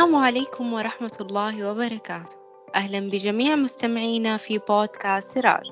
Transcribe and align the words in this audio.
السلام 0.00 0.16
عليكم 0.16 0.72
ورحمة 0.72 1.16
الله 1.20 1.70
وبركاته. 1.70 2.36
أهلا 2.74 3.00
بجميع 3.00 3.56
مستمعينا 3.56 4.36
في 4.36 4.58
بودكاست 4.58 5.34
سراج 5.34 5.64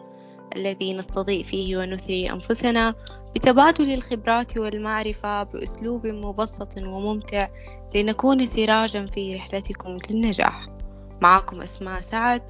الذي 0.57 0.95
نستضيء 0.95 1.45
فيه 1.45 1.77
ونثري 1.77 2.31
أنفسنا 2.31 2.95
بتبادل 3.35 3.95
الخبرات 3.95 4.57
والمعرفة 4.57 5.43
بأسلوب 5.43 6.07
مبسط 6.07 6.77
وممتع 6.77 7.49
لنكون 7.95 8.47
سراجا 8.47 9.07
في 9.07 9.35
رحلتكم 9.35 9.99
للنجاح. 10.11 10.69
معكم 11.23 11.61
أسماء 11.61 12.01
سعد 12.01 12.43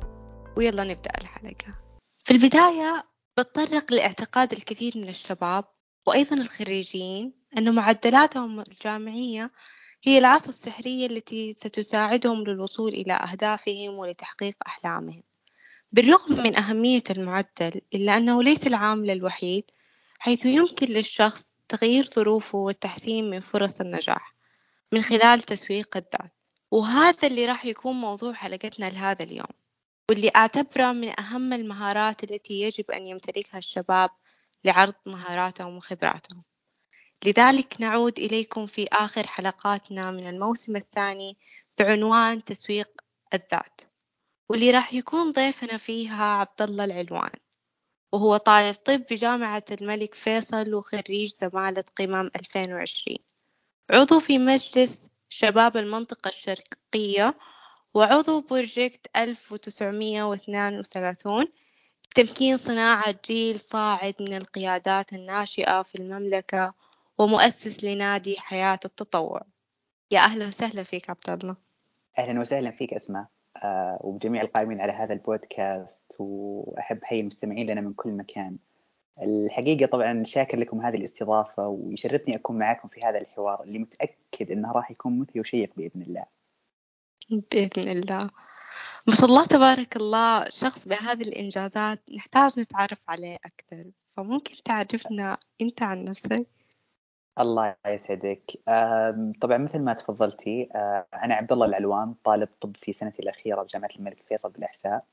ويلا 0.56 0.84
نبدأ 0.84 1.10
الحلقة. 1.20 1.74
في 2.24 2.30
البداية 2.30 3.04
بتطرق 3.38 3.92
لاعتقاد 3.92 4.52
الكثير 4.52 4.92
من 4.96 5.08
الشباب 5.08 5.64
وأيضا 6.06 6.36
الخريجين 6.36 7.32
أن 7.58 7.74
معدلاتهم 7.74 8.60
الجامعية 8.60 9.50
هي 10.02 10.18
العصا 10.18 10.48
السحرية 10.48 11.06
التي 11.06 11.52
ستساعدهم 11.52 12.44
للوصول 12.44 12.92
إلى 12.92 13.12
أهدافهم 13.12 13.94
ولتحقيق 13.94 14.56
أحلامهم. 14.66 15.22
بالرغم 15.92 16.42
من 16.42 16.56
أهمية 16.56 17.02
المعدل 17.10 17.80
إلا 17.94 18.16
أنه 18.16 18.42
ليس 18.42 18.66
العامل 18.66 19.10
الوحيد 19.10 19.70
حيث 20.18 20.46
يمكن 20.46 20.86
للشخص 20.86 21.58
تغيير 21.68 22.04
ظروفه 22.04 22.58
والتحسين 22.58 23.30
من 23.30 23.40
فرص 23.40 23.80
النجاح 23.80 24.34
من 24.92 25.02
خلال 25.02 25.42
تسويق 25.42 25.96
الذات 25.96 26.32
وهذا 26.70 27.28
اللي 27.28 27.46
راح 27.46 27.64
يكون 27.66 27.96
موضوع 27.96 28.32
حلقتنا 28.32 28.86
لهذا 28.86 29.24
اليوم. 29.24 29.52
واللي 30.10 30.30
أعتبره 30.36 30.92
من 30.92 31.20
أهم 31.20 31.52
المهارات 31.52 32.24
التي 32.24 32.60
يجب 32.60 32.90
أن 32.90 33.06
يمتلكها 33.06 33.58
الشباب 33.58 34.10
لعرض 34.64 34.94
مهاراتهم 35.06 35.76
وخبراتهم 35.76 36.42
لذلك 37.24 37.76
نعود 37.80 38.18
إليكم 38.18 38.66
في 38.66 38.88
آخر 38.92 39.26
حلقاتنا 39.26 40.10
من 40.10 40.28
الموسم 40.28 40.76
الثاني 40.76 41.36
بعنوان 41.78 42.44
تسويق 42.44 42.90
الذات 43.34 43.80
واللي 44.48 44.70
راح 44.70 44.94
يكون 44.94 45.32
ضيفنا 45.32 45.76
فيها 45.76 46.24
عبد 46.24 46.62
الله 46.62 46.84
العلوان 46.84 47.30
وهو 48.12 48.36
طالب 48.36 48.74
طب 48.74 49.02
بجامعة 49.10 49.64
الملك 49.70 50.14
فيصل 50.14 50.74
وخريج 50.74 51.32
زمالة 51.32 51.84
قمم 51.96 52.30
2020 52.36 53.16
عضو 53.90 54.20
في 54.20 54.38
مجلس 54.38 55.08
شباب 55.28 55.76
المنطقة 55.76 56.28
الشرقية 56.28 57.38
وعضو 57.94 58.40
بروجكت 58.40 59.06
1932 59.16 61.48
تمكين 62.14 62.56
صناعة 62.56 63.14
جيل 63.26 63.60
صاعد 63.60 64.14
من 64.20 64.34
القيادات 64.34 65.12
الناشئة 65.12 65.82
في 65.82 65.94
المملكة 65.94 66.74
ومؤسس 67.18 67.84
لنادي 67.84 68.36
حياة 68.38 68.80
التطوع. 68.84 69.42
يا 70.10 70.20
أهلا 70.20 70.46
وسهلا 70.46 70.82
فيك 70.82 71.10
عبد 71.10 71.30
الله. 71.30 71.56
أهلا 72.18 72.40
وسهلا 72.40 72.70
فيك 72.70 72.94
أسماء. 72.94 73.26
آه 73.64 73.98
وبجميع 74.00 74.42
القائمين 74.42 74.80
على 74.80 74.92
هذا 74.92 75.12
البودكاست 75.12 76.14
وأحب 76.18 77.04
حي 77.04 77.20
المستمعين 77.20 77.70
لنا 77.70 77.80
من 77.80 77.92
كل 77.92 78.10
مكان. 78.10 78.58
الحقيقة 79.22 79.86
طبعا 79.86 80.22
شاكر 80.22 80.58
لكم 80.58 80.80
هذه 80.80 80.96
الاستضافة 80.96 81.68
ويشرفني 81.68 82.36
أكون 82.36 82.58
معكم 82.58 82.88
في 82.88 83.00
هذا 83.04 83.18
الحوار 83.18 83.62
اللي 83.62 83.78
متأكد 83.78 84.50
أنه 84.50 84.72
راح 84.72 84.90
يكون 84.90 85.18
مثري 85.18 85.40
وشيق 85.40 85.70
بإذن 85.76 86.02
الله. 86.02 86.24
بإذن 87.30 87.88
الله. 87.88 88.30
ما 89.08 89.14
شاء 89.14 89.24
الله 89.24 89.46
تبارك 89.46 89.96
الله 89.96 90.44
شخص 90.44 90.88
بهذه 90.88 91.22
الإنجازات 91.22 92.00
نحتاج 92.16 92.60
نتعرف 92.60 92.98
عليه 93.08 93.38
أكثر. 93.44 93.84
فممكن 94.10 94.56
تعرفنا 94.64 95.38
أنت 95.60 95.82
عن 95.82 96.04
نفسك؟ 96.04 96.46
الله 97.40 97.76
يسعدك. 97.86 98.42
طبعا 99.40 99.58
مثل 99.58 99.78
ما 99.78 99.92
تفضلتي 99.92 100.68
آه، 100.74 101.06
أنا 101.24 101.34
عبد 101.34 101.52
الله 101.52 101.66
العلوان 101.66 102.14
طالب 102.24 102.48
طب 102.60 102.76
في 102.76 102.92
سنتي 102.92 103.22
الأخيرة 103.22 103.62
بجامعه 103.62 103.88
الملك 103.98 104.22
فيصل 104.28 104.50
بالإحساء. 104.50 105.04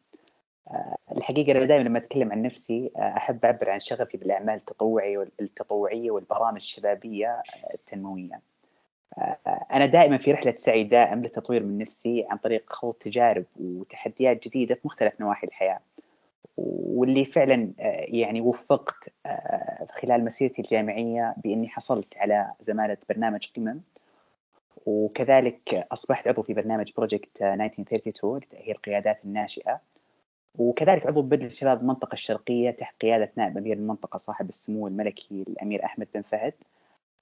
آه، 0.68 0.98
الحقيقة 1.12 1.52
أنا 1.52 1.66
دائما 1.66 1.84
لما 1.84 2.00
أتكلم 2.00 2.32
عن 2.32 2.42
نفسي 2.42 2.92
آه، 2.98 3.00
أحب 3.00 3.46
أعبر 3.46 3.70
عن 3.70 3.80
شغفي 3.80 4.18
بالأعمال 4.18 4.56
التطوعية 4.56 5.28
التطوعية 5.42 6.12
والبرامج 6.12 6.56
الشبابية 6.56 7.44
التنموية. 7.74 8.42
أنا 9.74 9.86
دائما 9.86 10.18
في 10.18 10.32
رحلة 10.32 10.54
سعي 10.58 10.84
دائم 10.84 11.22
للتطوير 11.22 11.64
من 11.64 11.78
نفسي 11.78 12.26
عن 12.30 12.38
طريق 12.38 12.74
خوض 12.74 12.94
تجارب 12.94 13.46
وتحديات 13.60 14.48
جديدة 14.48 14.76
في 14.76 14.82
مختلف 14.86 15.22
نواحي 15.22 15.48
الحياة. 15.48 15.80
واللي 16.58 17.26
فعلا 17.26 17.74
آه، 17.80 18.06
يعني 18.08 18.42
وفقت 18.42 19.14
آه، 19.26 19.88
خلال 19.92 20.26
مسيرتي 20.26 20.62
الجامعية 20.62 21.36
بإني 21.44 21.68
حصلت 21.70 22.18
على 22.18 22.54
زمالة 22.62 22.98
برنامج 23.10 23.48
قمم 23.56 23.82
وكذلك 24.86 25.88
أصبحت 25.92 26.28
عضو 26.28 26.42
في 26.42 26.54
برنامج 26.54 26.92
بروجكت 26.98 27.42
1932 27.42 28.38
لتاهيل 28.38 28.72
القيادات 28.76 29.26
الناشئة. 29.26 29.82
وكذلك 30.58 31.08
عضو 31.08 31.22
بمجلس 31.22 31.60
شباب 31.60 31.82
المنطقة 31.82 32.14
الشرقية 32.14 32.72
تحت 32.72 33.02
قيادة 33.02 33.32
نائب 33.36 33.58
أمير 33.58 33.78
المنطقة 33.78 34.18
صاحب 34.18 34.50
السمو 34.50 34.88
الملكي 34.88 35.46
الأمير 35.48 35.86
أحمد 35.86 36.08
بن 36.16 36.22
فهد. 36.22 36.54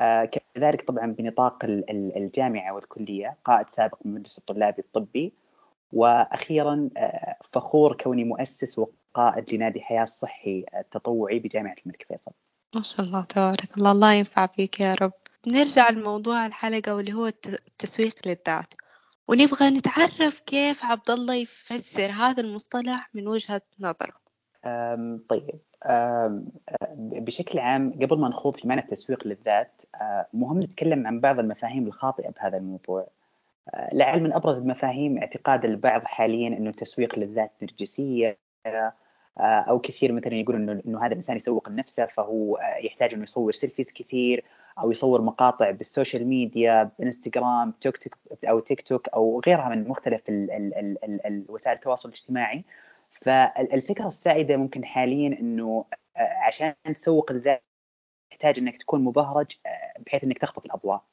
آه، 0.01 0.29
كذلك 0.55 0.81
طبعا 0.81 1.05
بنطاق 1.11 1.65
الجامعة 1.89 2.73
والكلية 2.73 3.37
قائد 3.45 3.69
سابق 3.69 3.97
من 4.05 4.13
مجلس 4.13 4.37
الطلاب 4.37 4.79
الطبي. 4.79 5.33
وأخيرا 5.93 6.89
فخور 7.51 7.97
كوني 7.97 8.23
مؤسس 8.23 8.79
قائد 9.13 9.53
لنادي 9.53 9.81
حياة 9.81 10.03
الصحي 10.03 10.65
التطوعي 10.77 11.39
بجامعة 11.39 11.75
الملك 11.85 12.05
فيصل. 12.07 12.31
ما 12.75 12.81
شاء 12.81 13.05
الله 13.05 13.23
تبارك 13.23 13.77
الله. 13.77 13.91
الله 13.91 14.13
ينفع 14.13 14.45
فيك 14.45 14.79
يا 14.79 14.95
رب. 15.01 15.13
نرجع 15.47 15.89
لموضوع 15.89 16.45
الحلقة 16.45 16.95
واللي 16.95 17.13
هو 17.13 17.27
التسويق 17.27 18.15
للذات. 18.25 18.73
ونبغى 19.27 19.69
نتعرف 19.69 20.39
كيف 20.39 20.85
عبد 20.85 21.09
الله 21.09 21.35
يفسر 21.35 22.11
هذا 22.11 22.41
المصطلح 22.41 23.09
من 23.13 23.27
وجهة 23.27 23.61
نظره. 23.79 24.13
أم 24.65 25.23
طيب. 25.29 25.59
أم 25.85 26.45
بشكل 26.99 27.59
عام 27.59 27.91
قبل 28.01 28.19
ما 28.19 28.29
نخوض 28.29 28.55
في 28.55 28.67
معنى 28.67 28.81
التسويق 28.81 29.27
للذات 29.27 29.81
مهم 30.33 30.61
نتكلم 30.61 31.07
عن 31.07 31.19
بعض 31.19 31.39
المفاهيم 31.39 31.87
الخاطئة 31.87 32.29
بهذا 32.29 32.57
الموضوع. 32.57 33.07
لعل 33.93 34.23
من 34.23 34.33
أبرز 34.33 34.59
المفاهيم 34.59 35.17
اعتقاد 35.17 35.65
البعض 35.65 36.03
حاليا 36.03 36.47
أنه 36.47 36.69
التسويق 36.69 37.19
للذات 37.19 37.51
نرجسية 37.61 38.37
آه، 38.65 38.93
أو 39.37 39.79
كثير 39.79 40.11
مثلا 40.11 40.33
يقول 40.33 40.55
انه 40.55 40.81
إنه 40.87 40.99
هذا 40.99 41.07
الإنسان 41.07 41.35
يسوق 41.35 41.69
لنفسه 41.69 42.05
فهو 42.05 42.55
آه، 42.55 42.77
يحتاج 42.77 43.13
إنه 43.13 43.23
يصور 43.23 43.51
selfies 43.51 43.91
كثير 43.93 44.43
أو 44.79 44.91
يصور 44.91 45.21
مقاطع 45.21 45.71
بالسوشيال 45.71 46.27
ميديا 46.27 46.91
بإنستغرام 46.99 47.71
تيك 47.71 47.97
توك 47.97 48.15
أو 48.45 48.59
تيك 48.59 48.81
توك 48.81 49.09
أو 49.09 49.41
غيرها 49.47 49.69
من 49.69 49.87
مختلف 49.87 50.29
ال 50.29 50.51
ال 50.51 50.75
ال 50.75 51.03
ال 51.05 51.25
ال 51.27 51.45
وسائل 51.49 51.75
التواصل 51.75 52.09
الاجتماعي. 52.09 52.63
فالفكرة 53.11 54.07
السائدة 54.07 54.57
ممكن 54.57 54.85
حاليا 54.85 55.39
إنه 55.39 55.85
آه، 56.17 56.19
عشان 56.47 56.73
تسوق 56.95 57.31
الذات 57.31 57.63
تحتاج 58.31 58.59
إنك 58.59 58.77
تكون 58.77 59.03
مبهرج 59.03 59.57
بحيث 60.05 60.23
إنك 60.23 60.37
تخطف 60.37 60.65
الأضواء. 60.65 61.03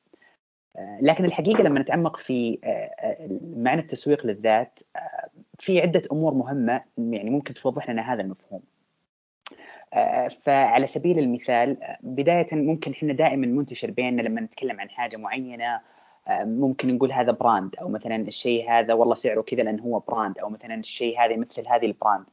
لكن 1.01 1.25
الحقيقة 1.25 1.63
لما 1.63 1.81
نتعمق 1.81 2.17
في 2.17 2.59
معنى 3.57 3.81
التسويق 3.81 4.27
للذات 4.27 4.81
في 5.61 5.81
عدة 5.81 6.03
أمور 6.13 6.35
مهمة 6.35 6.83
يعني 6.99 7.31
ممكن 7.31 7.55
توضح 7.55 7.91
لنا 7.91 8.13
هذا 8.13 8.23
المفهوم. 8.23 8.61
فعلى 10.43 10.87
سبيل 10.87 11.19
المثال 11.19 11.77
بداية 12.01 12.47
ممكن 12.53 12.91
إحنا 12.91 13.13
دائما 13.13 13.47
منتشر 13.47 13.91
بيننا 13.91 14.23
لما 14.23 14.41
نتكلم 14.41 14.81
عن 14.81 14.91
حاجة 14.91 15.17
معينة 15.17 15.81
ممكن 16.31 16.95
نقول 16.95 17.13
هذا 17.13 17.33
brand 17.33 17.77
أو 17.77 17.89
مثلا 17.89 18.17
الشيء 18.17 18.71
هذا 18.71 18.95
والله 18.95 19.15
سعره 19.15 19.41
كذا 19.41 19.63
لأنه 19.63 19.83
هو 19.83 19.99
brand 19.99 20.39
أو 20.39 20.49
مثلا 20.49 20.75
الشيء 20.75 21.21
هذا 21.21 21.33
يمثل 21.33 21.69
هذه 21.69 21.87
ال 21.87 21.92
brand. 21.92 22.25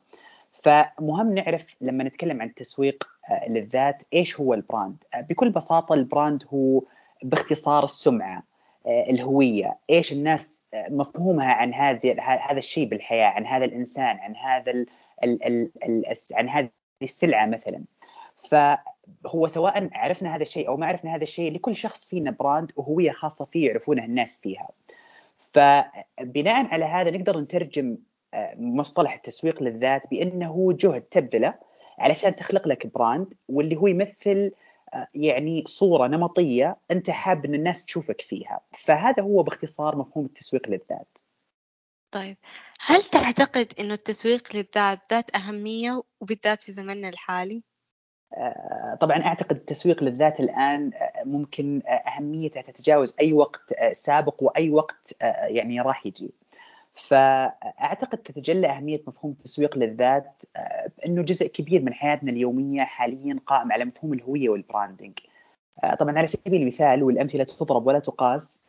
فمهم 0.53 1.33
نعرف 1.33 1.65
لما 1.81 2.03
نتكلم 2.03 2.41
عن 2.41 2.47
التسويق 2.47 3.07
للذات 3.49 3.97
إيش 4.13 4.39
هو 4.39 4.53
ال 4.53 4.59
brand؟ 4.59 4.95
بكل 5.29 5.49
بساطة 5.49 5.93
ال 5.93 6.02
brand 6.02 6.43
هو 6.53 6.81
باختصار 7.23 7.83
السمعة 7.83 8.43
الهوية، 8.87 9.77
إيش 9.89 10.13
الناس 10.13 10.56
مفهومها 10.73 11.53
عن 11.53 11.73
هذه 11.73 12.15
هذا 12.21 12.57
الشيء 12.57 12.87
بالحياة 12.87 13.27
عن 13.27 13.45
هذا 13.45 13.65
الإنسان 13.65 14.17
عن 14.17 14.35
هذا 14.35 14.71
ال 14.71 14.85
ال 15.23 15.43
ال 15.45 15.71
ال 15.83 16.15
عن 16.33 16.49
هذه 16.49 16.69
السلعة 17.01 17.45
مثلا. 17.45 17.83
فهو 18.35 19.47
سواء 19.47 19.89
عرفنا 19.93 20.35
هذا 20.35 20.41
الشيء 20.41 20.67
أو 20.67 20.77
ما 20.77 20.85
عرفنا 20.85 21.15
هذا 21.15 21.23
الشيء 21.23 21.53
لكل 21.53 21.75
شخص 21.75 22.05
فينا 22.05 22.31
brand 22.31 22.71
وهوية 22.75 23.11
خاصة 23.11 23.45
فيه 23.45 23.67
يعرفونها 23.67 24.05
الناس 24.05 24.39
فيها. 24.43 24.69
فبناء 25.37 26.65
على 26.65 26.85
هذا 26.85 27.11
نقدر 27.11 27.39
نترجم 27.39 27.97
آه، 28.33 28.55
مصطلح 28.55 29.13
التسويق 29.13 29.63
للذات 29.63 30.09
بأنه 30.11 30.77
جهد 30.79 31.01
تبذله 31.01 31.53
علشان 31.99 32.35
تخلق 32.35 32.67
لك 32.67 32.87
براند 32.87 33.33
واللي 33.49 33.75
هو 33.75 33.87
يمثل 33.87 34.51
يعني 35.13 35.63
صورة 35.67 36.07
نمطية 36.07 36.77
أنت 36.91 37.09
حاب 37.09 37.45
إن 37.45 37.53
الناس 37.55 37.85
تشوفك 37.85 38.21
فيها. 38.21 38.61
فهذا 38.71 39.23
هو 39.23 39.43
باختصار 39.43 39.95
مفهوم 39.95 40.25
التسويق 40.25 40.69
للذات. 40.69 41.17
طيب 42.11 42.37
هل 42.79 43.01
تعتقد 43.01 43.73
إنه 43.79 43.93
التسويق 43.93 44.55
للذات 44.55 45.13
ذات 45.13 45.35
أهمية 45.35 46.03
وبالذات 46.21 46.63
في 46.63 46.71
زمننا 46.71 47.09
الحالي؟ 47.09 47.63
طبعا 49.01 49.25
أعتقد 49.25 49.55
التسويق 49.55 50.03
للذات 50.03 50.39
الآن 50.39 50.91
ممكن 51.25 51.81
أهميته 51.87 52.61
تتجاوز 52.61 53.15
أي 53.19 53.33
وقت 53.33 53.73
سابق 53.91 54.43
وأي 54.43 54.69
وقت 54.69 55.13
يعني 55.47 55.81
راح 55.81 56.05
يجي. 56.05 56.33
فأعتقد 56.97 58.17
تتجلى 58.17 58.67
أهمية 58.67 59.01
مفهوم 59.07 59.31
التسويق 59.31 59.77
للذات 59.77 60.43
إنه 61.05 61.21
جزء 61.21 61.47
كبير 61.47 61.81
من 61.81 61.93
حياتنا 61.93 62.31
اليومية 62.31 62.81
حاليا 62.81 63.39
قائم 63.45 63.71
على 63.71 63.85
مفهوم 63.85 64.13
الهوية 64.13 64.49
وال 64.49 64.62
branding. 64.62 65.19
طبعا 65.99 66.17
على 66.17 66.27
سبيل 66.27 66.61
المثال 66.61 67.03
والأمثلة 67.03 67.43
تضرب 67.43 67.87
ولا 67.87 67.99
تقاس 67.99 68.65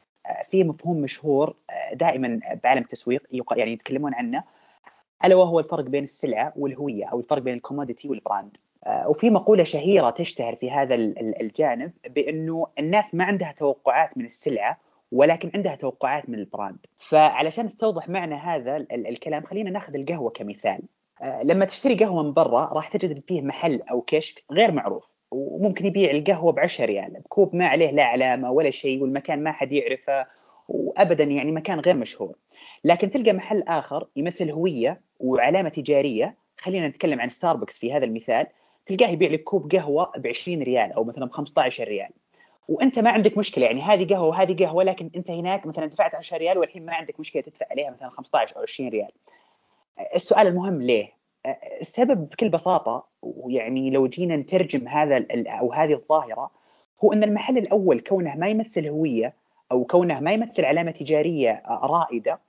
في 0.50 0.64
مفهوم 0.64 1.00
مشهور 1.00 1.56
دائما 1.92 2.40
بعالم 2.64 2.82
التسويق 2.82 3.22
يعني 3.56 3.72
يتكلمون 3.72 4.14
عنه 4.14 4.44
ألا 5.24 5.34
وهو 5.34 5.60
الفرق 5.60 5.84
بين 5.84 6.04
السلعة 6.04 6.52
والهوية 6.56 7.04
أو 7.04 7.20
الفرق 7.20 7.42
بين 7.42 7.54
ال 7.54 7.60
commodity 7.60 8.08
وال 8.08 8.20
brand. 8.20 8.56
وفي 9.06 9.30
مقولة 9.30 9.64
شهيرة 9.64 10.10
تشتهر 10.10 10.56
في 10.56 10.70
هذا 10.70 10.94
الجانب 11.40 11.92
بإنه 12.08 12.66
الناس 12.78 13.14
ما 13.14 13.24
عندها 13.24 13.52
توقعات 13.52 14.18
من 14.18 14.24
السلعة 14.24 14.78
ولكن 15.12 15.50
عندها 15.54 15.74
توقعات 15.74 16.28
من 16.28 16.38
ال 16.38 16.44
brand. 16.44 16.78
فعلشان 16.98 17.64
نستوضح 17.64 18.08
معنى 18.08 18.34
هذا 18.34 18.76
الكلام 18.92 19.42
خلينا 19.42 19.70
ناخذ 19.70 19.94
القهوة 19.94 20.30
كمثال. 20.30 20.82
لما 21.44 21.64
تشتري 21.64 21.94
قهوة 21.94 22.22
من 22.22 22.32
برا 22.32 22.64
راح 22.64 22.88
تجد 22.88 23.22
فيه 23.28 23.42
محل 23.42 23.82
أو 23.90 24.00
كشك 24.00 24.44
غير 24.52 24.72
معروف 24.72 25.16
وممكن 25.30 25.86
يبيع 25.86 26.10
القهوة 26.10 26.52
ب 26.52 26.58
10 26.58 26.84
ريال 26.84 27.10
بكوب 27.10 27.56
ما 27.56 27.66
عليه 27.66 27.90
لا 27.90 28.04
علامة 28.04 28.50
ولا 28.50 28.70
شيء 28.70 29.02
والمكان 29.02 29.42
ما 29.42 29.52
حد 29.52 29.72
يعرفه 29.72 30.26
وابدا 30.68 31.24
يعني 31.24 31.52
مكان 31.52 31.80
غير 31.80 31.96
مشهور. 31.96 32.34
لكن 32.84 33.10
تلقى 33.10 33.32
محل 33.32 33.62
آخر 33.62 34.06
يمثل 34.16 34.50
هوية 34.50 35.00
وعلامة 35.20 35.68
تجارية. 35.68 36.36
خلينا 36.58 36.88
نتكلم 36.88 37.20
عن 37.20 37.28
ستاربكس 37.28 37.78
في 37.78 37.92
هذا 37.92 38.04
المثال. 38.04 38.46
تلقاه 38.86 39.08
يبيع 39.08 39.30
لك 39.30 39.42
كوب 39.42 39.72
قهوة 39.72 40.12
ب 40.16 40.26
20 40.26 40.62
ريال 40.62 40.92
أو 40.92 41.04
مثلا 41.04 41.26
ب 41.26 41.30
15 41.30 41.84
ريال. 41.84 42.10
وانت 42.68 42.98
ما 42.98 43.10
عندك 43.10 43.38
مشكلة 43.38 43.66
يعني 43.66 43.82
هذه 43.82 44.14
قهوة 44.14 44.28
وهذه 44.28 44.64
قهوة 44.64 44.84
لكن 44.84 45.10
انت 45.16 45.30
هناك 45.30 45.66
مثلا 45.66 45.86
دفعت 45.86 46.14
10 46.14 46.36
ريال 46.36 46.58
والحين 46.58 46.86
ما 46.86 46.94
عندك 46.94 47.20
مشكلة 47.20 47.42
تدفع 47.42 47.66
عليها 47.70 47.90
مثلا 47.90 48.08
15 48.08 48.56
أو 48.56 48.62
20 48.62 48.90
ريال. 48.90 49.10
السؤال 50.14 50.46
المهم 50.46 50.82
ليه؟ 50.82 51.12
السبب 51.80 52.28
بكل 52.28 52.48
بساطة 52.48 53.04
ويعني 53.22 53.90
لو 53.90 54.06
جينا 54.06 54.36
نترجم 54.36 54.88
هذا 54.88 55.26
أو 55.30 55.72
هذه 55.72 55.92
الظاهرة 55.92 56.50
هو 57.04 57.12
إن 57.12 57.24
المحل 57.24 57.58
الأول 57.58 58.00
كونه 58.00 58.34
ما 58.36 58.48
يمثل 58.48 58.86
هوية 58.86 59.34
أو 59.72 59.84
كونه 59.84 60.20
ما 60.20 60.32
يمثل 60.32 60.64
علامة 60.64 60.90
تجارية 60.90 61.62
رائدة 61.68 62.40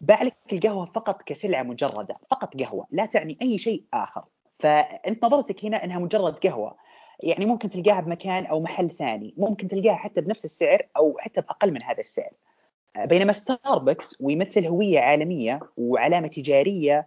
باع 0.00 0.22
لك 0.22 0.34
القهوة 0.52 0.84
فقط 0.84 1.22
كسلعة 1.22 1.62
مجردة، 1.62 2.14
فقط 2.30 2.56
قهوة، 2.56 2.86
لا 2.90 3.06
تعني 3.06 3.38
أي 3.42 3.58
شيء 3.58 3.84
آخر. 3.94 4.24
فأنت 4.58 5.24
نظرتك 5.24 5.64
هنا 5.64 5.84
إنها 5.84 5.98
مجرد 5.98 6.38
قهوة، 6.38 6.76
يعني 7.22 7.46
ممكن 7.46 7.70
تلقاها 7.70 8.00
بمكان 8.00 8.46
أو 8.46 8.60
محل 8.60 8.90
ثاني 8.90 9.34
ممكن 9.36 9.68
تلقاها 9.68 9.96
حتى 9.96 10.20
بنفس 10.20 10.44
السعر 10.44 10.86
أو 10.96 11.16
حتى 11.18 11.40
بأقل 11.40 11.72
من 11.72 11.82
هذا 11.82 12.00
السعر. 12.00 12.30
بينما 12.96 13.32
ستاربكس 13.32 14.20
ويمثل 14.20 14.66
هوية 14.66 15.00
عالمية 15.00 15.60
وعلامة 15.76 16.28
تجارية 16.28 17.06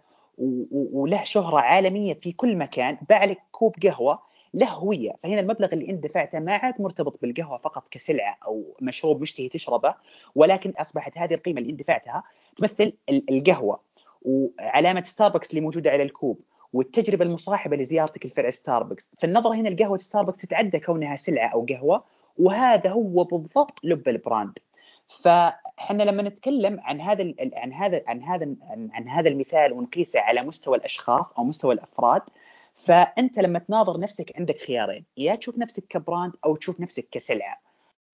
وله 0.72 1.24
شهرة 1.24 1.58
عالمية 1.58 2.14
في 2.14 2.32
كل 2.32 2.56
مكان 2.56 2.98
باع 3.08 3.24
لك 3.24 3.38
كوب 3.52 3.74
قهوة 3.82 4.18
له 4.54 4.68
هوية. 4.68 5.12
فهنا 5.22 5.40
المبلغ 5.40 5.68
اللي 5.72 5.90
أنت 5.90 6.04
دفعته 6.04 6.40
ما 6.40 6.56
عاد 6.56 6.74
مرتبط 6.82 7.18
بالقهوة 7.22 7.58
فقط 7.58 7.88
كسلعة 7.90 8.38
أو 8.46 8.76
مشروب 8.80 9.20
مشتهي 9.20 9.48
تشربه 9.48 9.94
ولكن 10.34 10.70
أصبحت 10.70 11.18
هذه 11.18 11.34
القيمة 11.34 11.60
اللي 11.60 11.72
أنت 11.72 11.80
دفعتها 11.80 12.22
تمثل 12.56 12.92
القهوة. 13.08 13.80
وعلامة 14.22 15.04
ستاربكس 15.04 15.50
اللي 15.50 15.60
موجودة 15.60 15.90
على 15.90 16.02
الكوب. 16.02 16.40
والتجربة 16.74 17.24
المصاحبة 17.24 17.76
لزيارتك 17.76 18.26
لفرع 18.26 18.50
ستاربكس 18.50 19.10
فالنظرة 19.18 19.54
هنا 19.54 19.68
القهوه 19.68 19.98
ستاربكس 19.98 20.38
تتعدى 20.38 20.80
كونها 20.80 21.16
سلعة 21.16 21.48
أو 21.48 21.66
قهوة 21.68 22.04
وهذا 22.38 22.90
هو 22.90 23.24
بالضبط 23.24 23.78
لب 23.84 24.08
ال 24.08 24.15
brand. 24.15 24.58
فإحنا 25.08 26.02
لما 26.02 26.22
نتكلم 26.22 26.80
عن 26.80 27.00
هذا 27.00 27.34
عن 27.56 27.72
هذا 27.72 28.02
عن 28.06 28.22
هذا 28.22 28.54
عن 28.92 29.08
هذا 29.08 29.28
المثال 29.28 29.72
ونقيسه 29.72 30.20
على 30.20 30.42
مستوى 30.42 30.76
الأشخاص 30.76 31.32
أو 31.32 31.44
مستوى 31.44 31.74
الأفراد 31.74 32.22
فأنت 32.74 33.38
لما 33.38 33.58
تناظر 33.58 34.00
نفسك 34.00 34.32
عندك 34.36 34.58
خيارين 34.58 35.04
يا 35.16 35.34
تشوف 35.34 35.58
نفسك 35.58 35.84
ك 35.88 35.95
brand 35.95 36.32
أو 36.44 36.56
تشوف 36.56 36.80
نفسك 36.80 37.08
كسلعة. 37.12 37.60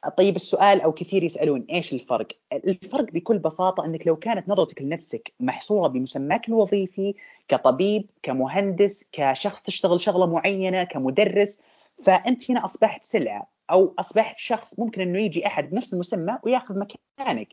طيب 0.08 0.36
السؤال 0.36 0.80
أو 0.80 0.92
كثير 0.92 1.22
يسألون 1.22 1.66
إيش 1.70 1.92
الفرق؟ 1.92 2.26
الفرق 2.52 3.12
بكل 3.12 3.38
بساطة 3.38 3.84
إنك 3.84 4.06
لو 4.06 4.16
كانت 4.16 4.48
نظرتك 4.48 4.82
لنفسك 4.82 5.32
محصورة 5.40 5.88
بمسماك 5.88 6.48
الوظيفي 6.48 7.14
كطبيب، 7.48 8.10
كمهندس، 8.22 9.08
كشخص 9.12 9.62
تشتغل 9.62 10.00
شغلة 10.00 10.26
معينة، 10.26 10.82
كمدرس، 10.84 11.60
فأنت 12.02 12.50
هنا 12.50 12.64
أصبحت 12.64 13.04
سلعة 13.04 13.50
أو 13.70 13.94
أصبحت 13.98 14.38
شخص 14.38 14.78
ممكن 14.78 15.00
إنه 15.00 15.20
يجي 15.20 15.46
أحد 15.46 15.70
بنفس 15.70 15.94
المسمى 15.94 16.38
ويأخذ 16.42 16.78
مكانك. 17.18 17.48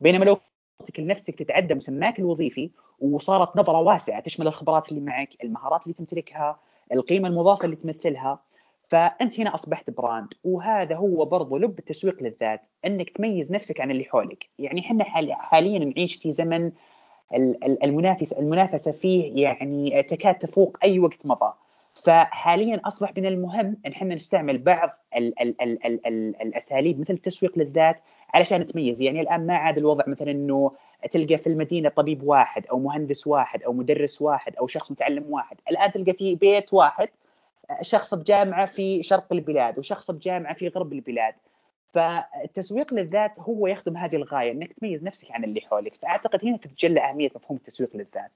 بينما 0.00 0.24
لو 0.24 0.38
نظرتك 0.80 1.00
لنفسك 1.00 1.34
تتعدى 1.34 1.74
مسماك 1.74 2.18
الوظيفي 2.18 2.70
وصارت 3.00 3.56
نظرة 3.56 3.78
واسعة 3.78 4.20
تشمل 4.20 4.46
الخبرات 4.46 4.88
اللي 4.88 5.00
معك، 5.00 5.44
المهارات 5.44 5.82
اللي 5.82 5.94
تمتلكها، 5.94 6.58
القيمة 6.92 7.28
المضافة 7.28 7.64
اللي 7.64 7.76
تمثلها، 7.76 8.38
فأنت 8.88 9.40
هنا 9.40 9.54
أصبحت 9.54 9.90
براند 9.90 10.34
وهذا 10.44 10.96
هو 10.96 11.24
برضو 11.24 11.56
لب 11.56 11.78
التسويق 11.78 12.22
للذات 12.22 12.60
إنك 12.86 13.10
تميز 13.10 13.52
نفسك 13.52 13.80
عن 13.80 13.90
اللي 13.90 14.04
حولك. 14.04 14.48
يعني 14.58 14.80
إحنا 14.80 15.04
حاليا 15.34 15.78
نعيش 15.78 16.14
في 16.14 16.30
زمن 16.30 16.72
المنافس 17.82 18.32
المنافسة 18.32 18.92
فيه 18.92 19.42
يعني 19.42 20.02
تكاد 20.02 20.34
تفوق 20.34 20.78
أي 20.84 20.98
وقت 20.98 21.26
مضى. 21.26 21.52
فحاليا 21.94 22.80
أصبح 22.84 23.12
من 23.16 23.26
المهم 23.26 23.76
إن 23.86 23.92
إحنا 23.92 24.14
نستعمل 24.14 24.58
بعض 24.58 24.90
ال 25.16 25.42
ال 25.42 25.62
ال 25.62 25.86
ال 25.86 26.06
ال 26.06 26.42
الأساليب 26.42 27.00
مثل 27.00 27.14
التسويق 27.14 27.58
للذات 27.58 28.00
علشان 28.34 28.60
نتميز 28.60 29.02
يعني 29.02 29.20
الآن 29.20 29.46
ما 29.46 29.54
عاد 29.54 29.78
الوضع 29.78 30.04
مثلا 30.06 30.30
إنه 30.30 30.72
تلقى 31.10 31.38
في 31.38 31.46
المدينة 31.46 31.88
طبيب 31.88 32.22
واحد 32.22 32.66
أو 32.66 32.78
مهندس 32.78 33.26
واحد 33.26 33.62
أو 33.62 33.72
مدرس 33.72 34.22
واحد 34.22 34.56
أو 34.56 34.66
شخص 34.66 34.92
متعلم 34.92 35.24
واحد. 35.28 35.56
الآن 35.70 35.92
تلقى 35.92 36.12
في 36.12 36.34
بيت 36.34 36.74
واحد 36.74 37.08
شخص 37.82 38.14
بجامعة 38.14 38.66
في 38.66 39.02
شرق 39.02 39.32
البلاد 39.32 39.78
وشخص 39.78 40.10
بجامعة 40.10 40.54
في 40.54 40.68
غرب 40.68 40.92
البلاد. 40.92 41.34
فالتسويق 41.94 42.94
للذات 42.94 43.34
هو 43.38 43.66
يخدم 43.66 43.96
هذه 43.96 44.16
الغاية 44.16 44.52
إنك 44.52 44.72
تميز 44.72 45.04
نفسك 45.04 45.30
عن 45.30 45.44
اللي 45.44 45.60
حولك. 45.60 45.94
فأعتقد 45.94 46.44
هنا 46.44 46.56
تتجلى 46.56 47.00
أهمية 47.00 47.30
مفهوم 47.34 47.56
التسويق 47.58 47.96
للذات. 47.96 48.32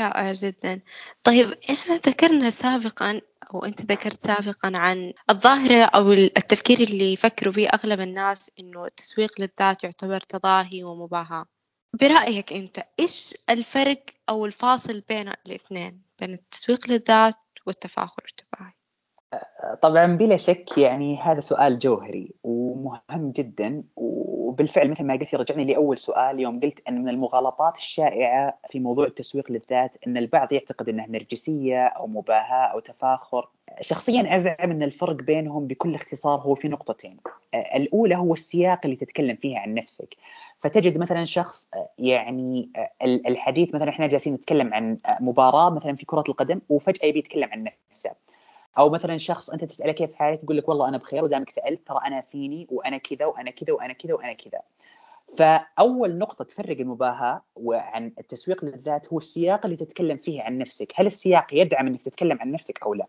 رائع 0.00 0.32
جدا. 0.32 0.80
طيب 1.24 1.54
إحنا 1.70 1.94
ذكرنا 1.94 2.50
سابقا 2.50 3.20
أو 3.54 3.64
أنت 3.64 3.82
ذكرت 3.82 4.22
سابقا 4.22 4.72
عن 4.74 5.12
الظاهرة 5.30 5.84
أو 5.84 6.12
التفكير 6.12 6.80
اللي 6.80 7.12
يفكروا 7.12 7.52
به 7.52 7.68
أغلب 7.68 8.00
الناس 8.00 8.50
إنه 8.60 8.86
التسويق 8.86 9.40
للذات 9.40 9.84
يعتبر 9.84 10.20
تضاهي 10.20 10.84
ومباهاة. 10.84 11.46
برأيك 12.00 12.52
أنت 12.52 12.78
إيش 13.00 13.34
الفرق 13.50 14.02
أو 14.28 14.46
الفاصل 14.46 15.00
بين 15.00 15.28
الاثنين 15.28 16.02
بين 16.20 16.34
التسويق 16.34 16.90
للذات 16.90 17.34
والتفاخر؟ 17.66 18.26
طبعا 19.82 20.16
بلا 20.16 20.36
شك 20.36 20.78
يعني 20.78 21.16
هذا 21.16 21.40
سؤال 21.40 21.78
جوهري 21.78 22.30
ومهم 22.44 23.30
جدا 23.30 23.82
وبالفعل 23.96 24.90
مثل 24.90 25.04
ما 25.04 25.14
قلت 25.14 25.34
رجعني 25.34 25.64
لأول 25.64 25.98
سؤال 25.98 26.40
يوم 26.40 26.60
قلت 26.60 26.88
إن 26.88 27.02
من 27.02 27.08
المغالطات 27.08 27.76
الشائعة 27.76 28.58
في 28.70 28.80
موضوع 28.80 29.06
التسويق 29.06 29.52
للذات 29.52 29.92
إن 30.06 30.16
البعض 30.16 30.52
يعتقد 30.52 30.88
إنها 30.88 31.06
نرجسية 31.06 31.86
أو 31.86 32.06
مباهاة 32.06 32.66
أو 32.72 32.80
تفاخر. 32.80 33.48
شخصيا 33.80 34.36
أزعم 34.36 34.70
إن 34.70 34.82
الفرق 34.82 35.16
بينهم 35.16 35.66
بكل 35.66 35.94
اختصار 35.94 36.38
هو 36.38 36.54
في 36.54 36.68
نقطتين. 36.68 37.16
الأولى 37.54 38.16
هو 38.16 38.32
السياق 38.32 38.80
اللي 38.84 38.96
تتكلم 38.96 39.36
فيه 39.36 39.58
عن 39.58 39.74
نفسك. 39.74 40.16
فتجد 40.60 40.98
مثلا 40.98 41.24
شخص 41.24 41.70
يعني 41.98 42.70
الحديث 43.02 43.74
مثلا 43.74 43.88
إحنا 43.88 44.06
جالسين 44.06 44.34
نتكلم 44.34 44.74
عن 44.74 44.98
مباراة 45.20 45.70
مثلا 45.70 45.96
في 45.96 46.06
كرة 46.06 46.24
القدم 46.28 46.60
وفجأة 46.68 47.06
يبي 47.06 47.18
يتكلم 47.18 47.48
عن 47.52 47.64
نفسه. 47.90 48.10
أو 48.78 48.90
مثلا 48.90 49.18
شخص 49.18 49.50
أنت 49.50 49.64
تسأله 49.64 49.92
كيف 49.92 50.14
حالك 50.14 50.42
يقول 50.42 50.56
لك 50.56 50.68
والله 50.68 50.88
أنا 50.88 50.98
بخير 50.98 51.24
ودامك 51.24 51.50
سألت 51.50 51.86
ترى 51.86 52.00
أنا 52.06 52.20
فيني 52.20 52.66
وأنا 52.70 52.98
كذا 52.98 53.26
وأنا 53.26 53.50
كذا 53.50 53.72
وأنا 53.72 53.92
كذا 53.92 54.14
وأنا 54.14 54.32
كذا. 54.32 54.60
فأول 55.38 56.18
نقطة 56.18 56.44
تفرق 56.44 56.80
المباهاة 56.80 57.42
عن 57.70 58.06
التسويق 58.06 58.64
للذات 58.64 59.12
هو 59.12 59.18
السياق 59.18 59.66
اللي 59.66 59.76
تتكلم 59.76 60.16
فيه 60.16 60.42
عن 60.42 60.58
نفسك. 60.58 60.92
هل 60.96 61.06
السياق 61.06 61.46
يدعم 61.52 61.86
إنك 61.86 62.02
تتكلم 62.02 62.38
عن 62.40 62.52
نفسك 62.52 62.82
أو 62.82 62.94
لا؟ 62.94 63.06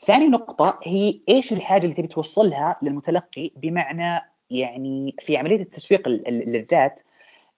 ثاني 0.00 0.28
نقطة 0.28 0.78
هي 0.82 1.20
إيش 1.28 1.52
الحاجة 1.52 1.84
اللي 1.84 1.94
تبي 1.94 2.06
توصلها 2.06 2.76
للمتلقي؟ 2.82 3.50
بمعنى 3.56 4.20
يعني 4.50 5.14
في 5.18 5.36
عملية 5.36 5.60
التسويق 5.60 6.08
للذات 6.28 7.00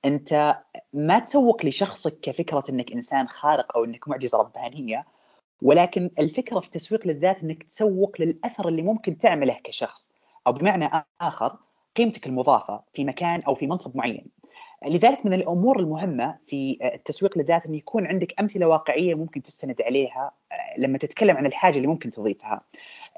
أنت 0.05 0.57
ما 0.93 1.19
تسوق 1.19 1.67
لشخصك 1.67 2.21
كفكرة 2.21 2.65
إنك 2.71 2.93
إنسان 2.93 3.29
خارق 3.29 3.77
أو 3.77 3.85
إنك 3.85 4.09
معجزة 4.09 4.39
ربانية. 4.39 5.07
ولكن 5.63 6.11
الفكرة 6.19 6.61
في 6.61 6.67
التسويق 6.67 7.07
للذات 7.07 7.43
إنك 7.43 7.63
تسوق 7.63 8.17
للأثر 8.21 8.69
اللي 8.69 8.83
ممكن 8.83 9.19
تعمله 9.19 9.57
كشخص 9.65 10.13
أو 10.47 10.53
بمعنى 10.53 10.91
آخر 11.21 11.57
قيمتك 11.97 12.27
المضافة 12.27 12.83
في 12.95 13.05
مكان 13.05 13.41
أو 13.43 13.55
في 13.55 13.67
منصب 13.67 13.97
معين. 13.97 14.27
لذلك 14.87 15.27
من 15.27 15.33
الأمور 15.33 15.81
المهمة 15.81 16.39
في 16.47 16.79
التسويق 16.95 17.39
للذات 17.39 17.67
إن 17.67 17.75
يكون 17.75 18.07
عندك 18.07 18.41
أمثلة 18.41 18.67
واقعية 18.67 19.15
ممكن 19.15 19.43
تستند 19.43 19.83
عليها 19.83 20.33
لما 20.79 20.99
تتكلم 20.99 21.37
عن 21.37 21.47
الحاجة 21.47 21.77
اللي 21.77 21.87
ممكن 21.87 22.11
تضيفها 22.11 22.61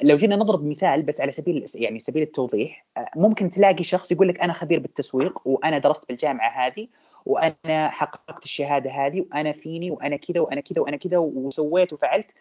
لو 0.02 0.16
جينا 0.16 0.36
نضرب 0.36 0.64
مثال 0.64 1.02
بس 1.02 1.20
على 1.20 1.32
سبيل 1.32 1.64
يعني 1.74 1.98
سبيل 1.98 2.22
التوضيح 2.22 2.86
ممكن 3.16 3.50
تلاقي 3.50 3.84
شخص 3.84 4.12
يقول 4.12 4.28
لك 4.28 4.40
أنا 4.40 4.52
خبير 4.52 4.80
بالتسويق 4.80 5.48
وأنا 5.48 5.78
درست 5.78 6.08
بالجامعة 6.08 6.66
هذه 6.66 6.88
وأنا 7.26 7.88
حققت 7.90 8.44
الشهادة 8.44 8.90
هذه 8.90 9.20
وأنا 9.20 9.52
فيني 9.52 9.90
وأنا 9.90 10.16
كذا 10.16 10.40
وأنا 10.40 10.60
كذا 10.60 10.80
وأنا 10.80 10.96
كذا 10.96 11.18
وسويت 11.18 11.92
وفعلت 11.92 12.34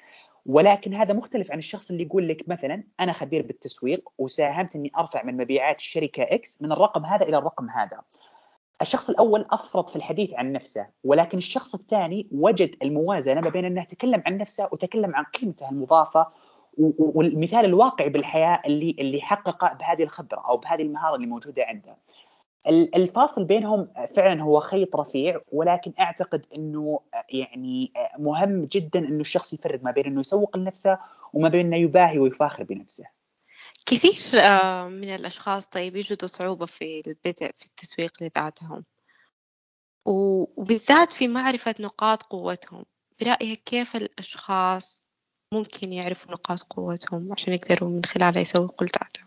ولكن 0.45 0.93
هذا 0.93 1.13
مختلف 1.13 1.51
عن 1.51 1.57
الشخص 1.57 1.91
اللي 1.91 2.03
يقول 2.03 2.27
لك 2.27 2.49
مثلا 2.49 2.83
أنا 2.99 3.13
خبير 3.13 3.41
بالتسويق 3.41 4.09
وساهمت 4.17 4.75
إني 4.75 4.91
أرفع 4.97 5.23
من 5.23 5.37
مبيعات 5.37 5.77
الشركة 5.77 6.23
إكس 6.23 6.61
من 6.61 6.71
الرقم 6.71 7.05
هذا 7.05 7.25
إلى 7.25 7.37
الرقم 7.37 7.69
هذا. 7.69 8.01
الشخص 8.81 9.09
الأول 9.09 9.45
أفرط 9.51 9.89
في 9.89 9.95
الحديث 9.95 10.33
عن 10.33 10.51
نفسه 10.51 10.87
ولكن 11.03 11.37
الشخص 11.37 11.75
الثاني 11.75 12.27
وجد 12.31 12.75
الموازنة 12.83 13.41
ما 13.41 13.49
بين 13.49 13.65
أنه 13.65 13.83
تكلم 13.83 14.23
عن 14.25 14.37
نفسه 14.37 14.69
وتكلم 14.71 15.15
عن 15.15 15.23
قيمته 15.23 15.69
المضافة 15.69 16.27
والمثال 16.77 17.65
الواقعي 17.65 18.09
بالحياة 18.09 18.61
اللي 18.65 18.95
اللي 18.99 19.21
حققه 19.21 19.73
بهذه 19.73 20.03
الخبرة 20.03 20.43
أو 20.49 20.57
بهذه 20.57 20.81
المهارة 20.81 21.15
اللي 21.15 21.27
موجودة 21.27 21.63
عنده. 21.63 21.97
الفاصل 22.69 23.43
بينهم 23.43 23.87
فعلا 24.15 24.41
هو 24.41 24.59
خيط 24.59 24.95
رفيع 24.95 25.41
ولكن 25.51 25.93
أعتقد 25.99 26.45
إنه 26.55 26.99
يعني 27.29 27.91
مهم 28.19 28.65
جدا 28.65 28.99
إنه 28.99 29.21
الشخص 29.21 29.53
يفرق 29.53 29.83
ما 29.83 29.91
بين 29.91 30.05
إنه 30.05 30.19
يسوق 30.19 30.57
لنفسه 30.57 30.97
وما 31.33 31.49
بين 31.49 31.65
إنه 31.65 31.77
يباهي 31.77 32.19
ويفاخر 32.19 32.63
بنفسه. 32.63 33.05
كثير 33.85 34.41
آه، 34.41 34.87
من 34.87 35.15
الأشخاص 35.15 35.67
طيب 35.67 35.95
يجدوا 35.95 36.27
صعوبة 36.27 36.65
في 36.65 37.01
البدء 37.07 37.51
في 37.57 37.65
التسويق 37.65 38.23
لذاتهم. 38.23 38.85
وبالذات 40.05 41.11
في 41.11 41.27
معرفة 41.27 41.75
نقاط 41.79 42.23
قوتهم. 42.23 42.85
برأيك 43.21 43.63
كيف 43.63 43.95
الأشخاص 43.95 45.07
ممكن 45.53 45.93
يعرفوا 45.93 46.31
نقاط 46.31 46.59
قوتهم 46.59 47.33
عشان 47.33 47.53
يقدروا 47.53 47.89
من 47.89 48.05
خلالها 48.05 48.41
يسوقوا 48.41 48.87
لذاتهم؟ 48.87 49.26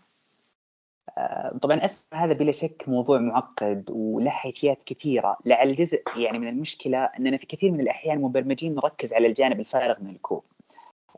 طبعا 1.61 1.85
أسف 1.85 2.13
هذا 2.13 2.33
بلا 2.33 2.51
شك 2.51 2.83
موضوع 2.87 3.19
معقد 3.19 3.89
وله 3.89 4.29
حيثيات 4.29 4.83
كثيرة 4.83 5.37
لعل 5.45 5.75
جزء 5.75 6.03
يعني 6.17 6.39
من 6.39 6.47
المشكلة 6.47 6.97
أننا 6.97 7.37
في 7.37 7.45
كثير 7.45 7.71
من 7.71 7.79
الأحيان 7.79 8.21
مبرمجين 8.21 8.75
نركز 8.75 9.13
على 9.13 9.27
الجانب 9.27 9.59
الفارغ 9.59 10.03
من 10.03 10.09
الكوب 10.09 10.43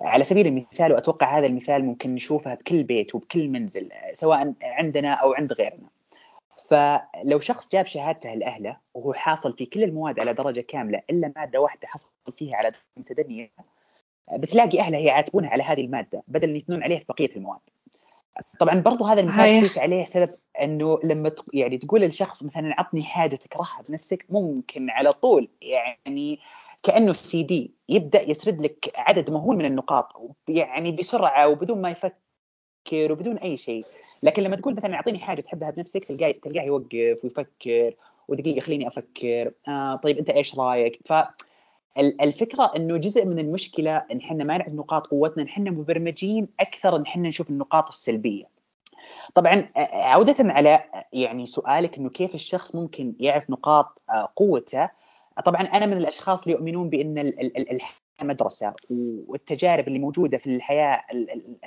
على 0.02 0.24
سبيل 0.24 0.48
المثال 0.48 0.94
وأتوقع 0.94 1.38
هذا 1.38 1.46
المثال 1.46 1.86
ممكن 1.86 2.16
نشوفه 2.16 2.54
بكل 2.54 2.84
بيت 2.84 3.16
وبكل 3.16 3.50
منزل 3.50 3.90
سواء 4.14 4.54
عندنا 4.64 5.14
أو 5.14 5.34
عند 5.34 5.54
غيرنا. 5.54 5.90
فلو 6.70 7.40
شخص 7.40 7.70
جاب 7.70 7.86
شهادته 7.86 8.34
لأهله 8.34 8.78
وهو 8.94 9.14
حاصل 9.14 9.58
في 9.58 9.66
كل 9.66 9.84
المواد 9.84 10.20
على 10.20 10.34
درجة 10.34 10.62
كاملة 10.62 11.02
إلا 11.10 11.34
مادة 11.36 11.62
واحدة 11.62 11.88
حصل 11.88 12.10
فيها 12.38 12.56
على 12.58 12.70
درجة 12.72 12.84
متدنية 12.98 13.52
بتلاقي 14.34 14.80
أهله 14.80 14.98
يعاتبونه 14.98 15.48
على 15.48 15.64
هذه 15.64 15.82
المادة 15.82 16.24
بدل 16.28 16.50
ان 16.50 16.56
يثنون 16.56 16.84
عليه 16.84 17.00
في 17.00 17.06
بقية 17.10 17.36
المواد. 17.36 17.60
طبعا 18.60 18.80
برضو 18.80 19.06
هذا 19.06 19.22
المثال 19.22 19.82
عليه 19.82 20.06
سبب 20.06 20.30
إنه 20.62 21.00
لما 21.04 21.32
يعني 21.54 21.78
تقول 21.78 22.02
للشخص 22.02 22.44
مثلا 22.44 22.76
عطني 22.78 23.04
حاجة 23.04 23.36
تكرهها 23.36 23.84
بنفسك 23.90 24.26
ممكن 24.30 24.90
على 24.90 25.14
طول 25.14 25.50
يعني 25.62 26.40
كأنه 26.84 27.12
السي 27.12 27.44
دي 27.44 27.72
يبدأ 27.90 28.22
يسرد 28.22 28.62
لك 28.62 28.92
عدد 28.96 29.30
مهول 29.30 29.58
من 29.58 29.66
النقاط 29.66 30.08
يعني 30.48 30.92
بسرعة 30.92 31.48
وبدون 31.48 31.82
ما 31.82 31.90
يفكر 31.90 33.12
وبدون 33.12 33.38
أي 33.38 33.58
شيء. 33.58 33.86
لكن 34.24 34.44
لما 34.44 34.56
تقول 34.56 34.76
مثلا 34.76 34.96
اعطيني 34.96 35.20
حاجة 35.20 35.42
تحبها 35.42 35.70
بنفسك 35.70 36.06
تلقاه 36.06 36.32
تلقاه 36.32 36.64
يوقف 36.64 37.18
ويفكر 37.24 37.96
ودقيقة 38.28 38.60
خليني 38.60 38.88
أفكر 38.88 39.52
آه 39.68 39.96
طيب 39.96 40.18
أنت 40.18 40.30
إيش 40.30 40.60
رأيك؟ 40.60 41.00
ف 41.06 41.14
الفكرة 41.98 42.72
إنه 42.76 42.98
جزء 42.98 43.26
من 43.26 43.40
المشكلة 43.40 44.06
إن 44.12 44.18
إحنا 44.18 44.44
ما 44.44 44.58
نعرف 44.58 44.74
نقاط 44.74 45.08
قوتنا 45.08 45.44
إحنا 45.44 45.72
مبرمجين 45.72 46.48
أكثر 46.60 46.96
إن 46.96 47.02
إحنا 47.02 47.30
نشوف 47.30 47.50
النقاط 47.50 47.88
السلبية 47.88 48.44
طبعا 49.34 49.70
عودة 49.94 50.36
على 50.40 50.84
يعني 51.14 51.46
سؤالك 51.46 51.98
إنه 51.98 52.10
كيف 52.10 52.36
الشخص 52.36 52.76
ممكن 52.76 53.14
يعرف 53.20 53.50
نقاط 53.50 54.02
قوته 54.36 54.90
طبعا 55.46 55.62
أنا 55.62 55.86
من 55.86 55.98
الأشخاص 55.98 56.44
اللي 56.44 56.54
يؤمنون 56.58 56.90
بإن 56.90 57.18
الحياة 57.18 57.94
مدرسة 58.22 58.74
والتجارب 59.28 59.88
اللي 59.88 60.00
موجودة 60.00 60.38
في 60.38 60.56
الحياة 60.56 61.02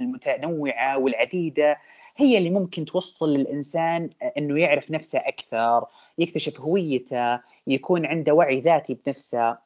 المتنوعة 0.01 0.99
والعديدة 0.99 1.79
هي 2.17 2.39
اللي 2.39 2.51
ممكن 2.51 2.85
توصل 2.85 3.35
للإنسان 3.35 4.11
إنه 4.39 4.61
يعرف 4.61 4.91
نفسه 4.91 5.19
أكثر، 5.19 5.85
يكتشف 6.19 6.61
هويته، 6.61 7.41
يكون 7.67 8.07
عنده 8.07 8.35
وعي 8.35 8.61
ذاتي 8.61 8.99
بنفسه. 9.07 9.59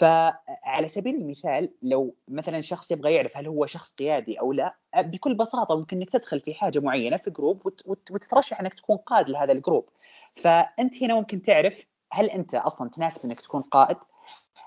فعلى 0.00 0.88
سبيل 0.88 1.14
المثال 1.14 1.70
لو 1.82 2.14
مثلا 2.28 2.60
شخص 2.60 2.90
يبغى 2.90 3.14
يعرف 3.14 3.36
هل 3.36 3.46
هو 3.46 3.66
شخص 3.66 3.94
قيادي 3.94 4.40
أو 4.40 4.52
لا 4.52 4.76
بكل 4.96 5.34
بساطة 5.34 5.76
ممكن 5.76 5.96
إنك 5.96 6.10
تدخل 6.10 6.40
في 6.40 6.54
حاجة 6.54 6.78
معينة 6.78 7.16
في 7.16 7.30
group 7.30 7.66
وتترشح 7.86 8.60
إنك 8.60 8.74
تكون 8.74 8.96
قائد 8.96 9.28
لهذا 9.28 9.52
ال 9.52 9.58
group 9.58 9.88
فأنت 10.34 11.02
هنا 11.02 11.14
ممكن 11.14 11.42
تعرف 11.42 11.82
هل 12.12 12.30
أنت 12.30 12.54
أصلا 12.54 12.90
تناسب 12.90 13.24
إنك 13.24 13.40
تكون 13.40 13.62
قائد؟ 13.62 13.96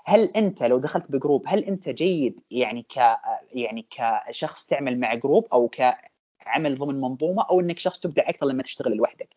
هل 0.04 0.24
أنت 0.24 0.62
لو 0.62 0.78
دخلت 0.78 1.12
ب 1.12 1.17
group 1.17 1.42
هل 1.46 1.64
أنت 1.64 1.88
جيد 1.88 2.40
يعني 2.50 2.82
ك 2.82 2.96
يعني 3.52 3.86
كشخص 3.90 4.66
تعمل 4.66 5.00
مع 5.00 5.14
group 5.14 5.46
أو 5.52 5.68
كعمل 6.40 6.78
ضمن 6.78 7.00
منظومة 7.00 7.46
أو 7.50 7.60
إنك 7.60 7.78
شخص 7.78 8.00
تبدع 8.00 8.28
أكثر 8.28 8.46
لما 8.46 8.62
تشتغل 8.62 8.96
لوحدك؟ 8.96 9.28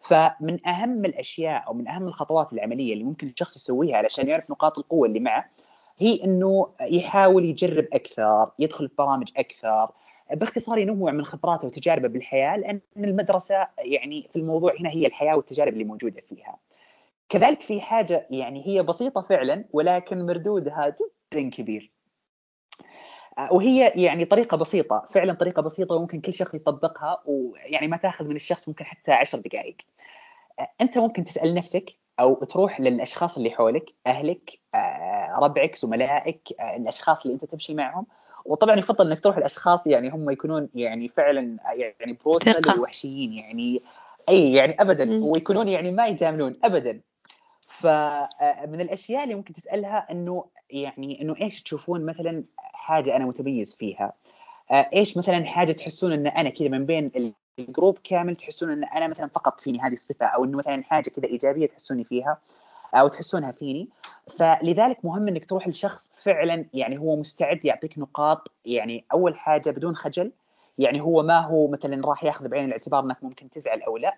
فمن 0.00 0.66
أهم 0.66 1.04
الأشياء 1.04 1.66
أو 1.66 1.74
من 1.74 1.88
أهم 1.88 2.08
الخطوات 2.08 2.52
العملية 2.52 2.92
اللي 2.92 3.04
ممكن 3.04 3.26
الشخص 3.26 3.56
يسويها 3.56 3.96
علشان 3.96 4.28
يعرف 4.28 4.50
نقاط 4.50 4.78
القوة 4.78 5.08
اللي 5.08 5.20
معه 5.20 5.44
هي 5.98 6.24
إنه 6.24 6.68
يحاول 6.80 7.44
يجرب 7.44 7.86
أكثر، 7.92 8.50
يدخل 8.58 8.88
في 8.88 8.94
برامج 8.98 9.32
أكثر، 9.36 9.90
باختصار 10.32 10.78
ينوع 10.78 11.12
من 11.12 11.24
خبراته 11.24 11.66
وتجاربه 11.66 12.08
بالحياة 12.08 12.56
لأن 12.56 12.80
المدرسة 12.96 13.68
يعني 13.84 14.22
في 14.32 14.36
الموضوع 14.36 14.72
هنا 14.80 14.90
هي 14.90 15.06
الحياة 15.06 15.36
والتجارب 15.36 15.72
اللي 15.72 15.84
موجودة 15.84 16.22
فيها. 16.28 16.58
كذلك 17.28 17.60
في 17.60 17.80
حاجة 17.80 18.26
يعني 18.30 18.66
هي 18.66 18.82
بسيطة 18.82 19.20
فعلا 19.20 19.64
ولكن 19.72 20.26
مردودها 20.26 20.96
جدا 21.32 21.50
كبير 21.50 21.97
وهي 23.50 23.92
يعني 23.96 24.24
طريقة 24.24 24.56
بسيطة 24.56 25.08
فعلا 25.14 25.32
طريقة 25.32 25.62
بسيطة 25.62 25.94
وممكن 25.94 26.20
كل 26.20 26.32
شخص 26.32 26.54
يطبقها 26.54 27.22
ويعني 27.26 27.88
ما 27.88 27.96
تأخذ 27.96 28.24
من 28.24 28.36
الشخص 28.36 28.68
ممكن 28.68 28.84
حتى 28.84 29.12
عشر 29.12 29.38
دقائق 29.38 29.76
أنت 30.80 30.98
ممكن 30.98 31.24
تسأل 31.24 31.54
نفسك 31.54 31.94
أو 32.20 32.34
تروح 32.34 32.80
للأشخاص 32.80 33.36
اللي 33.36 33.50
حولك 33.50 33.92
أهلك 34.06 34.58
ربعك 35.38 35.76
زملائك 35.76 36.48
الأشخاص 36.76 37.22
اللي 37.22 37.34
أنت 37.34 37.44
تمشي 37.44 37.74
معهم. 37.74 38.06
وطبعا 38.44 38.76
يفضل 38.78 39.10
إنك 39.10 39.20
تروح 39.20 39.36
الاشخاص 39.36 39.86
يعني 39.86 40.10
هم 40.10 40.30
يكونون 40.30 40.68
يعني 40.74 41.08
فعلا 41.08 41.56
يعني 41.74 42.18
بروتال 42.24 42.80
ووحشيين 42.80 43.32
يعني 43.32 43.82
أي 44.28 44.52
يعني 44.52 44.82
ابدا. 44.82 45.24
ويكونون 45.24 45.68
يعني 45.68 45.90
ما 45.90 46.06
يجاملون 46.06 46.52
ابدا. 46.64 47.00
فمن 47.80 48.80
الأشياء 48.80 49.24
اللي 49.24 49.34
ممكن 49.34 49.52
تسألها 49.52 50.06
إنه 50.10 50.44
يعني 50.70 51.22
إنه 51.22 51.36
إيش 51.40 51.62
تشوفون 51.62 52.06
مثلا 52.06 52.44
حاجة 52.58 53.16
أنا 53.16 53.26
متميز 53.26 53.74
فيها؟ 53.74 54.12
إيش 54.70 55.16
مثلا 55.16 55.44
حاجة 55.44 55.72
تحسون 55.72 56.12
إن 56.12 56.26
أنا 56.26 56.50
كذا 56.50 56.68
من 56.68 56.86
بين 56.86 57.32
الجروب 57.58 57.98
كامل 58.04 58.36
تحسون 58.36 58.70
إن 58.70 58.84
أنا 58.84 59.06
مثلا 59.06 59.28
فقط 59.28 59.60
فيني 59.60 59.80
هذه 59.80 59.92
الصفة 59.92 60.26
أو 60.26 60.44
إنه 60.44 60.58
مثلا 60.58 60.82
حاجة 60.84 61.10
كذا 61.10 61.24
إيجابية 61.24 61.66
تحسوني 61.66 62.04
فيها 62.04 62.38
أو 62.94 63.08
تحسونها 63.08 63.52
فيني 63.52 63.88
فلذلك 64.38 65.04
مهم 65.04 65.28
إنك 65.28 65.46
تروح 65.46 65.68
لشخص 65.68 66.22
فعلا 66.22 66.64
يعني 66.74 66.98
هو 66.98 67.16
مستعد 67.16 67.64
يعطيك 67.64 67.98
نقاط 67.98 68.50
يعني 68.64 69.04
أول 69.12 69.38
حاجة 69.38 69.70
بدون 69.70 69.96
خجل 69.96 70.32
يعني 70.78 71.00
هو 71.00 71.22
ما 71.22 71.38
هو 71.38 71.68
مثلا 71.68 72.06
راح 72.06 72.24
ياخذ 72.24 72.48
بعين 72.48 72.64
الاعتبار 72.64 73.04
إنك 73.04 73.24
ممكن 73.24 73.50
تزعل 73.50 73.82
أو 73.82 73.96
لا 73.96 74.16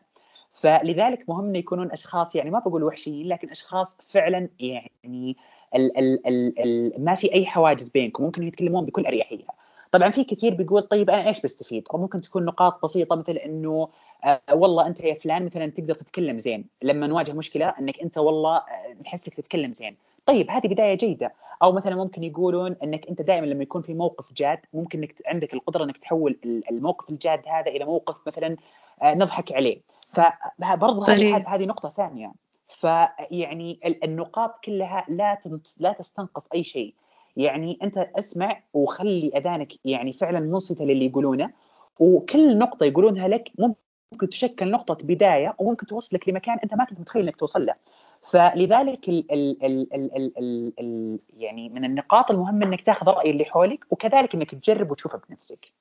فلذلك 0.61 1.29
مهم 1.29 1.45
إنه 1.45 1.59
يكونون 1.59 1.90
أشخاص 1.90 2.37
يعني 2.37 2.50
ما 2.50 2.59
بقول 2.59 2.83
وحشيين 2.85 3.29
لكن 3.29 3.50
أشخاص 3.50 3.99
فعلا 4.00 4.49
يعني 4.61 5.37
ال 5.75 5.99
ال 5.99 6.26
ال 6.26 6.59
ال 6.59 7.05
ما 7.05 7.14
في 7.14 7.35
أي 7.35 7.47
حواجز 7.47 7.88
بينكم 7.88 8.25
ممكن 8.25 8.43
يتكلمون 8.43 8.85
بكل 8.85 9.07
أريحية. 9.07 9.45
طبعا 9.93 10.11
في 10.11 10.25
كثير 10.25 10.55
بيقول 10.55 10.83
طيب 10.83 11.11
أنا 11.11 11.29
إيش 11.29 11.40
بستفيد؟ 11.40 11.85
أو 11.95 11.99
ممكن 11.99 12.21
تكون 12.21 12.45
نقاط 12.45 12.83
بسيطة 12.83 13.17
مثل 13.17 13.33
إنه 13.33 13.88
آه 14.25 14.40
والله 14.52 14.87
أنت 14.87 15.00
يا 15.00 15.14
فلان 15.14 15.45
مثلا 15.45 15.67
تقدر 15.67 15.95
تتكلم 15.95 16.38
زين 16.38 16.64
لما 16.83 17.07
نواجه 17.07 17.33
مشكلة 17.33 17.75
إنك 17.79 18.00
أنت 18.00 18.19
والله 18.19 18.57
آه 18.57 18.62
نحسك 19.05 19.35
تتكلم 19.35 19.73
زين. 19.73 19.97
طيب 20.26 20.50
هذه 20.50 20.67
بداية 20.67 20.95
جيدة. 20.95 21.33
أو 21.62 21.73
مثلا 21.73 21.97
ممكن 21.97 22.25
يقولون 22.25 22.76
إنك 22.83 23.09
أنت 23.09 23.23
دائما 23.23 23.47
لما 23.47 23.62
يكون 23.62 23.83
في 23.83 23.95
موقف 23.95 24.33
جاد 24.33 24.59
ممكن 24.75 24.99
إنك 24.99 25.14
عندك 25.26 25.55
القدرة 25.55 25.85
إنك 25.85 25.97
تحول 25.97 26.38
الموقف 26.71 27.11
الجاد 27.11 27.43
هذا 27.49 27.71
إلى 27.71 27.85
موقف 27.85 28.17
مثلا 28.26 28.57
نضحك 29.04 29.52
عليه 29.52 29.80
فبرضه 30.12 31.04
طيب. 31.04 31.49
هذه 31.49 31.64
نقطة 31.64 31.88
ثانية 31.88 32.33
فيعني 32.69 33.80
النقاط 34.04 34.64
كلها 34.64 35.04
لا 35.09 35.38
لا 35.80 35.92
تستنقص 35.92 36.49
أي 36.54 36.64
شيء 36.64 36.95
يعني 37.37 37.78
أنت 37.83 37.99
أسمع 37.99 38.62
وخلي 38.75 39.33
أذانك 39.37 39.73
يعني 39.85 40.12
فعلا 40.12 40.40
منصتة 40.40 40.85
للي 40.85 41.07
يقولونه 41.07 41.50
وكل 41.99 42.59
نقطة 42.59 42.87
يقولونها 42.87 43.28
لك 43.28 43.52
ممكن 43.59 44.28
تشكل 44.28 44.71
نقطة 44.71 45.07
بداية 45.07 45.54
وممكن 45.59 45.87
توصلك 45.87 46.28
لمكان 46.28 46.59
أنت 46.64 46.75
ما 46.75 46.85
كنت 46.85 47.00
متخيل 47.00 47.23
إنك 47.23 47.37
توصل 47.37 47.66
له 47.66 47.75
فلذلك 48.23 49.09
ال 49.09 49.33
ال 49.33 49.64
ال 49.64 49.95
ال 49.95 50.16
ال 50.16 50.38
ال 50.38 50.73
ال 50.80 51.19
يعني 51.37 51.69
من 51.69 51.85
النقاط 51.85 52.30
المهمه 52.30 52.66
إنك 52.66 52.80
تاخذ 52.80 53.07
رأي 53.07 53.30
اللي 53.30 53.45
حولك 53.45 53.87
وكذلك 53.90 54.35
إنك 54.35 54.54
تجرب 54.54 54.90
وتشوفه 54.90 55.21
بنفسك. 55.28 55.73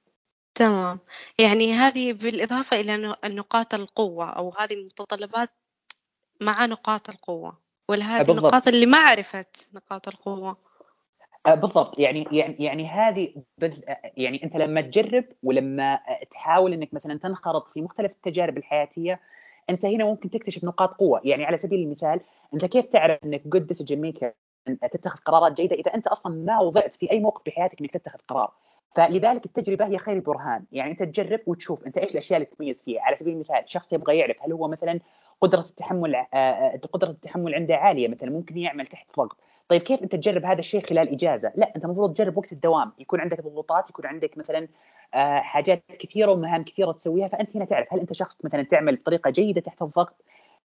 تمام. 0.59 0.99
يعني 1.39 1.73
هذه 1.73 2.13
بالإضافة 2.13 2.79
إلى 2.79 3.15
نقاط 3.25 3.73
القوة 3.73 4.29
أو 4.29 4.53
هذه 4.59 4.73
المتطلبات 4.73 5.49
مع 6.41 6.65
نقاط 6.65 7.09
القوة 7.09 7.57
ولا 7.89 8.05
هذه 8.05 8.31
النقاط 8.31 8.67
اللي 8.67 8.85
ما 8.85 8.97
عرفت 8.97 9.69
نقاط 9.73 10.07
القوة؟ 10.07 10.57
آه، 11.45 11.55
بالضبط. 11.55 11.99
يعني 11.99 12.27
يعني 12.31 12.55
يعني 12.59 12.87
هذه 12.87 13.33
يعني 14.17 14.43
أنت 14.43 14.55
لما 14.55 14.81
تجرب 14.81 15.25
ولما 15.43 15.99
تحاول 16.31 16.73
إنك 16.73 16.93
مثلا 16.93 17.19
تنخرط 17.19 17.71
في 17.71 17.81
مختلف 17.81 18.11
التجارب 18.11 18.57
الحياتية 18.57 19.19
أنت 19.69 19.85
هنا 19.85 20.05
ممكن 20.05 20.29
تكتشف 20.29 20.63
نقاط 20.63 20.93
قوة. 20.93 21.21
يعني 21.23 21.45
على 21.45 21.57
سبيل 21.57 21.79
المثال 21.79 22.21
أنت 22.53 22.65
كيف 22.65 22.85
تعرف 22.85 23.23
إنك 23.23 23.47
good 23.47 23.67
decision 23.67 24.01
maker 24.01 24.33
تتخذ 24.91 25.19
قرارات 25.19 25.53
جيدة 25.53 25.75
إذا 25.75 25.95
أنت 25.95 26.07
أصلا 26.07 26.35
ما 26.35 26.59
وضعت 26.59 26.95
في 26.95 27.11
أي 27.11 27.19
موقف 27.19 27.43
في 27.43 27.51
حياتك 27.51 27.81
إنك 27.81 27.91
تتخذ 27.91 28.19
قرار؟ 28.27 28.51
فلذلك 28.95 29.45
التجربة 29.45 29.85
هي 29.85 29.97
خير 29.97 30.19
برهان 30.19 30.63
يعني 30.71 30.91
أنت 30.91 31.03
تجرب 31.03 31.39
وتشوف 31.47 31.85
أنت 31.85 31.97
إيش 31.97 32.11
الأشياء 32.11 32.37
اللي 32.41 32.55
تميز 32.57 32.81
فيها. 32.83 33.01
على 33.01 33.15
سبيل 33.15 33.33
المثال 33.33 33.63
شخص 33.65 33.93
يبغى 33.93 34.17
يعرف 34.17 34.37
هل 34.43 34.51
هو 34.51 34.67
مثلا 34.67 34.99
قدرة 35.41 35.59
التحمل 35.59 36.15
آه، 36.15 36.27
آه، 36.33 36.79
قدرة 36.93 37.09
التحمل 37.09 37.55
عنده 37.55 37.75
عالية 37.75 38.07
مثلا 38.07 38.31
ممكن 38.31 38.57
يعمل 38.57 38.87
تحت 38.87 39.07
ضغط. 39.17 39.37
طيب 39.69 39.81
كيف 39.81 40.03
أنت 40.03 40.15
تجرب 40.15 40.45
هذا 40.45 40.59
الشيء 40.59 40.81
خلال 40.81 41.09
إجازة؟ 41.09 41.51
لا 41.55 41.75
أنت 41.75 41.85
المفروض 41.85 42.13
تجرب 42.13 42.37
وقت 42.37 42.51
الدوام. 42.51 42.91
يكون 42.99 43.19
عندك 43.19 43.41
ضغوطات 43.41 43.89
يكون 43.89 44.05
عندك 44.05 44.37
مثلا 44.37 44.67
آه، 45.13 45.39
حاجات 45.39 45.83
كثيرة 45.99 46.31
ومهام 46.31 46.63
كثيرة 46.63 46.91
تسويها. 46.91 47.27
فأنت 47.27 47.55
هنا 47.55 47.65
تعرف 47.65 47.93
هل 47.93 47.99
أنت 47.99 48.13
شخص 48.13 48.45
مثلا 48.45 48.63
تعمل 48.63 48.95
بطريقة 48.95 49.29
جيدة 49.29 49.61
تحت 49.61 49.81
الضغط. 49.81 50.15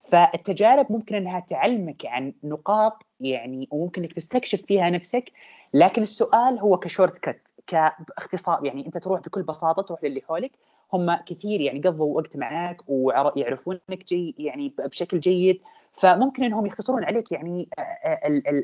فالتجارب 0.09 0.91
ممكن 0.91 1.15
أنها 1.15 1.39
تعلمك 1.39 2.05
عن 2.05 2.33
نقاط 2.43 3.05
يعني 3.19 3.67
وممكن 3.71 4.01
أنك 4.01 4.13
تستكشف 4.13 4.61
فيها 4.61 4.89
نفسك. 4.89 5.31
لكن 5.73 6.01
السؤال 6.01 6.59
هو 6.59 6.77
كشورت 6.77 7.17
كت. 7.17 7.50
كاختصار 7.71 8.65
يعني 8.65 8.85
أنت 8.85 8.97
تروح 8.97 9.19
بكل 9.19 9.43
بساطة 9.43 9.81
تروح 9.81 10.03
للي 10.03 10.21
حولك 10.21 10.51
هم 10.93 11.15
كثير 11.15 11.61
يعني 11.61 11.79
قضوا 11.79 12.15
وقت 12.15 12.37
معك 12.37 12.81
ويعرفونك 12.87 14.05
جي 14.07 14.35
يعني 14.39 14.73
بشكل 14.79 15.19
جيد 15.19 15.61
فممكن 15.93 16.43
إنهم 16.43 16.65
يختصرون 16.65 17.03
عليك 17.03 17.31
يعني 17.31 17.69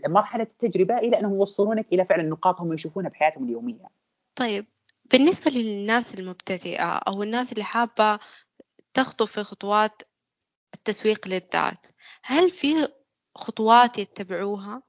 مرحله 0.07 0.43
التجربه 0.43 0.97
إلى 0.97 1.19
أنهم 1.19 1.35
يوصلونك 1.35 1.93
إلى 1.93 2.05
فعلا 2.05 2.23
نقاط 2.23 2.61
هم 2.61 2.73
يشوفونها 2.73 3.09
بحياتهم 3.09 3.43
اليومية. 3.43 3.85
طيب 4.35 4.65
بالنسبة 5.11 5.51
للناس 5.51 6.19
المبتدئة 6.19 6.97
أو 6.97 7.23
الناس 7.23 7.51
اللي 7.51 7.63
حابة 7.63 8.19
تخطو 8.93 9.25
في 9.25 9.43
خطوات 9.43 10.01
التسويق 10.73 11.27
للذات 11.27 11.87
هل 12.23 12.49
في 12.49 12.87
خطوات 13.35 13.97
يتبعوها 13.97 14.83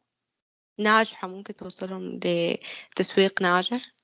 ناجحة 0.78 1.28
ممكن 1.28 1.56
توصلهم 1.56 2.20
لتسويق 2.24 3.42
ناجح؟ 3.42 3.97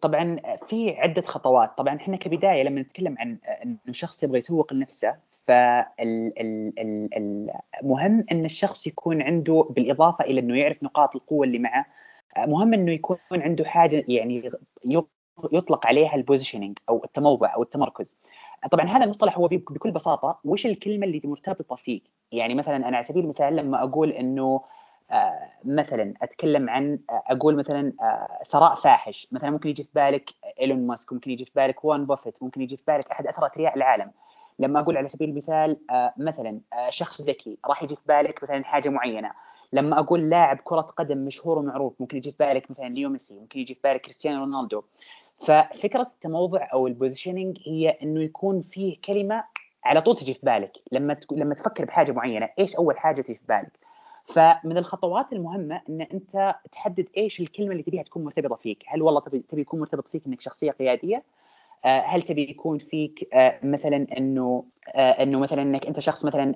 طبعا 0.00 0.36
في 0.66 0.90
عدة 0.98 1.22
خطوات. 1.22 1.78
طبعا 1.78 1.96
إحنا 1.96 2.16
كبداية 2.16 2.62
لما 2.62 2.80
نتكلم 2.80 3.16
عن 3.18 3.38
إنه 3.64 3.78
شخص 3.90 4.22
يبغى 4.22 4.38
يسوق 4.38 4.72
لنفسه 4.72 5.16
فالمهم 5.46 5.94
إن 8.32 8.44
الشخص 8.44 8.86
يكون 8.86 9.22
عنده 9.22 9.66
بالإضافة 9.70 10.24
إلى 10.24 10.40
إنه 10.40 10.58
يعرف 10.58 10.82
نقاط 10.82 11.16
القوة 11.16 11.46
اللي 11.46 11.58
معه 11.58 11.86
مهم 12.38 12.74
إنه 12.74 12.92
يكون 12.92 13.18
عنده 13.32 13.64
حاجة 13.64 14.04
يعني 14.08 14.50
يطلق 15.52 15.86
عليها 15.86 16.14
ال 16.14 16.19
positioning 16.19 16.78
أو 16.88 17.04
التموضع 17.04 17.54
أو 17.54 17.62
التمركز. 17.62 18.18
طبعا 18.70 18.86
هذا 18.86 19.04
المصطلح 19.04 19.38
هو 19.38 19.48
بكل 19.48 19.90
بساطة 19.90 20.40
وش 20.44 20.66
الكلمة 20.66 21.06
اللي 21.06 21.20
مرتبطة 21.24 21.76
فيك؟ 21.76 22.02
يعني 22.32 22.54
مثلا 22.54 22.76
أنا 22.76 22.96
على 22.96 23.02
سبيل 23.02 23.24
المثال 23.24 23.56
لما 23.56 23.84
أقول 23.84 24.10
إنه 24.10 24.60
مثلا 25.64 26.14
أتكلم 26.22 26.70
عن 26.70 26.98
آه، 27.10 27.22
أقول 27.26 27.56
مثلا 27.56 27.92
آه، 28.00 28.42
ثراء 28.46 28.74
فاحش. 28.74 29.28
مثلا 29.32 29.50
ممكن 29.50 29.68
يجي 29.68 29.82
في 29.82 29.90
بالك 29.94 30.30
إيلون 30.60 30.86
ماسك 30.86 31.12
ممكن 31.12 31.30
يجي 31.30 31.44
في 31.44 31.50
بالك 31.56 31.84
وارن 31.84 32.06
بوفيت 32.06 32.42
ممكن 32.42 32.62
يجي 32.62 32.76
في 32.76 32.82
بالك 32.86 33.10
أحد 33.10 33.26
أثرى 33.26 33.46
أثرياء 33.46 33.76
العالم. 33.76 34.10
لما 34.58 34.80
أقول 34.80 34.96
على 34.96 35.08
سبيل 35.08 35.30
المثال 35.30 35.76
مثلا 36.16 36.60
شخص 36.88 37.20
ذكي 37.20 37.58
راح 37.66 37.82
يجي 37.82 37.96
في 37.96 38.02
بالك 38.08 38.42
مثلا 38.42 38.64
حاجة 38.64 38.88
معينة. 38.88 39.30
لما 39.72 39.98
أقول 39.98 40.30
لاعب 40.30 40.58
كرة 40.64 40.80
قدم 40.80 41.18
مشهور 41.18 41.58
ومعروف 41.58 42.00
ممكن 42.00 42.16
يجي 42.16 42.30
في 42.30 42.36
بالك 42.38 42.70
مثلا 42.70 42.88
ليو 42.88 43.08
ميسي 43.08 43.40
ممكن 43.40 43.60
يجي 43.60 43.74
في 43.74 43.80
بالك 43.84 44.00
كريستيانو 44.00 44.40
رونالدو. 44.40 44.82
ففكرة 45.40 46.06
التموضع 46.14 46.68
أو 46.72 46.86
ال 46.86 46.92
positioning 46.92 47.58
هي 47.66 47.88
إنه 47.88 48.22
يكون 48.22 48.60
فيه 48.60 48.96
كلمة 49.04 49.44
على 49.84 50.00
طول 50.00 50.16
تجي 50.16 50.34
في 50.34 50.40
بالك. 50.42 50.72
لما 50.92 51.16
لما 51.32 51.54
تفكر 51.54 51.84
بحاجة 51.84 52.12
معينة 52.12 52.48
إيش 52.58 52.76
أول 52.76 52.98
حاجة 52.98 53.20
تجي 53.22 53.34
في 53.34 53.46
بالك؟ 53.48 53.89
فمن 54.24 54.78
الخطوات 54.78 55.32
المهمة 55.32 55.80
إن 55.88 56.00
أنت 56.00 56.54
تحدد 56.72 57.08
إيش 57.16 57.40
الكلمة 57.40 57.72
اللي 57.72 57.82
تبيها 57.82 58.02
تكون 58.02 58.24
مرتبطة 58.24 58.56
فيك. 58.56 58.84
هل 58.86 59.02
والله 59.02 59.20
تبي 59.20 59.38
تبي 59.38 59.60
يكون 59.60 59.80
مرتبط 59.80 60.08
فيك 60.08 60.26
إنك 60.26 60.40
شخصية 60.40 60.70
قيادية؟ 60.70 61.22
آه، 61.84 62.00
هل 62.00 62.22
تبي 62.22 62.50
يكون 62.50 62.78
فيك 62.78 63.28
آه، 63.34 63.58
مثلا 63.62 64.06
إنه 64.16 64.64
آه، 64.88 65.22
إنه 65.22 65.38
مثلا 65.38 65.62
إنك 65.62 65.86
أنت 65.86 66.00
شخص 66.00 66.24
مثلا 66.24 66.52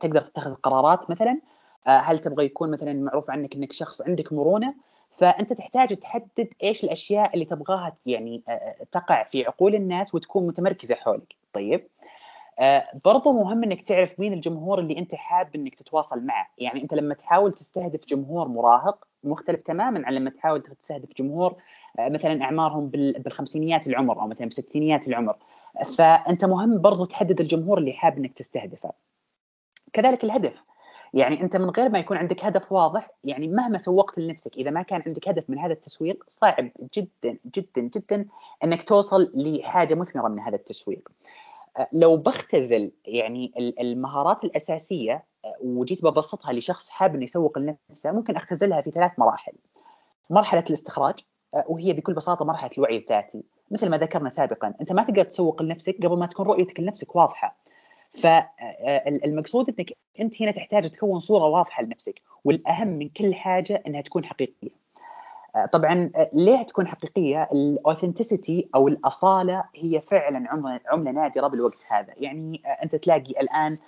تقدر 0.00 0.20
تتخذ 0.20 0.54
قرارات 0.54 1.10
مثلا 1.10 1.40
هل 1.86 2.18
تبغى 2.18 2.44
يكون 2.44 2.70
مثلا 2.70 2.92
معروف 2.92 3.30
عنك 3.30 3.54
إنك 3.56 3.72
شخص 3.72 4.02
عندك 4.02 4.32
مرونة؟ 4.32 4.74
فأنت 5.16 5.52
تحتاج 5.52 5.96
تحدد 5.96 6.48
إيش 6.62 6.84
الأشياء 6.84 7.34
اللي 7.34 7.44
تبغاها 7.44 7.96
يعني 8.06 8.42
تقع 8.92 9.22
في 9.22 9.46
عقول 9.46 9.74
الناس 9.74 10.14
وتكون 10.14 10.46
متمركزة 10.46 10.94
حولك. 10.94 11.34
طيب؟ 11.52 11.86
آه، 12.58 12.84
برضو 13.04 13.30
مهم 13.30 13.64
إنك 13.64 13.82
تعرف 13.82 14.20
مين 14.20 14.32
الجمهور 14.32 14.78
اللي 14.78 14.98
أنت 14.98 15.14
حاب 15.14 15.54
إنك 15.54 15.74
تتواصل 15.74 16.26
معه. 16.26 16.46
يعني 16.58 16.82
أنت 16.82 16.94
لما 16.94 17.14
تحاول 17.14 17.52
تستهدف 17.52 18.06
جمهور 18.06 18.48
مراهق 18.48 19.06
مختلف 19.24 19.60
تماما 19.60 20.06
عن 20.06 20.14
لما 20.14 20.30
تحاول 20.30 20.62
تستهدف 20.62 21.08
جمهور 21.16 21.56
آه، 21.98 22.08
مثلا 22.08 22.42
أعمارهم 22.42 22.88
بالخمسينيات 22.88 23.86
العمر 23.86 24.20
أو 24.20 24.26
مثلا 24.26 24.46
بستينيات 24.46 25.08
العمر. 25.08 25.36
فأنت 25.96 26.44
مهم 26.44 26.80
برضو 26.80 27.04
تحدد 27.04 27.40
الجمهور 27.40 27.78
اللي 27.78 27.92
حاب 27.92 28.18
إنك 28.18 28.32
تستهدفه. 28.32 28.92
كذلك 29.92 30.24
الهدف. 30.24 30.62
يعني 31.14 31.40
أنت 31.40 31.56
من 31.56 31.70
غير 31.70 31.88
ما 31.88 31.98
يكون 31.98 32.16
عندك 32.16 32.44
هدف 32.44 32.72
واضح 32.72 33.10
يعني 33.24 33.48
مهما 33.48 33.78
سوقت 33.78 34.18
لنفسك 34.18 34.56
إذا 34.56 34.70
ما 34.70 34.82
كان 34.82 35.02
عندك 35.06 35.28
هدف 35.28 35.50
من 35.50 35.58
هذا 35.58 35.72
التسويق 35.72 36.24
صعب 36.26 36.70
جدا 36.96 37.38
جدا 37.56 37.82
جدا 37.82 38.26
إنك 38.64 38.88
توصل 38.88 39.32
لحاجة 39.34 39.94
مثمرة 39.94 40.28
من 40.28 40.40
هذا 40.40 40.56
التسويق. 40.56 41.08
لو 41.92 42.16
بختزل 42.16 42.92
يعني 43.04 43.52
المهارات 43.80 44.44
الأساسية 44.44 45.24
آه، 45.44 45.56
وجيت 45.60 46.04
ببسطها 46.04 46.52
لشخص 46.52 46.88
حاب 46.88 47.14
إنه 47.14 47.24
يسوق 47.24 47.58
لنفسه 47.58 48.12
ممكن 48.12 48.36
أختزلها 48.36 48.80
في 48.80 48.90
ثلاث 48.90 49.12
مراحل. 49.18 49.52
مرحلة 50.30 50.64
الاستخراج 50.68 51.14
آه، 51.54 51.64
وهي 51.68 51.92
بكل 51.92 52.14
بساطة 52.14 52.44
مرحلة 52.44 52.70
الوعي 52.78 52.96
الذاتي، 52.96 53.44
مثل 53.70 53.88
ما 53.88 53.98
ذكرنا 53.98 54.28
سابقا، 54.28 54.74
أنت 54.80 54.92
ما 54.92 55.02
تقدر 55.02 55.24
تسوق 55.24 55.62
لنفسك 55.62 55.96
قبل 56.02 56.18
ما 56.18 56.26
تكون 56.26 56.46
رؤيتك 56.46 56.80
لنفسك 56.80 57.16
واضحة. 57.16 57.56
فالمقصود 58.10 59.68
آه، 59.68 59.74
إنك 59.78 59.92
أنت 60.20 60.42
هنا 60.42 60.50
تحتاج 60.50 60.90
تكون 60.90 61.20
صورة 61.20 61.44
واضحة 61.44 61.82
لنفسك، 61.82 62.22
والأهم 62.44 62.88
من 62.88 63.08
كل 63.08 63.34
حاجة 63.34 63.82
إنها 63.86 64.00
تكون 64.00 64.24
حقيقية. 64.24 64.70
آه، 65.56 65.66
طبعا 65.66 66.10
آه، 66.16 66.30
ليه 66.32 66.62
تكون 66.62 66.86
حقيقية؟ 66.88 67.48
ال 67.52 67.61
authenticity 67.61 68.68
أو 68.74 68.88
الأصالة 68.88 69.64
هي 69.76 70.00
فعلا 70.00 70.50
عملة 70.50 70.80
عملة 70.86 71.10
نادرة 71.10 71.46
بالوقت 71.46 71.84
هذا. 71.88 72.14
يعني 72.16 72.62
آه، 72.66 72.68
أنت 72.68 72.96
تلاقي 72.96 73.30
الآن 73.40 73.78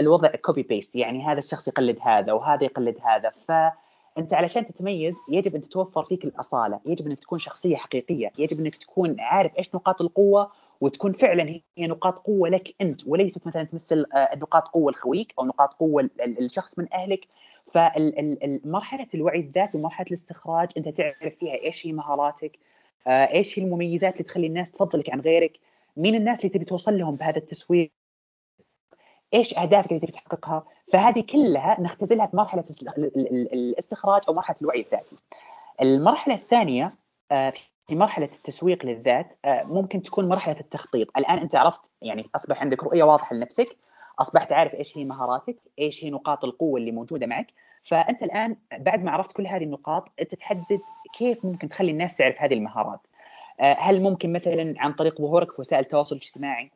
الوضع 0.00 0.28
copy 0.28 0.62
paste 0.62 0.96
يعني 0.96 1.24
هذا 1.26 1.38
الشخص 1.38 1.68
يقلد 1.68 1.98
هذا 2.02 2.32
وهذا 2.32 2.64
يقلد 2.64 2.96
هذا. 3.02 3.30
فانت 3.30 4.34
علشان 4.34 4.66
تتميز 4.66 5.18
يجب 5.28 5.54
أن 5.54 5.60
تتوفر 5.60 6.04
فيك 6.04 6.24
الأصالة. 6.24 6.80
يجب 6.86 7.06
أنك 7.06 7.20
تكون 7.20 7.38
شخصية 7.38 7.76
حقيقية. 7.76 8.32
يجب 8.38 8.60
أنك 8.60 8.76
تكون 8.76 9.20
عارف 9.20 9.58
إيش 9.58 9.74
نقاط 9.74 10.00
القوة 10.00 10.50
وتكون 10.80 11.12
فعلا 11.12 11.60
هي 11.78 11.86
نقاط 11.86 12.18
قوة 12.18 12.48
لك 12.48 12.74
أنت 12.80 13.00
وليست 13.06 13.46
مثلا 13.46 13.64
تمثل 13.64 14.04
نقاط 14.36 14.68
قوة 14.68 14.92
لخويك 14.92 15.34
أو 15.38 15.44
نقاط 15.44 15.72
قوة 15.74 16.10
الشخص 16.20 16.78
من 16.78 16.86
أهلك. 16.94 17.20
فمرحله 17.72 19.06
الوعي 19.14 19.40
الذاتي 19.40 19.78
ومرحلة 19.78 20.06
الاستخراج 20.06 20.68
أنت 20.76 20.88
تعرف 20.88 21.18
فيها 21.18 21.54
إيش 21.54 21.86
هي 21.86 21.92
مهاراتك 21.92 22.58
آه، 23.06 23.34
إيش 23.34 23.58
هي 23.58 23.62
المميزات 23.62 24.12
اللي 24.12 24.24
تخلي 24.24 24.46
الناس 24.46 24.72
تفضلك 24.72 25.10
عن 25.10 25.20
غيرك 25.20 25.58
مين 25.96 26.14
الناس 26.14 26.40
اللي 26.40 26.54
تبي 26.54 26.64
توصل 26.64 26.98
لهم 26.98 27.16
بهذا 27.16 27.38
التسويق 27.38 27.90
إيش 29.34 29.58
أهدافك 29.58 29.88
اللي 29.88 30.00
تبي 30.00 30.12
تحققها. 30.12 30.64
فهذه 30.92 31.20
كلها 31.20 31.80
نختزلها 31.80 32.26
في 32.26 32.36
مرحلة 32.36 32.64
الاستخراج 33.52 34.22
أو 34.28 34.34
مرحلة 34.34 34.56
الوعي 34.62 34.80
الذاتي. 34.80 35.16
المرحلة 35.82 36.34
الثانية 36.34 36.94
آه، 37.32 37.52
في 37.88 37.96
مرحلة 37.96 38.28
التسويق 38.34 38.86
للذات 38.86 39.36
آه، 39.44 39.62
ممكن 39.64 40.02
تكون 40.02 40.28
مرحلة 40.28 40.60
التخطيط. 40.60 41.16
الآن 41.16 41.38
أنت 41.38 41.54
عرفت 41.54 41.90
يعني 42.02 42.26
أصبح 42.36 42.60
عندك 42.60 42.84
رؤية 42.84 43.02
واضحة 43.02 43.36
لنفسك 43.36 43.76
أصبحت 44.18 44.52
عارف 44.52 44.74
إيش 44.74 44.98
هي 44.98 45.04
مهاراتك 45.04 45.56
إيش 45.78 46.04
هي 46.04 46.10
نقاط 46.10 46.44
القوة 46.44 46.80
اللي 46.80 46.92
موجودة 46.92 47.26
معك. 47.26 47.46
فأنت 47.82 48.22
الآن 48.22 48.56
بعد 48.78 49.04
ما 49.04 49.10
عرفت 49.10 49.32
كل 49.32 49.46
هذه 49.46 49.64
النقاط 49.64 50.08
أنت 50.20 50.34
تحدد 50.34 50.80
كيف 51.18 51.44
ممكن 51.44 51.68
تخلي 51.68 51.90
الناس 51.90 52.16
تعرف 52.16 52.42
هذه 52.42 52.54
المهارات. 52.54 53.00
آه، 53.60 53.76
هل 53.80 54.02
ممكن 54.02 54.32
مثلا 54.32 54.74
عن 54.78 54.92
طريق 54.92 55.20
ظهورك 55.20 55.52
في 55.52 55.60
وسائل 55.60 55.82
التواصل 55.84 56.16
الاجتماعي؟ 56.16 56.70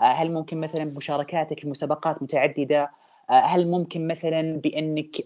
آه، 0.00 0.12
هل 0.12 0.32
ممكن 0.32 0.60
مثلا 0.60 0.84
بمشاركاتك 0.84 1.60
في 1.60 1.68
مسابقات 1.68 2.22
متعددة؟ 2.22 2.90
هل 3.30 3.68
ممكن 3.70 4.08
مثلا 4.08 4.60
بأنك 4.60 5.16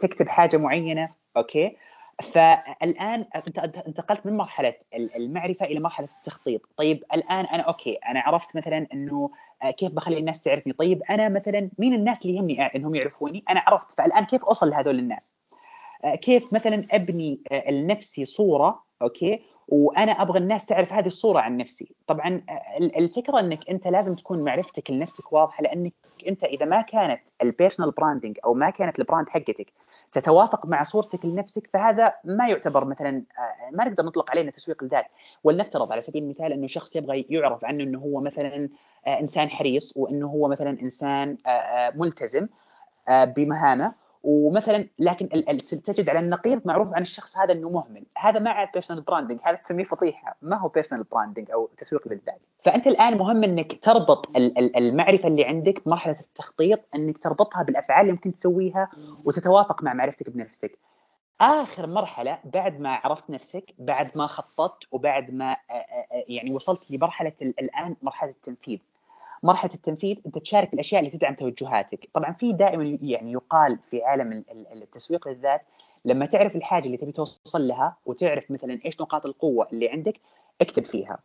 تكتب 0.00 0.28
حاجة 0.28 0.56
معينة؟ 0.56 1.08
okay. 1.36 1.76
فالآن 2.22 3.24
أنت 3.36 3.58
انتقلت 3.58 4.26
من 4.26 4.36
مرحلة 4.36 4.74
المعرفة 4.94 5.66
إلى 5.66 5.80
مرحلة 5.80 6.08
التخطيط. 6.18 6.60
طيب 6.76 7.04
الآن 7.14 7.44
أنا 7.44 7.62
okay 7.62 7.94
أنا 7.94 8.20
عرفت 8.20 8.56
مثلا 8.56 8.86
إنه 8.92 9.30
كيف 9.76 9.92
بخلي 9.92 10.18
الناس 10.18 10.40
تعرفني. 10.40 10.72
طيب 10.72 11.02
أنا 11.10 11.28
مثلا 11.28 11.70
مين 11.78 11.94
الناس 11.94 12.22
اللي 12.22 12.36
يهمني 12.36 12.66
إنهم 12.66 12.94
يعرفوني؟ 12.94 13.44
أنا 13.50 13.62
عرفت 13.66 13.90
فالآن 13.90 14.24
كيف 14.24 14.44
أوصل 14.44 14.70
لهذول 14.70 14.98
الناس؟ 14.98 15.32
كيف 16.20 16.52
مثلا 16.52 16.86
أبني 16.90 17.40
لنفسي 17.70 18.24
صورة 18.24 18.82
okay 19.02 19.42
وأنا 19.68 20.12
أبغى 20.12 20.38
الناس 20.38 20.66
تعرف 20.66 20.92
هذه 20.92 21.06
الصورة 21.06 21.40
عن 21.40 21.56
نفسي. 21.56 21.94
طبعا 22.06 22.42
الفكرة 22.78 23.40
إنك 23.40 23.70
أنت 23.70 23.86
لازم 23.88 24.14
تكون 24.14 24.44
معرفتك 24.44 24.90
لنفسك 24.90 25.32
واضحة 25.32 25.62
لأنك 25.62 25.92
أنت 26.28 26.44
إذا 26.44 26.66
ما 26.66 26.82
كانت 26.82 27.20
ال 27.42 27.47
personal 27.47 27.90
branding 27.90 28.38
أو 28.44 28.54
ما 28.54 28.70
كانت 28.70 28.98
ال 28.98 29.03
brand 29.03 29.28
حقتك 29.28 29.72
تتوافق 30.12 30.66
مع 30.66 30.82
صورتك 30.82 31.24
لنفسك 31.24 31.70
فهذا 31.72 32.12
ما 32.24 32.48
يعتبر 32.48 32.84
مثلا 32.84 33.22
آه، 33.38 33.70
ما 33.76 33.84
نقدر 33.84 34.04
نطلق 34.04 34.30
عليه 34.30 34.50
تسويق 34.50 34.82
الذات 34.82 35.06
ولنفترض 35.44 35.92
على 35.92 36.00
سبيل 36.00 36.22
المثال 36.22 36.52
إنه 36.52 36.66
شخص 36.66 36.96
يبغى 36.96 37.26
يعرف 37.30 37.64
عنه 37.64 37.84
إنه 37.84 37.98
هو 37.98 38.20
مثلا 38.20 38.68
آه، 39.06 39.20
إنسان 39.20 39.50
حريص 39.50 39.96
وإنه 39.96 40.26
هو 40.26 40.48
مثلا 40.48 40.70
إنسان 40.82 41.36
آه، 41.46 41.92
ملتزم 41.96 42.48
بمهامه. 43.08 43.94
ومثلا 44.22 44.88
لكن 44.98 45.28
تجد 45.84 46.08
على 46.10 46.18
النقيض 46.18 46.62
معروف 46.64 46.94
عن 46.94 47.02
الشخص 47.02 47.38
هذا 47.38 47.52
إنه 47.52 47.70
مهمل. 47.70 48.06
هذا 48.16 48.40
ما 48.40 48.50
عاد 48.50 48.68
personal 48.72 49.02
branding 49.02 49.40
هذا 49.42 49.56
تسميه 49.56 49.84
فضيحة. 49.84 50.36
ما 50.42 50.56
هو 50.56 50.68
personal 50.68 51.04
branding 51.04 51.50
أو 51.50 51.70
تسويق 51.76 52.08
للذات. 52.08 52.40
فأنت 52.64 52.86
الآن 52.86 53.18
مهم 53.18 53.44
إنك 53.44 53.84
تربط 53.84 54.36
المعرفة 54.76 55.28
اللي 55.28 55.44
عندك 55.44 55.84
بمرحلة 55.86 56.16
التخطيط 56.20 56.80
إنك 56.94 57.18
تربطها 57.18 57.62
بالأفعال 57.62 58.00
اللي 58.00 58.12
ممكن 58.12 58.32
تسويها 58.32 58.90
وتتوافق 59.24 59.82
مع 59.82 59.94
معرفتك 59.94 60.30
بنفسك. 60.30 60.78
آخر 61.40 61.86
مرحلة 61.86 62.38
بعد 62.44 62.80
ما 62.80 62.94
عرفت 62.94 63.30
نفسك 63.30 63.74
بعد 63.78 64.10
ما 64.14 64.26
خططت 64.26 64.88
وبعد 64.92 65.34
ما 65.34 65.56
يعني 66.28 66.52
وصلت 66.52 66.90
لمرحلة 66.90 67.32
الآن 67.42 67.96
مرحلة 68.02 68.30
التنفيذ. 68.30 68.78
مرحلة 69.42 69.70
التنفيذ 69.74 70.16
أنت 70.26 70.38
تشارك 70.38 70.74
الأشياء 70.74 71.00
اللي 71.00 71.10
تدعم 71.10 71.34
توجهاتك. 71.34 72.08
طبعا 72.14 72.32
في 72.32 72.52
دائما 72.52 72.98
يعني 73.02 73.32
يقال 73.32 73.78
في 73.90 74.02
عالم 74.02 74.44
التسويق 74.72 75.28
للذات 75.28 75.62
لما 76.04 76.26
تعرف 76.26 76.56
الحاجة 76.56 76.86
اللي 76.86 76.96
تبي 76.96 77.12
توصل 77.12 77.68
لها 77.68 77.96
وتعرف 78.06 78.50
مثلا 78.50 78.80
إيش 78.84 79.00
نقاط 79.00 79.26
القوة 79.26 79.68
اللي 79.72 79.88
عندك 79.88 80.20
اكتب 80.60 80.84
فيها 80.84 81.18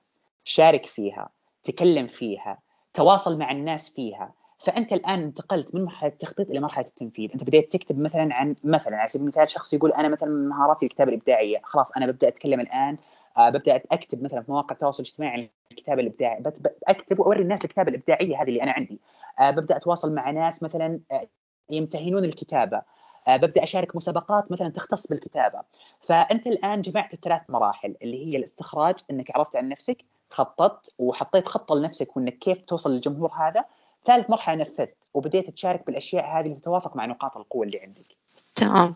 شارك 0.43 0.85
فيها 0.85 1.29
تكلم 1.63 2.07
فيها 2.07 2.59
تواصل 2.93 3.37
مع 3.37 3.51
الناس 3.51 3.89
فيها. 3.89 4.33
فأنت 4.57 4.93
الآن 4.93 5.23
انتقلت 5.23 5.75
من 5.75 5.83
مرحلة 5.83 6.09
التخطيط 6.09 6.49
إلى 6.49 6.59
مرحلة 6.59 6.85
التنفيذ. 6.85 7.29
أنت 7.33 7.43
بديت 7.43 7.73
تكتب 7.73 7.99
مثلا 7.99 8.33
عن 8.33 8.55
مثلا 8.63 8.97
على 8.97 9.07
سبيل 9.07 9.21
المثال 9.21 9.49
شخص 9.49 9.73
يقول 9.73 9.91
أنا 9.91 10.07
مثلا 10.07 10.29
مهاراتي 10.29 10.85
الكتابة 10.85 11.11
الإبداعية 11.11 11.61
خلاص 11.63 11.97
أنا 11.97 12.05
ببدأ 12.05 12.27
أتكلم 12.27 12.59
الآن 12.59 12.97
ببدأ 13.37 13.81
أكتب 13.91 14.23
مثلا 14.23 14.41
في 14.41 14.51
مواقع 14.51 14.73
التواصل 14.73 15.03
الاجتماعي 15.03 15.33
عن 15.33 15.49
الكتابة 15.71 16.01
الإبداعية. 16.01 16.43
أكتب 16.87 17.19
وأوري 17.19 17.41
الناس 17.41 17.65
الكتابة 17.65 17.89
الإبداعية 17.89 18.41
هذه 18.41 18.49
اللي 18.49 18.63
أنا 18.63 18.71
عندي. 18.71 18.99
آه 19.39 19.51
ببدأ 19.51 19.77
أتواصل 19.77 20.13
مع 20.13 20.31
ناس 20.31 20.63
مثلا 20.63 20.99
آه 21.11 21.27
يمتهنون 21.69 22.25
الكتابة. 22.25 22.81
آه 23.27 23.37
ببدأ 23.37 23.63
أشارك 23.63 23.95
مسابقات 23.95 24.51
مثلا 24.51 24.69
تختص 24.69 25.07
بالكتابة. 25.07 25.61
فأنت 25.99 26.47
الآن 26.47 26.81
جمعت 26.81 27.13
الثلاث 27.13 27.41
مراحل 27.49 27.95
اللي 28.01 28.25
هي 28.25 28.37
الاستخراج 28.37 28.95
إنك 29.11 29.35
عرفت 29.35 29.55
عن 29.55 29.69
نفسك 29.69 30.05
خططت 30.29 30.93
وحطيت 30.99 31.47
خطة 31.47 31.75
لنفسك 31.75 32.17
وإنك 32.17 32.37
كيف 32.37 32.61
توصل 32.61 32.91
للجمهور 32.91 33.31
هذا. 33.31 33.65
ثالث 34.03 34.29
مرحلة 34.29 34.55
نفذت 34.55 34.95
وبديت 35.13 35.49
تشارك 35.49 35.85
بالأشياء 35.85 36.25
هذه 36.25 36.45
اللي 36.45 36.55
تتوافق 36.55 36.95
مع 36.95 37.05
نقاط 37.05 37.37
القوة 37.37 37.65
اللي 37.65 37.79
عندك. 37.79 38.17
تمام. 38.55 38.95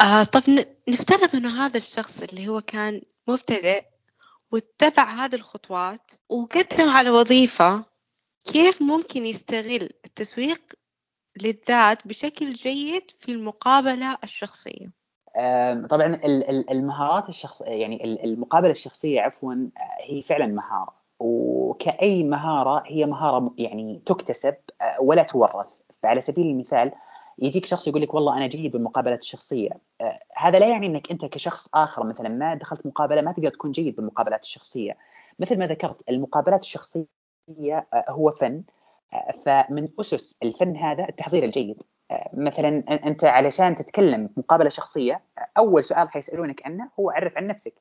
آه 0.00 0.22
طب 0.24 0.42
نفترض 0.88 1.36
إنه 1.36 1.66
هذا 1.66 1.76
الشخص 1.76 2.22
اللي 2.22 2.48
هو 2.48 2.60
كان 2.60 3.02
مبتدئ 3.32 3.84
واتبع 4.52 5.04
هذه 5.04 5.34
الخطوات 5.34 6.12
وقدم 6.28 6.88
على 6.88 7.10
وظيفة 7.10 7.84
كيف 8.52 8.82
ممكن 8.82 9.26
يستغل 9.26 9.88
التسويق 10.04 10.60
للذات 11.42 12.08
بشكل 12.08 12.50
جيد 12.50 13.10
في 13.18 13.32
المقابلة 13.32 14.16
الشخصية. 14.24 15.00
طبعا 15.90 16.20
المهارات 16.70 17.28
الشخصية 17.28 17.66
يعني 17.66 18.04
المقابلة 18.24 18.70
الشخصية 18.70 19.20
عفوا 19.20 19.54
هي 20.00 20.22
فعلا 20.22 20.46
مهارة. 20.46 21.00
وكأي 21.18 22.22
مهارة 22.22 22.82
هي 22.86 23.06
مهارة 23.06 23.54
يعني 23.58 24.02
تكتسب 24.06 24.54
أه، 24.80 24.96
ولا 25.00 25.22
تورث. 25.22 25.66
فعلى 26.02 26.20
سبيل 26.20 26.46
المثال 26.46 26.92
يجيك 27.40 27.66
شخص 27.66 27.88
يقول 27.88 28.02
لك 28.02 28.14
والله 28.14 28.36
أنا 28.36 28.46
جيد 28.46 28.72
بالمقابلات 28.72 29.20
الشخصية. 29.20 29.70
آه 30.00 30.20
هذا 30.36 30.58
لا 30.58 30.68
يعني 30.68 30.86
إنك 30.86 31.10
أنت 31.10 31.24
كشخص 31.24 31.68
آخر 31.74 32.06
مثلا 32.06 32.28
ما 32.28 32.54
دخلت 32.54 32.86
مقابلة 32.86 33.20
ما 33.20 33.32
تقدر 33.32 33.50
تكون 33.50 33.72
جيد 33.72 33.96
بالمقابلات 33.96 34.42
الشخصية. 34.42 34.96
مثل 35.38 35.58
ما 35.58 35.66
ذكرت 35.66 36.08
المقابلات 36.08 36.62
الشخصية 36.62 37.06
آه 37.58 38.04
هو 38.08 38.30
فن. 38.30 38.62
آه 39.12 39.34
فمن 39.46 39.88
أسس 40.00 40.38
الفن 40.42 40.76
هذا 40.76 41.08
التحضير 41.08 41.44
الجيد. 41.44 41.82
مثلا 42.34 42.84
أنت 43.06 43.24
علشان 43.24 43.76
تتكلم 43.76 44.30
مقابلة 44.36 44.68
شخصية 44.68 45.20
أول 45.58 45.84
سؤال 45.84 46.08
حيسألونك 46.10 46.66
عنه 46.66 46.90
هو 47.00 47.10
عرف 47.10 47.36
عن 47.36 47.46
نفسك. 47.46 47.74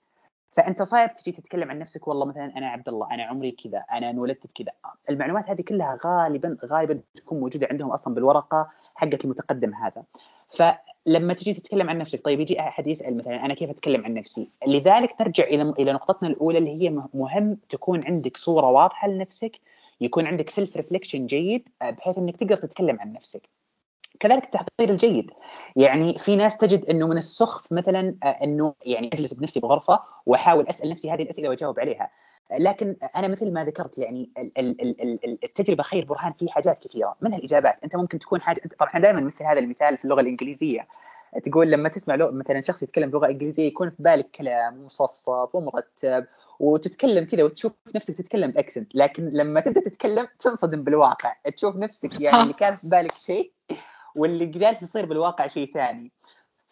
فأنت 0.59 0.81
صعب 0.81 1.15
تجي 1.15 1.31
تتكلم 1.31 1.71
عن 1.71 1.79
نفسك 1.79 2.07
والله 2.07 2.25
مثلا 2.25 2.57
أنا 2.57 2.67
عبد 2.67 2.89
الله 2.89 3.13
أنا 3.13 3.23
عمري 3.23 3.51
كذا 3.51 3.77
أنا 3.77 4.09
انولدت 4.09 4.47
بكذا. 4.47 4.71
المعلومات 5.09 5.49
هذه 5.49 5.61
كلها 5.61 5.97
غالبا 6.05 6.57
غالبا 6.65 7.01
تكون 7.15 7.39
موجودة 7.39 7.67
عندهم 7.71 7.91
أصلا 7.91 8.13
بالورقة 8.13 8.69
حقت 8.95 9.25
المتقدم 9.25 9.73
هذا. 9.73 10.03
فلما 10.47 11.33
تجي 11.33 11.53
تتكلم 11.53 11.89
عن 11.89 11.97
نفسك 11.97 12.25
طيب 12.25 12.39
يجي 12.39 12.59
أحد 12.59 12.87
يسأل 12.87 13.17
مثلا 13.17 13.45
أنا 13.45 13.53
كيف 13.53 13.69
أتكلم 13.69 14.05
عن 14.05 14.13
نفسي؟ 14.13 14.51
لذلك 14.67 15.21
نرجع 15.21 15.43
إلى 15.43 15.73
إلى 15.79 15.93
نقطتنا 15.93 16.29
الأولى 16.29 16.57
اللي 16.57 16.81
هي 16.81 17.03
مهم 17.13 17.57
تكون 17.69 18.01
عندك 18.05 18.37
صورة 18.37 18.69
واضحة 18.69 19.07
لنفسك 19.07 19.59
يكون 20.01 20.27
عندك 20.27 20.49
self 20.49 20.77
reflection 20.77 21.25
جيد 21.25 21.69
بحيث 21.81 22.17
إنك 22.17 22.37
تقدر 22.37 22.55
تتكلم 22.55 22.99
عن 22.99 23.13
نفسك. 23.13 23.49
كذلك 24.19 24.43
التحضير 24.43 24.89
الجيد. 24.89 25.31
يعني 25.75 26.17
في 26.17 26.35
ناس 26.35 26.57
تجد 26.57 26.85
إنه 26.85 27.07
من 27.07 27.17
السخف 27.17 27.71
مثلا 27.71 28.15
آه، 28.23 28.27
إنه 28.27 28.73
يعني 28.85 29.09
أجلس 29.13 29.33
بنفسي 29.33 29.59
بغرفة 29.59 29.99
وأحاول 30.25 30.67
أسأل 30.67 30.89
نفسي 30.89 31.11
هذه 31.11 31.21
الأسئلة 31.21 31.49
وأجاوب 31.49 31.79
عليها. 31.79 32.09
لكن 32.59 32.95
أنا 33.15 33.27
مثل 33.27 33.53
ما 33.53 33.63
ذكرت 33.63 33.97
يعني 33.97 34.29
التجربة 35.43 35.83
خير 35.83 36.05
برهان 36.05 36.33
في 36.33 36.49
حاجات 36.51 36.79
كثيرة. 36.87 37.15
منها 37.21 37.37
الاجابات 37.37 37.75
أنت 37.83 37.95
ممكن 37.95 38.19
تكون 38.19 38.41
حاجة 38.41 38.61
طبعا 38.79 38.99
دائما 38.99 39.21
مثل 39.21 39.43
هذا 39.43 39.59
المثال 39.59 39.97
في 39.97 40.05
اللغة 40.05 40.21
الإنجليزية. 40.21 40.87
تقول 41.43 41.71
لما 41.71 41.89
تسمع 41.89 42.15
مثلا 42.15 42.61
شخص 42.61 42.83
يتكلم 42.83 43.09
بلغة 43.09 43.27
إنجليزية 43.27 43.67
يكون 43.67 43.89
في 43.89 43.95
بالك 43.99 44.31
كلام 44.31 44.85
مصفصف 44.85 45.55
ومرتب 45.55 46.25
وتتكلم 46.59 47.25
كذا 47.25 47.43
وتشوف 47.43 47.71
نفسك 47.95 48.17
تتكلم 48.17 48.51
بأكسنت. 48.51 48.95
لكن 48.95 49.29
لما 49.29 49.59
تبدأ 49.59 49.81
تتكلم 49.81 50.27
تنصدم 50.39 50.83
بالواقع. 50.83 51.33
تشوف 51.55 51.75
نفسك 51.75 52.21
يعني 52.21 52.41
اللي 52.41 52.53
كان 52.53 52.77
في 52.77 52.87
بالك 52.87 53.17
شيء 53.17 53.51
واللي 54.19 54.45
جالس 54.45 54.83
يصير 54.83 55.05
بالواقع 55.05 55.47
شيء 55.47 55.73
ثاني. 55.73 56.11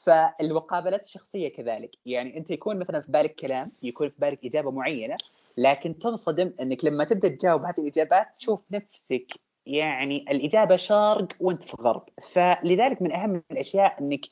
فالمقابلات 0.06 1.06
الشخصية 1.06 1.48
كذلك. 1.48 1.96
يعني 2.06 2.38
أنت 2.38 2.52
يكون 2.52 2.80
مثلا 2.80 3.02
في 3.02 3.12
بالك 3.12 3.36
كلام 3.36 3.72
يكون 3.84 4.10
في 4.10 4.16
بالك 4.20 4.46
إجابة 4.46 4.72
معينة 4.72 5.18
لكن 5.58 6.00
تنصدم 6.00 6.54
إنك 6.62 6.86
لما 6.86 7.04
تبدأ 7.04 7.28
تجاوب 7.28 7.64
هذه 7.64 7.80
الإجابات 7.80 8.28
تشوف 8.40 8.60
نفسك 8.72 9.28
يعني 9.66 10.26
الإجابة 10.32 10.76
شرق 10.76 11.28
وأنت 11.40 11.64
في 11.64 11.78
غرب. 11.82 12.04
فلذلك 12.32 13.02
من 13.02 13.12
أهم 13.14 13.44
الأشياء 13.52 14.00
إنك 14.02 14.26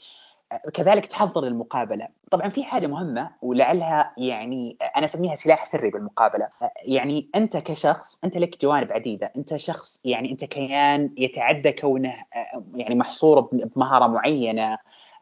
كذلك 0.73 1.05
تحضر 1.05 1.47
المقابلة. 1.47 2.07
طبعا 2.31 2.49
في 2.49 2.63
حاجة 2.63 2.87
مهمة 2.87 3.31
ولعلها 3.41 4.13
يعني 4.17 4.77
أنا 4.97 5.05
أسميها 5.05 5.35
سلاح 5.35 5.65
سري 5.65 5.89
بالمقابلة. 5.89 6.49
يعني 6.85 7.29
أنت 7.35 7.57
كشخص 7.57 8.19
أنت 8.23 8.37
لك 8.37 8.61
جوانب 8.61 8.91
عديدة. 8.91 9.31
أنت 9.35 9.55
شخص 9.55 10.05
يعني 10.05 10.31
أنت 10.31 10.45
كيان 10.45 11.13
يتعدى 11.17 11.71
كونه 11.71 12.15
يعني 12.75 12.95
محصور 12.95 13.39
بمهارة 13.51 14.07
معينة 14.07 14.77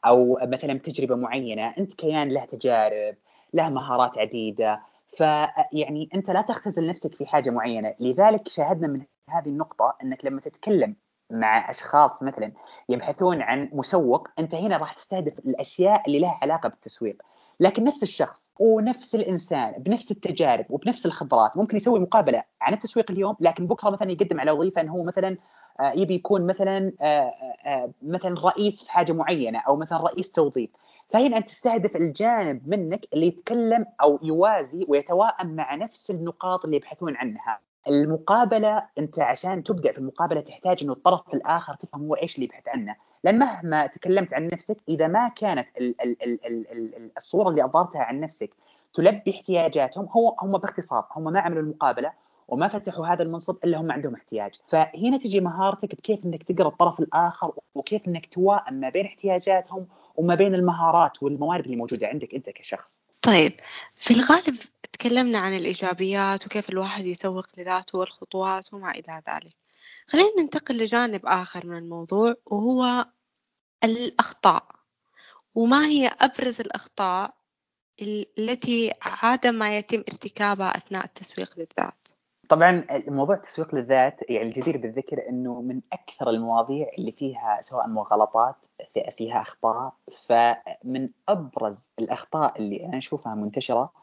أو 0.05 0.39
مثلا 0.41 0.73
بتجربة 0.73 1.15
معينة. 1.15 1.73
أنت 1.77 1.93
كيان 1.93 2.29
له 2.29 2.45
تجارب 2.45 3.15
له 3.53 3.69
مهارات 3.69 4.17
عديدة. 4.17 4.81
فيعني 5.07 6.09
أنت 6.15 6.31
لا 6.31 6.41
تختزل 6.41 6.87
نفسك 6.87 7.15
في 7.15 7.25
حاجة 7.25 7.49
معينة. 7.49 7.95
لذلك 7.99 8.47
شاهدنا 8.47 8.87
من 8.87 9.01
هذه 9.29 9.49
النقطة 9.49 9.95
أنك 10.03 10.25
لما 10.25 10.41
تتكلم 10.41 10.95
مع 11.29 11.69
أشخاص 11.69 12.23
مثلا 12.23 12.51
يبحثون 12.89 13.41
عن 13.41 13.69
مسوق 13.73 14.27
أنت 14.39 14.55
هنا 14.55 14.77
راح 14.77 14.93
تستهدف 14.93 15.39
الأشياء 15.39 16.03
اللي 16.07 16.19
لها 16.19 16.39
علاقة 16.41 16.69
بالتسويق. 16.69 17.21
لكن 17.59 17.83
نفس 17.83 18.03
الشخص 18.03 18.51
ونفس 18.59 19.15
الإنسان 19.15 19.71
بنفس 19.77 20.11
التجارب 20.11 20.65
وبنفس 20.69 21.05
الخبرات 21.05 21.57
ممكن 21.57 21.77
يسوي 21.77 21.99
مقابلة 21.99 22.43
عن 22.61 22.73
التسويق 22.73 23.11
اليوم 23.11 23.35
لكن 23.39 23.67
بكرة 23.67 23.89
مثلا 23.89 24.11
يقدم 24.11 24.39
على 24.39 24.51
وظيفة 24.51 24.81
انه 24.81 24.91
هو 24.93 25.03
مثلا 25.03 25.37
آه، 25.79 25.93
يبي 25.95 26.15
يكون 26.15 26.47
مثلا 26.47 26.91
آه، 27.01 27.33
آه، 27.65 27.91
مثلا 28.01 28.41
رئيس 28.41 28.83
في 28.83 28.91
حاجة 28.91 29.13
معينة 29.13 29.59
أو 29.59 29.75
مثلا 29.75 29.97
رئيس 29.97 30.31
توظيف. 30.31 30.69
فهنا 31.09 31.37
أنت 31.37 31.47
تستهدف 31.47 31.95
الجانب 31.95 32.67
منك 32.67 33.05
اللي 33.13 33.27
يتكلم 33.27 33.85
أو 34.01 34.19
يوازي 34.23 34.85
ويتوائم 34.87 35.55
مع 35.55 35.75
نفس 35.75 36.11
النقاط 36.11 36.65
اللي 36.65 36.77
يبحثون 36.77 37.15
عنها. 37.15 37.59
المقابلة 37.87 38.83
أنت 38.97 39.19
عشان 39.19 39.63
تبدع 39.63 39.91
في 39.91 39.97
المقابلة 39.97 40.41
تحتاج 40.41 40.83
إنه 40.83 40.93
الطرف 40.93 41.21
الآخر 41.33 41.75
تفهم 41.75 42.01
هو 42.01 42.15
إيش 42.15 42.35
اللي 42.35 42.45
يبحث 42.45 42.67
عنه. 42.67 42.95
لأن 43.23 43.39
مهما 43.39 43.87
تكلمت 43.87 44.33
عن 44.33 44.47
نفسك 44.47 44.77
إذا 44.89 45.07
ما 45.07 45.27
كانت 45.27 45.67
ال 45.77 46.01
ال 46.01 46.23
ال 46.23 46.45
ال 46.45 46.71
ال 46.97 47.11
الصورة 47.17 47.49
اللي 47.49 47.65
أظهرتها 47.65 48.01
عن 48.01 48.19
نفسك 48.19 48.49
تلبي 48.93 49.31
احتياجاتهم 49.31 50.05
هو 50.05 50.35
هم 50.41 50.57
باختصار 50.57 51.05
هم 51.11 51.23
ما 51.23 51.39
عملوا 51.39 51.61
المقابلة 51.61 52.11
وما 52.47 52.67
فتحوا 52.67 53.07
هذا 53.07 53.23
المنصب 53.23 53.57
إلا 53.63 53.81
هم 53.81 53.91
عندهم 53.91 54.15
احتياج. 54.15 54.53
فهنا 54.67 55.17
تجي 55.17 55.39
مهارتك 55.39 55.95
بكيف 55.95 56.25
إنك 56.25 56.43
تقرأ 56.43 56.67
الطرف 56.67 56.99
الآخر 56.99 57.51
وكيف 57.75 58.07
إنك 58.07 58.33
توائم 58.33 58.73
ما 58.73 58.89
بين 58.89 59.05
احتياجاتهم 59.05 59.87
وما 60.15 60.35
بين 60.35 60.55
المهارات 60.55 61.23
والموارد 61.23 61.65
اللي 61.65 61.77
موجودة 61.77 62.07
عندك 62.07 62.35
أنت 62.35 62.49
كشخص. 62.49 63.03
طيب 63.21 63.53
في 63.91 64.13
الغالب 64.13 64.57
تكلمنا 65.03 65.39
عن 65.39 65.53
الإيجابيات 65.53 66.45
وكيف 66.45 66.69
الواحد 66.69 67.05
يسوق 67.05 67.45
لذاته 67.57 67.99
والخطوات 67.99 68.73
وما 68.73 68.91
إلى 68.91 69.21
ذلك. 69.29 69.55
خلينا 70.07 70.29
ننتقل 70.39 70.77
لجانب 70.77 71.25
آخر 71.25 71.65
من 71.65 71.77
الموضوع 71.77 72.35
وهو 72.51 73.05
الأخطاء. 73.83 74.63
وما 75.55 75.85
هي 75.85 76.11
أبرز 76.21 76.61
الأخطاء 76.61 77.33
التي 78.39 78.91
عادة 79.01 79.51
ما 79.51 79.77
يتم 79.77 79.97
ارتكابها 79.99 80.77
أثناء 80.77 81.05
التسويق 81.05 81.49
للذات؟ 81.57 82.09
طبعا 82.49 82.85
موضوع 83.07 83.35
التسويق 83.35 83.75
للذات 83.75 84.19
يعني 84.29 84.47
الجدير 84.47 84.77
بالذكر 84.77 85.29
إنه 85.29 85.61
من 85.61 85.81
أكثر 85.93 86.29
المواضيع 86.29 86.87
اللي 86.97 87.11
فيها 87.11 87.61
سواء 87.61 87.87
مغالطات 87.87 88.55
فيها 89.17 89.41
أخطاء. 89.41 89.93
فمن 90.27 91.09
أبرز 91.29 91.87
الأخطاء 91.99 92.59
اللي 92.59 92.85
أنا 92.85 92.97
أشوفها 92.97 93.35
منتشرة 93.35 94.02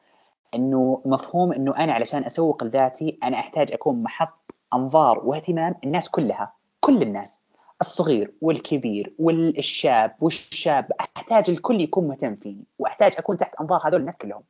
إنه 0.55 1.03
مفهوم 1.05 1.53
إنه 1.53 1.77
أنا 1.77 1.93
علشان 1.93 2.25
اسوق 2.25 2.65
لذاتي 2.65 3.19
أنا 3.23 3.39
أحتاج 3.39 3.73
أكون 3.73 4.03
محط 4.03 4.55
أنظار 4.75 5.27
واهتمام 5.27 5.75
الناس 5.85 6.09
كلها 6.09 6.53
كل 6.81 7.03
الناس 7.03 7.45
الصغير 7.81 8.33
والكبير 8.41 9.15
والشاب 9.19 10.15
والشاب 10.21 10.93
أحتاج 11.01 11.51
الكل 11.51 11.81
يكون 11.81 12.09
مهتم 12.09 12.37
فيني 12.37 12.65
وأحتاج 12.79 13.13
أكون 13.19 13.37
تحت 13.37 13.55
أنظار 13.61 13.89
هذول 13.89 14.01
الناس 14.01 14.19
كلهم. 14.19 14.43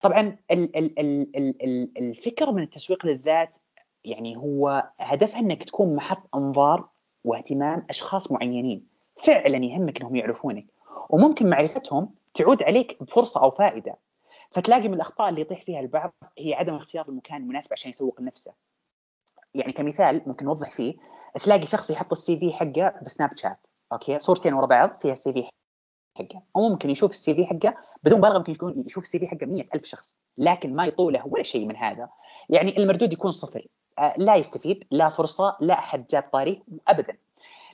طبعا 0.00 0.36
ال 0.50 0.76
ال 0.76 0.98
ال 0.98 1.36
ال 1.36 1.62
ال 1.62 1.90
الفكرة 1.98 2.50
من 2.50 2.62
التسويق 2.62 3.06
للذات 3.06 3.58
يعني 4.04 4.36
هو 4.36 4.88
هدفها 5.00 5.40
إنك 5.40 5.64
تكون 5.64 5.96
محط 5.96 6.36
أنظار 6.36 6.88
واهتمام 7.24 7.86
أشخاص 7.90 8.32
معينين. 8.32 8.86
فعلا 9.20 9.64
يهمك 9.64 10.00
إنهم 10.00 10.16
يعرفونك. 10.16 10.66
وممكن 11.10 11.50
معرفتهم 11.50 12.10
تعود 12.34 12.62
عليك 12.62 12.96
بفرصة 13.02 13.42
أو 13.42 13.50
فائدة. 13.50 13.96
فتلاقي 14.54 14.88
من 14.88 14.94
الأخطاء 14.94 15.28
اللي 15.28 15.40
يطيح 15.40 15.62
فيها 15.62 15.80
البعض 15.80 16.12
هي 16.38 16.54
عدم 16.54 16.74
اختيار 16.74 17.08
المكان 17.08 17.42
المناسب 17.42 17.72
عشان 17.72 17.90
يسوق 17.90 18.20
لنفسه. 18.20 18.54
يعني 19.54 19.72
كمثال 19.72 20.22
ممكن 20.26 20.44
نوضح 20.44 20.70
فيه 20.70 20.94
تلاقي 21.40 21.66
شخص 21.66 21.90
يحط 21.90 22.12
ال 22.12 22.38
CV 22.38 22.52
حقه 22.52 23.00
ب 23.02 23.36
Snapchat 23.36 23.58
okay؟ 23.92 24.18
صورتين 24.18 24.54
ورا 24.54 24.66
بعض 24.66 24.98
فيها 25.02 25.12
ال 25.12 25.32
CV 25.32 25.48
حقه. 26.18 26.42
أو 26.56 26.68
ممكن 26.68 26.90
يشوف 26.90 27.10
ال 27.10 27.34
CV 27.34 27.46
حقه 27.46 27.74
بدون 28.02 28.18
مبالغه 28.18 28.38
ممكن 28.38 28.52
يكون 28.52 28.84
يشوف 28.86 29.04
ال 29.04 29.18
CV 29.18 29.26
حقه 29.26 29.46
100000 29.46 29.84
شخص 29.84 30.16
لكن 30.38 30.76
ما 30.76 30.86
يطوله 30.86 31.26
ولا 31.26 31.42
شيء 31.42 31.66
من 31.66 31.76
هذا. 31.76 32.08
يعني 32.48 32.78
المردود 32.78 33.12
يكون 33.12 33.30
صفر. 33.30 33.66
آه، 33.98 34.14
لا 34.18 34.36
يستفيد 34.36 34.84
لا 34.90 35.08
فرصة 35.08 35.56
لا 35.60 35.74
أحد 35.74 36.06
جاب 36.06 36.22
طاري 36.32 36.62
ابدا. 36.88 37.16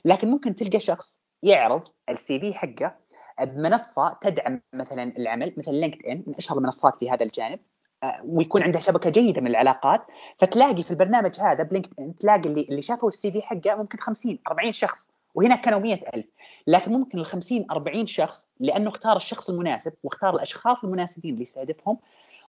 لكن 0.05 0.31
ممكن 0.31 0.55
تلقى 0.55 0.79
شخص 0.79 1.21
يعرض 1.43 1.87
ال 2.09 2.39
CV 2.39 2.53
حقه 2.53 2.95
بمنصة 3.41 4.17
تدعم 4.21 4.61
مثلا 4.73 5.03
العمل 5.17 5.53
مثل 5.57 5.73
LinkedIn 5.73 6.23
من 6.27 6.35
أشهر 6.35 6.57
المنصات 6.57 6.95
في 6.95 7.09
هذا 7.09 7.23
الجانب 7.23 7.59
آه، 8.03 8.21
ويكون 8.25 8.63
عندها 8.63 8.81
شبكة 8.81 9.09
جيدة 9.09 9.41
من 9.41 9.47
العلاقات. 9.47 10.01
فتلاقي 10.37 10.83
في 10.83 10.91
البرنامج 10.91 11.39
هذا 11.39 11.63
ب 11.63 11.93
LinkedIn 11.99 12.17
تلاقي 12.17 12.39
اللي 12.39 12.61
اللي 12.61 12.81
شافوا 12.81 13.09
ال 13.09 13.31
CV 13.31 13.41
حقه 13.41 13.75
ممكن 13.75 13.97
50 13.97 14.39
40 14.47 14.73
شخص 14.73 15.09
وهناك 15.35 15.61
كانوا 15.61 15.79
100000 15.79 16.25
لكن 16.67 16.91
ممكن 16.91 17.19
ال 17.19 17.25
50 17.25 17.65
40 17.71 18.07
شخص 18.07 18.49
لأنه 18.59 18.89
اختار 18.89 19.15
الشخص 19.15 19.49
المناسب 19.49 19.93
واختار 20.03 20.35
الأشخاص 20.35 20.83
المناسبين 20.83 21.33
اللي 21.33 21.43
يستهدفهم 21.43 21.97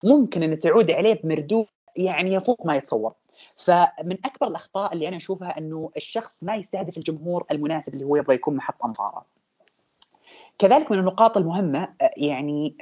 ممكن 0.05 0.43
إن 0.43 0.59
تعود 0.59 0.91
عليه 0.91 1.21
بمردود 1.23 1.67
يعني 1.97 2.35
يفوق 2.35 2.67
ما 2.67 2.77
يتصور. 2.77 3.13
فمن 3.57 4.17
أكبر 4.25 4.47
الأخطاء 4.47 4.93
اللي 4.93 5.09
أنا 5.09 5.17
أشوفها 5.17 5.59
إنه 5.59 5.91
الشخص 5.97 6.45
ما 6.45 6.57
يستهدف 6.57 6.99
الجمهور 6.99 7.45
المناسب 7.51 7.95
اللي 7.95 8.05
هو 8.05 8.17
يبغى 8.17 8.35
يكون 8.35 8.57
محط 8.57 8.85
انظاره 8.85 9.25
كذلك 10.61 10.91
من 10.91 10.99
النقاط 10.99 11.37
المهمة 11.37 11.89
يعني 12.17 12.77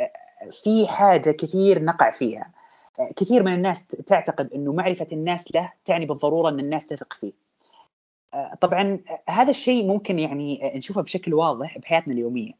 في 0.50 0.88
حاجة 0.88 1.30
كثير 1.30 1.82
نقع 1.84 2.10
فيها. 2.10 2.50
كثير 3.16 3.42
من 3.42 3.54
الناس 3.54 3.86
تعتقد 3.86 4.52
إنه 4.52 4.72
معرفة 4.72 5.06
الناس 5.12 5.54
له 5.54 5.72
تعني 5.84 6.06
بالضرورة 6.06 6.48
إن 6.48 6.60
الناس 6.60 6.86
تثق 6.86 7.12
فيه. 7.12 7.32
طبعا 8.60 9.00
هذا 9.28 9.50
الشيء 9.50 9.86
ممكن 9.86 10.18
يعني 10.18 10.72
نشوفه 10.74 11.02
بشكل 11.02 11.34
واضح 11.34 11.78
بحياتنا 11.78 12.14
اليومية. 12.14 12.52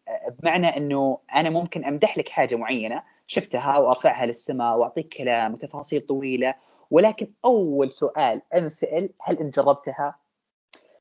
بمعنى 0.43 0.77
إنه 0.77 1.19
أنا 1.35 1.51
ممكن 1.51 1.85
أمدح 1.85 2.19
لك 2.19 2.29
حاجة 2.29 2.57
معينة 2.57 3.03
شفتها 3.27 3.79
وأرفعها 3.79 4.27
للسماء 4.27 4.77
وأعطيك 4.77 5.15
كلام 5.15 5.55
وتفاصيل 5.55 6.01
طويلة 6.01 6.55
ولكن 6.91 7.29
أول 7.45 7.93
سؤال 7.93 8.43
أنسأل 8.55 9.11
هل 9.23 9.39
انت 9.39 9.61
جربتها؟ 9.61 10.15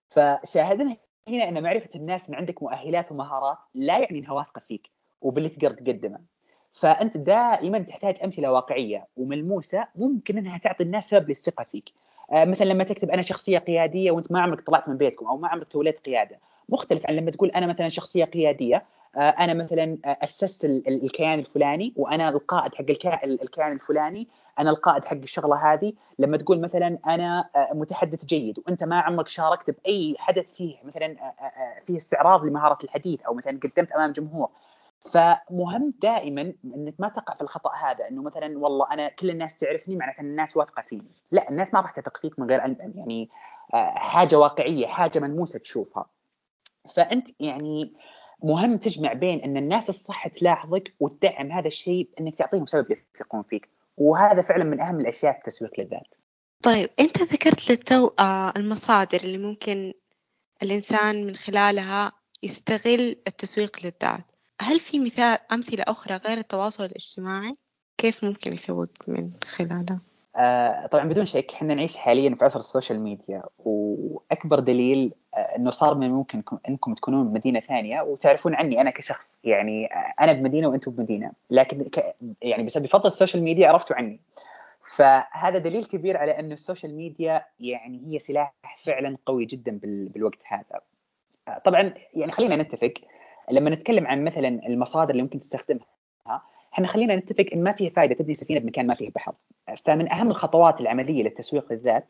فشاهدنا 0.09 0.97
هنا 1.27 1.49
ان 1.49 1.63
معرفة 1.63 1.89
الناس 1.95 2.29
ان 2.29 2.35
عندك 2.35 2.63
مؤهلات 2.63 3.11
ومهارات 3.11 3.57
لا 3.75 3.97
يعني 3.97 4.19
إنها 4.19 4.31
واثقة 4.33 4.59
فيك 4.59 4.91
وباللي 5.21 5.49
تقدر 5.49 5.71
تقدمه. 5.71 6.19
فأنت 6.73 7.17
دائما 7.17 7.79
تحتاج 7.79 8.15
أمثلة 8.23 8.51
واقعية 8.51 9.07
وملموسة 9.17 9.87
ممكن 9.95 10.37
إنها 10.37 10.57
تعطي 10.57 10.83
الناس 10.83 11.09
سبب 11.09 11.29
للثقة 11.29 11.63
فيك. 11.63 11.89
آه 12.31 12.45
مثلا 12.45 12.65
لما 12.65 12.83
تكتب 12.83 13.09
أنا 13.09 13.21
شخصية 13.21 13.57
قيادية 13.57 14.11
وأنت 14.11 14.31
ما 14.31 14.41
عمرك 14.41 14.61
طلعت 14.61 14.89
من 14.89 14.97
بيتكم 14.97 15.25
أو 15.25 15.37
ما 15.37 15.47
عمرك 15.47 15.67
توليت 15.67 15.99
قيادة. 15.99 16.39
مختلف 16.69 17.07
عن 17.07 17.15
لما 17.15 17.31
تقول 17.31 17.49
أنا 17.49 17.67
مثلا 17.67 17.89
شخصية 17.89 18.25
قيادية 18.25 18.85
آه 19.15 19.19
أنا 19.19 19.53
مثلا 19.53 19.97
أسست 20.05 20.65
الكيان 20.65 21.39
الفلاني 21.39 21.93
وأنا 21.95 22.29
القائد 22.29 22.75
حق 22.75 22.85
الكيان 23.23 23.71
الفلاني 23.71 24.27
أنا 24.59 24.69
القائد 24.69 25.05
حق 25.05 25.17
الشغلة 25.17 25.73
هذه 25.73 25.93
لما 26.19 26.37
تقول 26.37 26.61
مثلا 26.61 26.97
أنا 27.07 27.49
آه، 27.55 27.69
متحدث 27.73 28.25
جيد 28.25 28.59
وأنت 28.59 28.83
ما 28.83 28.99
عمرك 28.99 29.27
شاركت 29.27 29.69
بأي 29.69 30.15
حدث 30.19 30.45
فيه 30.53 30.75
مثلا 30.83 31.05
آه، 31.05 31.45
آه، 31.45 31.81
فيه 31.87 31.97
استعراض 31.97 32.45
لمهارة 32.45 32.77
الحديث 32.83 33.21
أو 33.21 33.33
مثلا 33.33 33.59
قدمت 33.63 33.91
أمام 33.91 34.11
جمهور. 34.11 34.49
فمهم 35.11 35.93
دائما 36.01 36.53
إنك 36.65 36.93
ما 36.99 37.09
تقع 37.09 37.35
في 37.35 37.41
الخطأ 37.41 37.71
هذا 37.75 38.07
إنه 38.07 38.21
مثلا 38.21 38.59
والله 38.59 38.93
أنا 38.93 39.09
كل 39.09 39.29
الناس 39.29 39.57
تعرفني 39.57 39.95
معناته 39.95 40.21
الناس 40.21 40.57
واثقة 40.57 40.81
فيني. 40.81 41.11
لا 41.31 41.49
الناس 41.49 41.73
ما 41.73 41.79
راح 41.79 41.91
تثق 41.91 42.17
فيك 42.17 42.39
من 42.39 42.49
غير 42.49 42.59
يعني 42.95 43.29
حاجة 43.95 44.35
واقعية 44.35 44.87
حاجة 44.87 45.19
ملموسة 45.19 45.59
تشوفها. 45.59 46.05
فأنت 46.95 47.27
يعني 47.39 47.93
مهم 48.43 48.77
تجمع 48.77 49.13
بين 49.13 49.39
إن 49.39 49.57
الناس 49.57 49.89
الصح 49.89 50.27
تلاحظك 50.27 50.93
وتدعم 50.99 51.51
هذا 51.51 51.67
الشيء 51.67 52.09
إنك 52.19 52.35
تعطيهم 52.35 52.65
سبب 52.65 52.97
يثقون 53.15 53.43
فيك. 53.43 53.69
وهذا 53.97 54.41
فعلا 54.41 54.63
من 54.63 54.81
أهم 54.81 54.99
الأشياء 54.99 55.33
في 55.33 55.39
التسويق 55.39 55.71
للذات. 55.79 56.07
طيب 56.63 56.89
أنت 56.99 57.21
ذكرت 57.21 57.71
للتو 57.71 58.07
آه، 58.19 58.53
المصادر 58.57 59.21
اللي 59.23 59.37
ممكن 59.37 59.93
الإنسان 60.63 61.25
من 61.25 61.35
خلالها 61.35 62.11
يستغل 62.43 63.15
التسويق 63.27 63.77
للذات. 63.83 64.25
هل 64.61 64.79
في 64.79 64.99
مثال 64.99 65.37
أمثلة 65.51 65.83
أخرى 65.87 66.15
غير 66.15 66.37
التواصل 66.37 66.85
الاجتماعي؟ 66.85 67.55
كيف 67.97 68.23
ممكن 68.23 68.53
يسوق 68.53 68.87
من 69.07 69.31
خلالها؟ 69.45 69.99
طبعا 70.91 71.09
بدون 71.09 71.25
شك 71.25 71.51
إحنا 71.53 71.75
نعيش 71.75 71.97
حاليا 71.97 72.35
في 72.35 72.45
عصر 72.45 72.59
ال 72.59 72.65
social 72.65 72.99
media 72.99 73.43
وأكبر 73.65 74.59
دليل 74.59 75.13
آه 75.37 75.57
إنه 75.57 75.71
صار 75.71 75.95
من 75.95 76.09
ممكن 76.11 76.43
إنكم 76.69 76.93
تكونون 76.93 77.29
بمدينة 77.29 77.59
ثانية 77.59 78.01
وتعرفون 78.01 78.55
عني 78.55 78.81
أنا 78.81 78.91
كشخص 78.91 79.41
يعني 79.43 79.85
آه 79.85 80.13
أنا 80.19 80.33
بمدينة 80.33 80.67
وأنتم 80.67 80.91
بمدينة 80.91 81.31
لكن 81.49 81.83
ك 81.83 82.15
يعني 82.41 82.63
بس 82.63 82.77
بفضل 82.77 83.07
ال 83.07 83.12
social 83.12 83.43
media 83.43 83.67
عرفتوا 83.69 83.95
عني. 83.95 84.19
فهذا 84.95 85.57
دليل 85.57 85.85
كبير 85.85 86.17
على 86.17 86.39
إنه 86.39 86.53
ال 86.53 86.59
social 86.59 86.95
media 86.95 87.45
يعني 87.59 88.03
هي 88.07 88.19
سلاح 88.19 88.53
فعلا 88.83 89.17
قوي 89.25 89.45
جدا 89.45 89.79
بالوقت 89.81 90.39
هذا. 90.45 90.81
آه، 91.47 91.57
طبعا 91.57 91.93
يعني 92.13 92.31
خلينا 92.31 92.55
نتفق 92.55 92.93
لما 93.51 93.69
نتكلم 93.69 94.07
عن 94.07 94.23
مثلا 94.23 94.47
المصادر 94.47 95.11
اللي 95.11 95.23
ممكن 95.23 95.39
تستخدمها 95.39 95.85
إحنا 96.73 96.87
خلينا 96.87 97.15
نتفق 97.15 97.45
إن 97.53 97.63
ما 97.63 97.71
فيه 97.71 97.89
فائده 97.89 98.15
تبني 98.15 98.33
سفينة 98.33 98.59
بمكان 98.59 98.87
ما 98.87 98.93
فيه 98.93 99.09
بحر. 99.15 99.33
فمن 99.75 100.11
أهم 100.11 100.31
الخطوات 100.31 100.81
العملية 100.81 101.23
للتسويق 101.23 101.73
للذات 101.73 102.07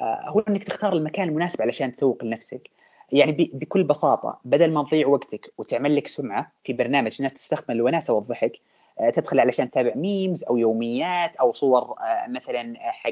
آه، 0.00 0.20
هو 0.28 0.40
إنك 0.40 0.64
تختار 0.64 0.92
المكان 0.92 1.28
المناسب 1.28 1.62
علشان 1.62 1.92
تسوق 1.92 2.24
لنفسك. 2.24 2.70
يعني 3.12 3.50
بكل 3.52 3.84
بساطة 3.84 4.40
بدل 4.44 4.72
ما 4.72 4.82
تضيع 4.82 5.06
وقتك 5.06 5.52
وتعمل 5.58 5.96
لك 5.96 6.06
سمعة 6.06 6.52
في 6.64 6.72
برنامج 6.72 7.16
الناس 7.18 7.32
تستخدم 7.32 7.74
الوناسه 7.74 8.12
والضحك 8.12 8.52
آه، 9.00 9.10
تدخل 9.10 9.40
علشان 9.40 9.70
تتابع 9.70 9.94
ميمز 9.94 10.44
أو 10.44 10.56
يوميات 10.56 11.36
أو 11.36 11.52
صور 11.52 11.82
آه، 12.00 12.26
مثلا 12.28 12.74
حق 12.78 13.10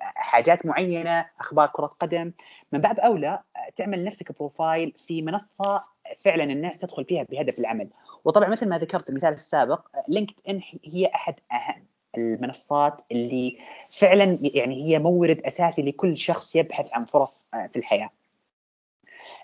حاجات 0.00 0.66
معينة 0.66 1.26
أخبار 1.40 1.68
كرة 1.68 1.86
قدم. 1.86 2.32
من 2.72 2.80
باب 2.80 3.00
أولى 3.00 3.40
تعمل 3.76 4.04
نفسك 4.04 4.38
profile 4.38 4.92
في 4.96 5.22
منصة 5.22 5.84
فعلا 6.20 6.44
الناس 6.44 6.78
تدخل 6.78 7.04
فيها 7.04 7.22
بهدف 7.22 7.58
العمل. 7.58 7.88
وطبعا 8.24 8.48
مثل 8.48 8.68
ما 8.68 8.78
ذكرت 8.78 9.10
المثال 9.10 9.32
السابق 9.32 9.86
LinkedIn 10.08 10.60
هي 10.84 11.06
أحد 11.14 11.34
أهم 11.52 11.86
المنصات 12.18 13.00
اللي 13.12 13.58
فعلا 13.90 14.38
يعني 14.42 14.82
هي 14.82 14.98
مورد 14.98 15.40
أساسي 15.40 15.82
لكل 15.82 16.18
شخص 16.18 16.56
يبحث 16.56 16.88
عن 16.92 17.04
فرص 17.04 17.48
آه، 17.54 17.66
في 17.66 17.76
الحياة. 17.76 18.10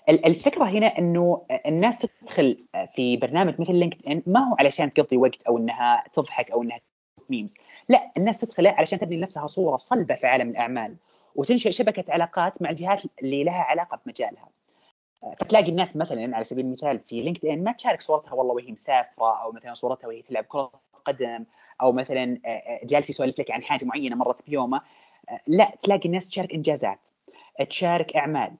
الفكرة 0.09 0.65
هنا 0.65 0.87
إنه 0.87 1.45
الناس 1.65 1.97
تدخل 1.99 2.57
في 2.95 3.17
برنامج 3.17 3.61
مثل 3.61 3.75
LinkedIn 3.75 4.23
ما 4.27 4.49
هو 4.49 4.55
علشان 4.59 4.93
تقضي 4.93 5.17
وقت 5.17 5.43
أو 5.43 5.57
إنها 5.57 6.03
تضحك 6.13 6.51
أو 6.51 6.63
إنها 6.63 6.79
memes 7.29 7.55
لا 7.89 8.11
الناس 8.17 8.37
تدخل 8.37 8.67
علشان 8.67 8.99
تبني 8.99 9.17
لنفسها 9.17 9.47
صورة 9.47 9.77
صلبة 9.77 10.15
في 10.15 10.27
عالم 10.27 10.49
الأعمال 10.49 10.95
وتنشئ 11.35 11.71
شبكة 11.71 12.13
علاقات 12.13 12.61
مع 12.61 12.69
الجهات 12.69 13.01
اللي 13.21 13.43
لها 13.43 13.61
علاقة 13.61 13.99
بمجالها 14.05 14.49
فتلاقي 15.39 15.69
الناس 15.71 15.97
مثلا 15.97 16.35
على 16.35 16.43
سبيل 16.43 16.65
المثال 16.65 16.99
في 16.99 17.21
LinkedIn 17.21 17.63
ما 17.63 17.71
تشارك 17.71 18.01
صورتها 18.01 18.33
والله 18.33 18.53
وهي 18.53 18.71
مسافرة 18.71 19.43
أو 19.43 19.51
مثلا 19.51 19.73
صورتها 19.73 20.07
وهي 20.07 20.21
تلعب 20.21 20.43
كرة 20.43 20.71
قدم 21.05 21.45
أو 21.81 21.91
مثلا 21.91 22.39
آه، 22.45 22.49
آه، 22.49 22.79
جالس 22.83 23.09
يسولف 23.09 23.39
لك 23.39 23.51
عن 23.51 23.63
حاجة 23.63 23.85
معينة 23.85 24.15
مرت 24.15 24.45
بيومه. 24.47 24.81
آه، 25.29 25.39
لا 25.47 25.71
تلاقي 25.83 26.05
الناس 26.05 26.29
تشارك 26.29 26.53
إنجازات 26.53 26.99
تشارك 27.69 28.15
أعمال 28.15 28.51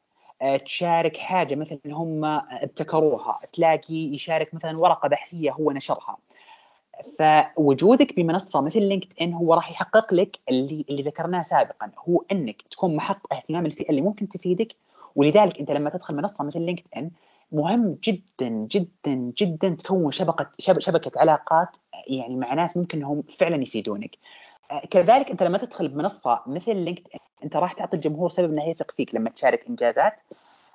تشارك 0.65 1.17
حاجة 1.17 1.55
مثلا 1.55 1.79
هم 1.85 2.25
ابتكروها 2.25 3.39
تلاقي 3.53 3.95
يشارك 3.95 4.53
مثلا 4.53 4.77
ورقة 4.77 5.09
بحثية 5.09 5.51
هو 5.51 5.71
نشرها. 5.71 6.17
فوجودك 7.17 8.15
بمنصة 8.15 8.61
مثل 8.61 8.81
LinkedIn 8.81 9.33
هو 9.33 9.53
راح 9.53 9.71
يحقق 9.71 10.13
لك 10.13 10.39
اللي 10.49 10.85
اللي 10.89 11.03
ذكرناه 11.03 11.41
سابقا 11.41 11.91
هو 12.09 12.23
إنك 12.31 12.61
تكون 12.71 12.95
محط 12.95 13.33
اهتمام 13.33 13.65
الفئة 13.65 13.89
اللي 13.89 14.01
ممكن 14.01 14.27
تفيدك 14.27 14.75
ولذلك 15.15 15.59
أنت 15.59 15.71
لما 15.71 15.89
تدخل 15.89 16.15
منصة 16.15 16.43
مثل 16.43 16.61
LinkedIn 16.61 17.11
مهم 17.51 17.97
جدا 18.03 18.49
جدا 18.49 19.31
جدا 19.37 19.69
تكون 19.69 20.11
شبكة 20.11 20.49
شبكة 20.59 21.19
علاقات 21.19 21.77
يعني 22.07 22.35
مع 22.35 22.53
ناس 22.53 22.77
ممكن 22.77 22.97
انهم 22.97 23.23
فعلا 23.39 23.63
يفيدونك. 23.63 24.11
كذلك 24.91 25.29
أنت 25.29 25.43
لما 25.43 25.57
تدخل 25.57 25.87
بمنصة 25.87 26.41
مثل 26.47 26.75
LinkedIn 26.75 27.19
أنت 27.43 27.55
راح 27.55 27.73
تعطي 27.73 27.95
الجمهور 27.95 28.29
سبب 28.29 28.51
إنه 28.51 28.69
يثق 28.69 28.91
فيك 28.91 29.15
لما 29.15 29.29
تشارك 29.29 29.67
إنجازات 29.69 30.21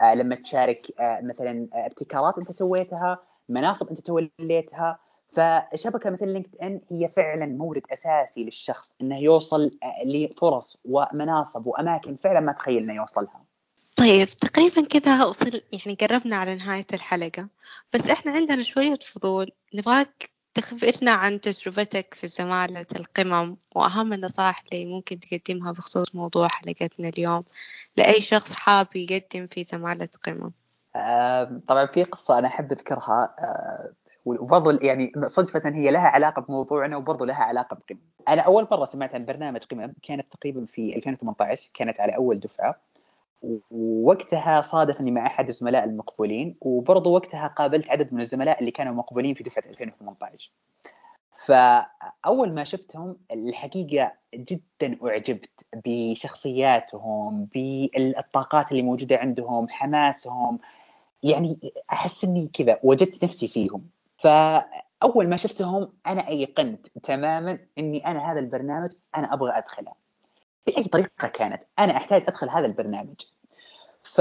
آه، 0.03 0.15
لما 0.15 0.35
تشارك 0.35 1.01
آه، 1.01 1.21
مثلا 1.21 1.69
ابتكارات 1.73 2.39
أنت 2.39 2.53
سويتها 2.53 3.19
مناصب 3.49 3.89
أنت 3.89 4.01
توليتها 4.01 4.99
فشبكة 5.33 6.11
مثل 6.11 6.29
LinkedIn 6.29 6.81
هي 6.91 7.09
فعلا 7.09 7.47
مورد 7.47 7.83
أساسي 7.93 8.45
للشخص 8.45 8.97
إنه 9.01 9.19
يوصل 9.19 9.71
لفرص 10.05 10.83
ومناصب 10.85 11.67
وأماكن 11.67 12.17
فعلا 12.17 12.41
ما 12.41 12.53
تخيل 12.53 12.83
انه 12.83 12.95
يوصلها. 12.95 13.48
طيب 14.09 14.29
تقريبا 14.29 14.83
كذا 14.83 15.25
وصل 15.25 15.61
يعني 15.73 15.97
قربنا 16.01 16.37
على 16.37 16.55
نهاية 16.55 16.87
الحلقة. 16.93 17.49
بس 17.95 18.11
إحنا 18.11 18.33
عندنا 18.33 18.63
شوية 18.63 18.95
فضول. 18.95 19.51
نبغاك 19.75 20.31
تخبرنا 20.55 21.11
عن 21.11 21.41
تجربتك 21.41 22.15
في 22.15 22.29
زمالة 22.29 22.87
القمم 22.97 23.57
وأهم 23.75 24.13
النصائح 24.13 24.63
اللي 24.73 24.87
ممكن 24.87 25.21
تقدمها 25.21 25.73
بخصوص 25.73 26.15
موضوع 26.15 26.49
حلقتنا 26.53 27.09
اليوم. 27.09 27.45
لأي 27.97 28.21
شخص 28.21 28.55
حاب 28.55 28.87
يقدم 28.97 29.47
في 29.47 29.65
زمالة 29.65 30.09
قمم 30.27 30.51
طبعا 31.69 31.87
في 31.87 32.05
قصة 32.05 32.39
أنا 32.39 32.49
أحب 32.49 32.73
أذكرها. 32.73 33.35
وبرضه 34.25 34.79
يعني 34.83 35.13
صدفة 35.27 35.63
هي 35.65 35.91
لها 35.91 36.09
علاقة 36.09 36.43
بموضوعنا 36.43 36.97
وبرضه 36.97 37.27
لها 37.27 37.45
علاقة 37.45 37.75
بقمم. 37.75 38.01
أنا 38.29 38.43
أول 38.43 38.69
مرة 38.71 38.85
سمعت 38.85 39.15
عن 39.15 39.25
برنامج 39.25 39.61
قمم 39.65 39.93
كانت 40.03 40.33
تقريبا 40.33 40.65
في 40.65 40.97
2018 40.97 41.71
كانت 41.75 42.01
على 42.01 42.17
أول 42.17 42.41
دفعة. 42.41 42.88
ووقتها 43.43 44.61
صادف 44.61 45.01
إني 45.01 45.11
مع 45.11 45.27
أحد 45.27 45.49
الزملاء 45.49 45.85
المقبولين 45.85 46.57
وبرضه 46.61 47.11
وقتها 47.11 47.47
قابلت 47.47 47.91
عدد 47.91 48.15
من 48.15 48.21
الزملاء 48.21 48.61
اللي 48.61 48.71
كانوا 48.71 48.95
مقبولين 48.95 49.35
في 49.35 49.43
دفعة 49.43 49.63
2018 49.67 50.51
فأول 51.49 52.53
ما 52.53 52.65
شفتهم 52.65 53.17
الحقيقة 53.33 54.13
جدا 54.35 54.99
أعجبت 55.05 55.51
بشخصياتهم 55.87 57.45
بالطاقات 57.55 58.73
اللي 58.73 58.83
موجودة 58.83 59.17
عندهم 59.17 59.69
حماسهم. 59.69 60.59
يعني 61.23 61.73
أحس 61.93 62.25
إني 62.25 62.51
كذا 62.53 62.79
وجدت 62.83 63.25
نفسي 63.25 63.49
فيهم. 63.49 63.85
فأول 64.17 65.29
ما 65.29 65.37
شفتهم 65.37 65.93
أنا 66.07 66.29
أيقنت 66.29 66.87
تماما 67.03 67.59
إني 67.79 68.07
أنا 68.07 68.33
هذا 68.33 68.41
البرنامج 68.41 68.91
أنا 69.17 69.35
أبغى 69.35 69.59
أدخله. 69.59 69.93
بأي 70.67 70.85
طريقة 70.85 71.29
كانت 71.29 71.63
أنا 71.79 71.97
أحتاج 71.97 72.23
أدخل 72.29 72.49
هذا 72.49 72.67
البرنامج. 72.67 73.21
ف 74.03 74.19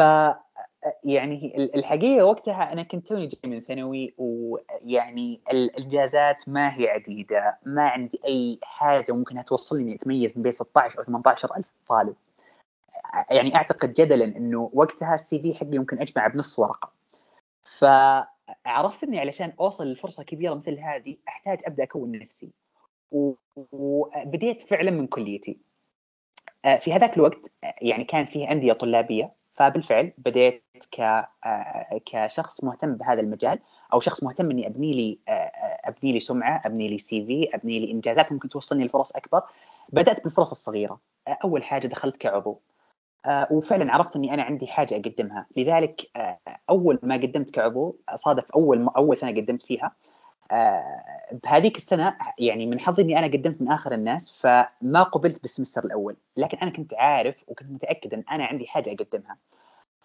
يعني 1.06 1.69
الحقيقة 1.76 2.26
وقتها 2.26 2.73
أنا 2.73 2.84
كنت 2.84 3.08
توني 3.08 3.28
جاي 3.28 3.52
من 3.52 3.62
ثانوي 3.62 4.13
ويعني 4.17 5.41
الانجازات 5.52 6.50
ما 6.50 6.78
هي 6.78 6.88
عديدة 6.89 7.60
ما 7.65 7.82
عندي 7.89 8.19
أي 8.26 8.60
حاجة 8.63 9.12
ممكن 9.12 9.43
توصلني 9.43 9.95
أتميز 9.95 10.38
من 10.38 10.43
بين 10.43 10.52
16 10.52 11.00
أو 11.00 11.04
18 11.04 11.50
ألف 11.58 11.65
طالب. 11.88 12.15
يعني 13.30 13.56
أعتقد 13.56 13.93
جدلا 13.93 14.26
إنه 14.26 14.69
وقتها 14.73 15.15
ال 15.15 15.39
CV 15.39 15.56
حقي 15.56 15.78
ممكن 15.78 16.00
أجمع 16.00 16.28
بنص 16.28 16.60
ورقة. 16.60 16.91
فعرفت 17.63 19.04
إني 19.04 19.19
علشان 19.19 19.54
أوصل 19.60 19.91
لفرصة 19.91 20.23
كبيرة 20.23 20.54
مثل 20.54 20.80
هذه 20.80 21.17
أحتاج 21.28 21.60
أبدأ 21.65 21.84
أكون 21.84 22.12
نفسي. 22.12 22.52
وبديت 23.71 24.62
فعلا 24.62 24.91
من 24.91 25.08
كليتي. 25.08 25.66
في 26.78 26.93
هذاك 26.93 27.17
الوقت 27.17 27.52
آه، 27.63 27.74
يعني 27.82 28.04
كان 28.04 28.26
فيه 28.26 28.52
أندية 28.52 28.74
طلابية 28.74 29.34
فبالفعل 29.54 30.13
بديت 30.17 30.63
آه، 31.00 32.02
كشخص 32.06 32.63
مهتم 32.63 32.93
بهذا 32.93 33.22
المجال 33.22 33.60
أو 33.93 34.00
شخص 34.00 34.24
مهتم 34.24 34.52
إني 34.52 34.67
أبني 34.67 34.93
لي 34.93 35.20
أبني 35.86 36.12
لي 36.12 36.20
سمعة 36.20 36.62
أبني 36.65 36.88
لي 36.88 36.98
CV 36.97 37.56
أبني 37.56 37.80
لي 37.80 37.91
إنجازات 37.91 38.32
ممكن 38.32 38.50
توصلني 38.50 38.86
لفرص 38.86 39.12
أكبر. 39.12 39.41
بدأت 39.89 40.24
بالفرص 40.24 40.52
الصغيرة. 40.52 41.00
أول 41.43 41.63
حاجة 41.63 41.88
دخلت 41.88 42.17
كعضو. 42.17 42.60
وفعلا 43.52 43.93
عرفت 43.93 44.15
إني 44.15 44.34
أنا 44.34 44.43
عندي 44.43 44.67
حاجة 44.67 44.96
أقدمها. 44.96 45.46
لذلك 45.58 46.02
أول 46.70 47.00
ما 47.04 47.15
قدمت 47.15 47.50
كعضو 47.50 47.98
صادف 48.15 48.52
أول 48.52 48.89
أول 48.98 49.17
سنة 49.17 49.32
قدمت 49.32 49.62
فيها 49.62 49.86
آه، 49.86 49.91
بهذيك 51.43 51.77
السنة 51.77 52.17
يعني 52.39 52.65
من 52.65 52.79
حظي 52.79 53.03
إني 53.03 53.19
أنا 53.19 53.27
قدمت 53.27 53.62
من 53.62 53.71
آخر 53.71 53.91
الناس 53.91 54.39
فما 54.41 55.03
قبلت 55.03 55.41
بالسمستر 55.41 55.86
الأول. 55.86 56.15
لكن 56.38 56.57
أنا 56.57 56.71
كنت 56.71 56.93
عارف 56.93 57.36
وكنت 57.47 57.71
متأكد 57.71 58.13
إن 58.13 58.23
أنا 58.31 58.45
عندي 58.45 58.67
حاجة 58.67 58.93
أقدمها. 58.93 59.38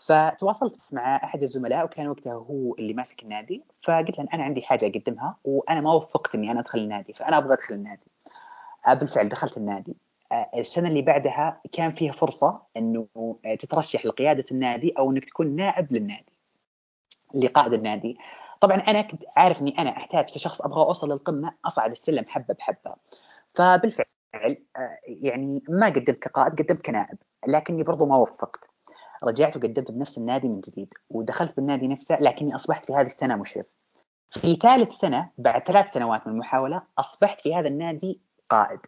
فتواصلت 0.07 0.79
مع 0.93 1.17
أحد 1.17 1.43
الزملاء 1.43 1.85
وكان 1.85 2.09
وقتها 2.09 2.33
هو 2.33 2.75
اللي 2.75 2.93
ماسك 2.93 3.23
النادي. 3.23 3.63
فقلت 3.83 4.19
له 4.19 4.27
أنا 4.35 4.43
عندي 4.43 4.63
حاجة 4.63 4.87
أقدمها 4.87 5.37
وأنا 5.45 5.81
ما 5.81 5.93
وفقت 5.93 6.35
إني 6.35 6.51
أنا 6.51 6.61
أدخل 6.61 6.79
النادي 6.79 7.13
فأنا 7.13 7.39
أبغى 7.39 7.55
أدخل 7.55 7.75
النادي. 7.75 8.07
آه، 8.87 8.95
بالفعل 8.95 9.29
دخلت 9.29 9.57
النادي. 9.57 9.97
آه، 10.33 10.51
السنة 10.57 10.89
اللي 10.89 11.03
بعدها 11.03 11.61
كان 11.73 11.93
فيها 11.93 12.13
فرصة 12.13 12.63
إنه 12.77 13.07
تترشح 13.59 14.07
لقيادة 14.07 14.45
النادي 14.53 14.95
أو 14.99 15.11
إنك 15.11 15.25
تكون 15.25 15.57
نائب 15.57 15.93
للنادي 15.93 16.33
لقائد 17.35 17.73
النادي. 17.73 18.19
طبعا 18.63 18.77
أنا 18.77 19.03
كنت 19.03 19.25
عارف 19.37 19.61
إني 19.61 19.79
أنا 19.79 19.91
أحتاج 19.91 20.25
كشخص 20.25 20.63
أبغى 20.63 20.81
أوصل 20.81 21.13
للقمة 21.13 21.55
أصعد 21.65 21.91
السلم 21.91 22.25
حبة 22.29 22.55
بحبة. 22.55 22.95
فبالفعل 23.55 24.07
آه، 24.35 24.99
يعني 25.07 25.63
ما 25.69 25.87
قدمت 25.87 26.11
كقائد 26.11 26.63
قدمت 26.63 26.85
كنائب 26.85 27.19
لكني 27.47 27.83
برضو 27.83 28.07
ما 28.07 28.17
وفقت. 28.17 28.71
رجعت 29.25 29.57
وقدمت 29.57 29.91
بنفس 29.91 30.19
النادي 30.19 30.49
من 30.49 30.61
جديد 30.61 30.95
ودخلت 31.11 31.57
بالنادي 31.57 31.89
نفسه 31.89 32.21
لكني 32.21 32.55
أصبحت 32.55 32.87
في 32.87 32.93
هذه 32.93 33.07
السنة 33.07 33.37
مشرف. 33.37 33.67
في 34.31 34.55
ثالث 34.55 34.95
سنة 34.95 35.31
بعد 35.39 35.67
ثلاث 35.67 35.93
سنوات 35.93 36.27
من 36.27 36.33
المحاولة 36.33 36.83
أصبحت 36.99 37.41
في 37.41 37.55
هذا 37.55 37.69
النادي 37.69 38.21
قائد. 38.51 38.81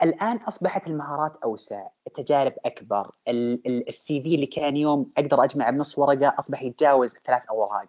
فالان 0.00 0.36
أصبحت 0.36 0.86
المهارات 0.86 1.36
أوسع 1.44 1.86
التجارب 2.06 2.52
أكبر 2.64 3.10
السي 3.28 4.22
في 4.22 4.34
اللي 4.34 4.46
كان 4.46 4.76
يوم 4.76 5.10
أقدر 5.18 5.44
أجمع 5.44 5.70
بنص 5.70 5.98
ورقة 5.98 6.34
أصبح 6.38 6.62
يتجاوز 6.62 7.14
ثلاث 7.26 7.42
أوراق. 7.50 7.88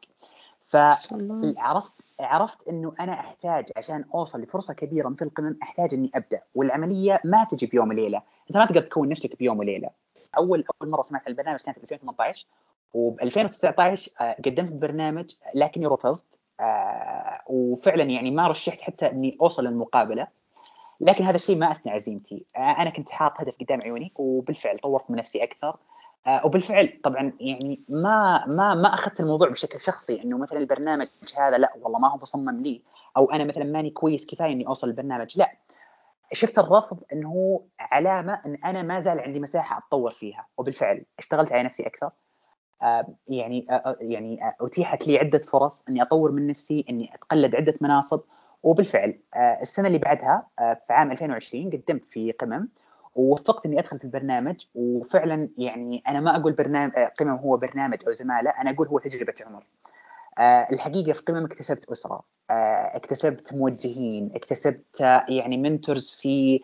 فعرفت 0.61 1.91
عرفت 2.19 2.67
إنه 2.67 2.93
أنا 2.99 3.13
أحتاج 3.13 3.65
عشان 3.77 4.05
أوصل 4.13 4.41
لفرصة 4.41 4.73
كبيرة 4.73 5.09
مثل 5.09 5.25
القمم 5.25 5.57
أحتاج 5.63 5.93
إني 5.93 6.11
أبدأ 6.15 6.41
والعملية 6.55 7.21
ما 7.23 7.43
تجي 7.43 7.65
بيوم 7.65 7.89
وليلة، 7.89 8.21
أنت 8.49 8.57
ما 8.57 8.65
تقدر 8.65 8.81
تكون 8.81 9.09
نفسك 9.09 9.37
بيوم 9.39 9.59
وليلة. 9.59 9.89
أول 10.37 10.63
أول 10.81 10.91
مرة 10.91 11.01
سمعت 11.01 11.27
البرنامج 11.27 11.59
كانت 11.59 11.77
في 11.77 11.83
2018 11.83 12.45
وب 12.93 13.21
2019 13.21 14.11
قدمت 14.45 14.71
برنامج 14.71 15.31
لكني 15.55 15.85
رفضت 15.85 16.39
آه، 16.59 17.41
وفعلا 17.47 18.03
يعني 18.03 18.31
ما 18.31 18.47
رشحت 18.47 18.81
حتى 18.81 19.11
إني 19.11 19.37
أوصل 19.41 19.65
للمقابلة. 19.65 20.40
لكن 21.01 21.25
هذا 21.25 21.35
الشيء 21.35 21.57
ما 21.57 21.71
أثنى 21.71 21.91
عزيمتي، 21.91 22.45
آه، 22.55 22.59
أنا 22.59 22.89
كنت 22.89 23.09
حاط 23.09 23.41
هدف 23.41 23.53
قدام 23.61 23.81
عيوني 23.81 24.11
وبالفعل 24.15 24.79
طورت 24.79 25.11
من 25.11 25.17
نفسي 25.17 25.43
أكثر. 25.43 25.77
آه، 26.27 26.45
وبالفعل 26.45 26.99
طبعا 27.03 27.33
يعني 27.39 27.81
ما 27.89 28.45
ما 28.47 28.75
ما 28.75 28.93
أخذت 28.93 29.19
الموضوع 29.19 29.49
بشكل 29.49 29.79
شخصي 29.79 30.23
إنه 30.23 30.37
مثلا 30.37 30.59
البرنامج 30.59 31.07
هذا 31.37 31.57
لا 31.57 31.73
والله 31.81 31.99
ما 31.99 32.11
هو 32.11 32.17
مصمم 32.17 32.61
لي 32.61 32.81
أو 33.17 33.31
أنا 33.31 33.43
مثلا 33.43 33.63
ماني 33.63 33.89
كويس 33.89 34.25
كفاية 34.25 34.51
إني 34.51 34.67
أوصل 34.67 34.87
البرنامج. 34.87 35.37
لا. 35.37 35.51
شفت 36.33 36.59
الرفض 36.59 37.03
إنه 37.13 37.61
علامة 37.79 38.41
إن 38.45 38.55
أنا 38.65 38.81
ما 38.83 38.99
زال 38.99 39.19
عندي 39.19 39.39
مساحة 39.39 39.77
أتطور 39.77 40.11
فيها 40.11 40.47
وبالفعل 40.57 41.05
اشتغلت 41.19 41.51
على 41.51 41.63
نفسي 41.63 41.87
أكثر. 41.87 42.11
آه، 42.81 43.15
يعني 43.27 43.65
يعني 44.01 44.39
أتيحت 44.61 45.07
لي 45.07 45.17
عدة 45.17 45.39
فرص 45.39 45.85
إني 45.89 46.01
أطور 46.01 46.31
من 46.31 46.47
نفسي 46.47 46.85
إني 46.89 47.15
أتقلد 47.15 47.55
عدة 47.55 47.73
مناصب 47.81 48.21
وبالفعل 48.63 49.19
السنة 49.35 49.87
اللي 49.87 49.97
بعدها 49.97 50.47
في 50.57 50.93
عام 50.93 51.11
2020 51.11 51.69
قدمت 51.69 52.05
في 52.05 52.31
قمم 52.31 52.69
ووفقت 53.15 53.65
إني 53.65 53.79
أدخل 53.79 53.99
في 53.99 54.03
البرنامج 54.05 54.65
وفعلا 54.75 55.49
يعني 55.57 56.03
أنا 56.07 56.19
ما 56.19 56.35
أقول 56.35 56.53
برنامج 56.53 56.93
قمم 56.93 57.29
هو 57.29 57.57
برنامج 57.57 57.97
أو 58.07 58.11
زمالة 58.11 58.49
أنا 58.49 58.71
أقول 58.71 58.87
هو 58.87 58.99
تجربة 58.99 59.33
عمر. 59.45 59.63
آه، 60.39 60.67
الحقيقة 60.71 61.13
في 61.13 61.21
قمم 61.21 61.45
اكتسبت 61.45 61.89
أسرة 61.91 62.21
آه، 62.49 62.95
اكتسبت 62.95 63.53
موجهين 63.53 64.31
اكتسبت 64.35 65.01
آه، 65.01 65.25
يعني 65.29 65.57
منتورز 65.57 66.09
في 66.09 66.61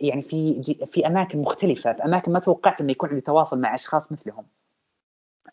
يعني 0.00 0.22
في 0.22 0.62
في 0.92 1.06
أماكن 1.06 1.38
مختلفة 1.38 1.92
في 1.92 2.04
أماكن 2.04 2.32
ما 2.32 2.38
توقعت 2.38 2.80
إنه 2.80 2.90
يكون 2.90 3.08
عندي 3.08 3.20
تواصل 3.20 3.60
مع 3.60 3.74
أشخاص 3.74 4.12
مثلهم. 4.12 4.44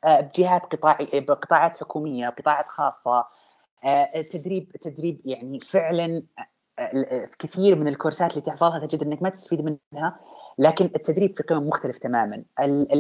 بجهات 0.04 0.66
قطاعي 0.66 1.08
بقطاعات 1.14 1.78
حكومية 1.78 2.30
قطاعات 2.30 2.68
خاصة 2.68 3.26
تدريب 4.32 4.72
تدريب 4.72 5.22
يعني 5.26 5.60
فعلا 5.60 6.24
كثير 7.40 7.76
من 7.76 7.88
الكورسات 7.88 8.32
اللي 8.32 8.42
تحفظها 8.42 8.80
تجد 8.80 9.04
إنك 9.04 9.22
ما 9.22 9.30
تستفيد 9.30 9.80
منها 9.94 10.20
لكن 10.58 10.86
التدريب 10.86 11.38
في 11.38 11.44
قمم 11.44 11.68
مختلف 11.68 11.98
تماما. 11.98 12.44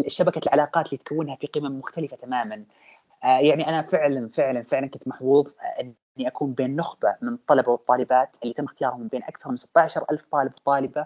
شبكة 0.08 0.42
العلاقات 0.48 0.86
اللي 0.86 0.98
تكونها 0.98 1.36
في 1.36 1.48
قمم 1.48 1.80
مختلفة 1.80 2.18
تماما. 2.18 2.66
آه، 3.24 3.40
يعني 3.40 3.68
أنا 3.70 3.82
فعلا 3.82 4.30
فعلا 4.30 4.64
فعلا 4.64 4.88
كنت 4.88 5.08
محظوظ 5.08 5.48
إني 5.80 6.28
أكون 6.28 6.54
بين 6.54 6.76
نخبة 6.76 7.16
من 7.22 7.34
الطلبة 7.34 7.72
والطالبات 7.72 8.38
اللي 8.44 8.54
تم 8.54 8.64
اختيارهم 8.66 9.08
بين 9.08 9.24
أكثر 9.24 9.50
من 9.50 9.56
16000 9.56 10.26
طالب 10.32 10.52
وطالبة 10.58 11.06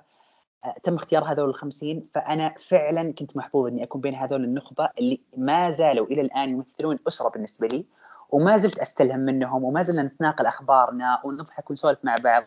آه، 0.66 0.76
تم 0.84 0.96
اختيار 0.96 1.24
هذول 1.24 1.50
ال 1.50 1.56
50 1.56 2.08
فأنا 2.14 2.56
فعلا 2.58 3.14
كنت 3.14 3.38
محظوظ 3.38 3.68
إني 3.68 3.84
أكون 3.84 4.02
بين 4.02 4.16
هذول 4.16 4.44
النخبة 4.44 4.90
اللي 5.00 5.22
ما 5.38 5.70
زالوا 5.70 6.08
إلى 6.08 6.22
الآن 6.22 6.50
يمثلون 6.50 7.00
أسرة 7.08 7.30
بالنسبة 7.30 7.68
لي. 7.68 7.86
وما 8.34 8.58
زلت 8.58 8.80
أستلهم 8.80 9.20
منهم 9.20 9.64
وما 9.64 9.82
زلنا 9.82 10.04
نتناقل 10.04 10.46
أخبارنا 10.46 11.22
ونضحك 11.24 11.70
ونسولف 11.70 12.00
مع 12.04 12.16
بعض. 12.24 12.44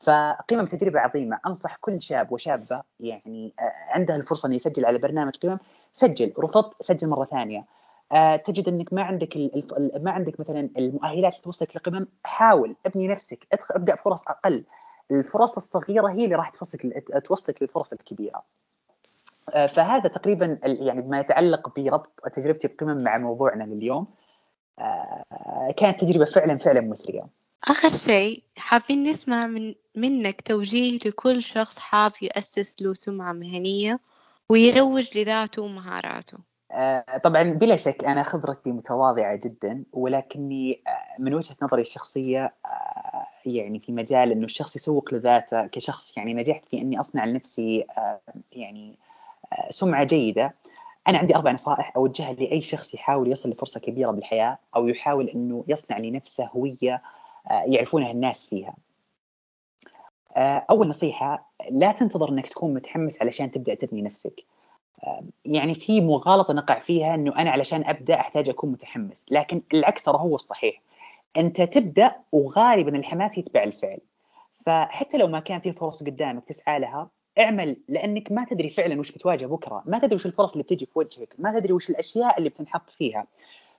فقمم 0.00 0.64
تجربه 0.64 1.00
عظيمة. 1.00 1.38
أنصح 1.46 1.76
كل 1.76 2.00
شاب 2.00 2.32
وشابة 2.32 2.82
يعني 3.00 3.54
آه، 3.60 3.72
عنده 3.88 4.16
الفرصة 4.16 4.46
إنه 4.46 4.54
يسجل 4.54 4.86
على 4.86 4.98
برنامج 4.98 5.36
قمم 5.36 5.58
سجل 5.92 6.32
رفضت 6.38 6.82
سجل 6.82 7.08
مرة 7.08 7.24
ثانية. 7.24 7.64
آه، 8.12 8.36
تجد 8.36 8.68
إنك 8.68 8.92
ما 8.92 9.02
عندك 9.02 9.36
ما 10.00 10.10
عندك 10.10 10.40
مثلا 10.40 10.68
المؤهلات 10.78 11.32
اللي 11.32 11.44
توصلك 11.44 11.76
لقمم. 11.76 12.06
حاول 12.24 12.76
أبني 12.86 13.08
نفسك. 13.08 13.46
ادخل 13.52 13.74
أبدأ 13.74 13.94
بفرص 13.94 14.28
أقل. 14.28 14.64
الفرص 15.10 15.56
الصغيرة 15.56 16.08
هي 16.08 16.24
اللي 16.24 16.34
راح 16.34 16.48
توصلك 16.50 17.04
توصلك 17.24 17.62
للفرص 17.62 17.92
الكبيرة. 17.92 18.42
آه، 19.50 19.66
فهذا 19.66 20.08
تقريبا 20.08 20.58
يعني 20.62 21.02
ما 21.02 21.20
يتعلق 21.20 21.78
بربط 21.78 22.10
تجربتي 22.34 22.68
بقمم 22.68 23.04
مع 23.04 23.18
موضوعنا 23.18 23.64
لليوم. 23.64 24.06
كانت 25.76 26.00
تجربة 26.00 26.24
فعلا 26.24 26.58
فعلا 26.58 26.80
مثريه 26.80 27.26
آخر 27.68 27.88
شيء 27.88 28.42
حابين 28.58 29.02
نسمع 29.02 29.46
من 29.46 29.74
منك 29.94 30.40
توجيه 30.40 30.98
لكل 31.06 31.42
شخص 31.42 31.78
حاب 31.78 32.12
يأسس 32.22 32.82
له 32.82 32.94
سمعة 32.94 33.32
مهنية 33.32 34.00
ويروج 34.48 35.18
لذاته 35.18 35.62
ومهاراته. 35.62 36.38
آه، 36.72 37.18
طبعا 37.24 37.42
بلا 37.52 37.76
شك 37.76 38.04
أنا 38.04 38.22
خبرتي 38.22 38.72
متواضعة 38.72 39.36
جدا 39.36 39.84
ولكني 39.92 40.82
آه، 40.86 41.22
من 41.22 41.34
وجهة 41.34 41.56
نظري 41.62 41.80
الشخصية 41.80 42.54
آه، 42.66 43.26
يعني 43.46 43.80
في 43.80 43.92
مجال 43.92 44.32
إنه 44.32 44.44
الشخص 44.44 44.76
يسوق 44.76 45.14
لذاته 45.14 45.66
كشخص 45.66 46.16
يعني 46.16 46.34
نجحت 46.34 46.64
في 46.70 46.78
إني 46.78 47.00
أصنع 47.00 47.24
لنفسي 47.24 47.86
يعني 48.52 48.98
سمعة 49.70 50.04
جيدة. 50.04 50.54
أنا 51.08 51.18
عندي 51.18 51.36
أربع 51.36 51.52
نصائح 51.52 51.92
أوجهها 51.96 52.32
لأي 52.32 52.62
شخص 52.62 52.94
يحاول 52.94 53.32
يصل 53.32 53.50
لفرصة 53.50 53.80
كبيرة 53.80 54.10
بالحياة 54.10 54.58
أو 54.76 54.88
يحاول 54.88 55.28
إنه 55.28 55.64
يصنع 55.68 55.98
لنفسه 55.98 56.46
هوية 56.46 57.02
يعرفونها 57.50 58.10
الناس 58.10 58.46
فيها. 58.46 58.74
أول 60.70 60.88
نصيحة 60.88 61.50
لا 61.70 61.92
تنتظر 61.92 62.28
إنك 62.28 62.48
تكون 62.48 62.74
متحمس 62.74 63.22
علشان 63.22 63.50
تبدأ 63.50 63.74
تبني 63.74 64.02
نفسك. 64.02 64.44
يعني 65.44 65.74
في 65.74 66.00
مغالطة 66.00 66.54
نقع 66.54 66.78
فيها 66.78 67.14
إنه 67.14 67.38
أنا 67.38 67.50
علشان 67.50 67.84
أبدأ 67.84 68.20
أحتاج 68.20 68.48
أكون 68.48 68.72
متحمس 68.72 69.26
لكن 69.30 69.62
العكس 69.74 70.02
ترى 70.02 70.18
هو 70.18 70.34
الصحيح 70.34 70.82
أنت 71.36 71.62
تبدأ 71.62 72.14
وغالبا 72.32 72.96
الحماس 72.96 73.38
يتبع 73.38 73.62
الفعل 73.62 73.98
فحتى 74.66 75.18
لو 75.18 75.26
ما 75.26 75.40
كان 75.40 75.60
في 75.60 75.72
فرص 75.72 76.02
قدامك 76.02 76.44
تسعى 76.44 76.78
لها 76.80 77.08
اعمل 77.38 77.76
لأنك 77.88 78.32
ما 78.32 78.44
تدري 78.44 78.70
فعلا 78.70 79.00
وش 79.00 79.12
بتواجه 79.12 79.46
بكرة 79.46 79.82
ما 79.86 79.98
تدري 79.98 80.14
وش 80.14 80.26
الفرص 80.26 80.52
اللي 80.52 80.62
بتجي 80.62 80.86
في 80.86 80.98
وجهك 80.98 81.34
ما 81.38 81.60
تدري 81.60 81.72
وش 81.72 81.90
الأشياء 81.90 82.38
اللي 82.38 82.48
بتنحط 82.48 82.90
فيها. 82.90 83.26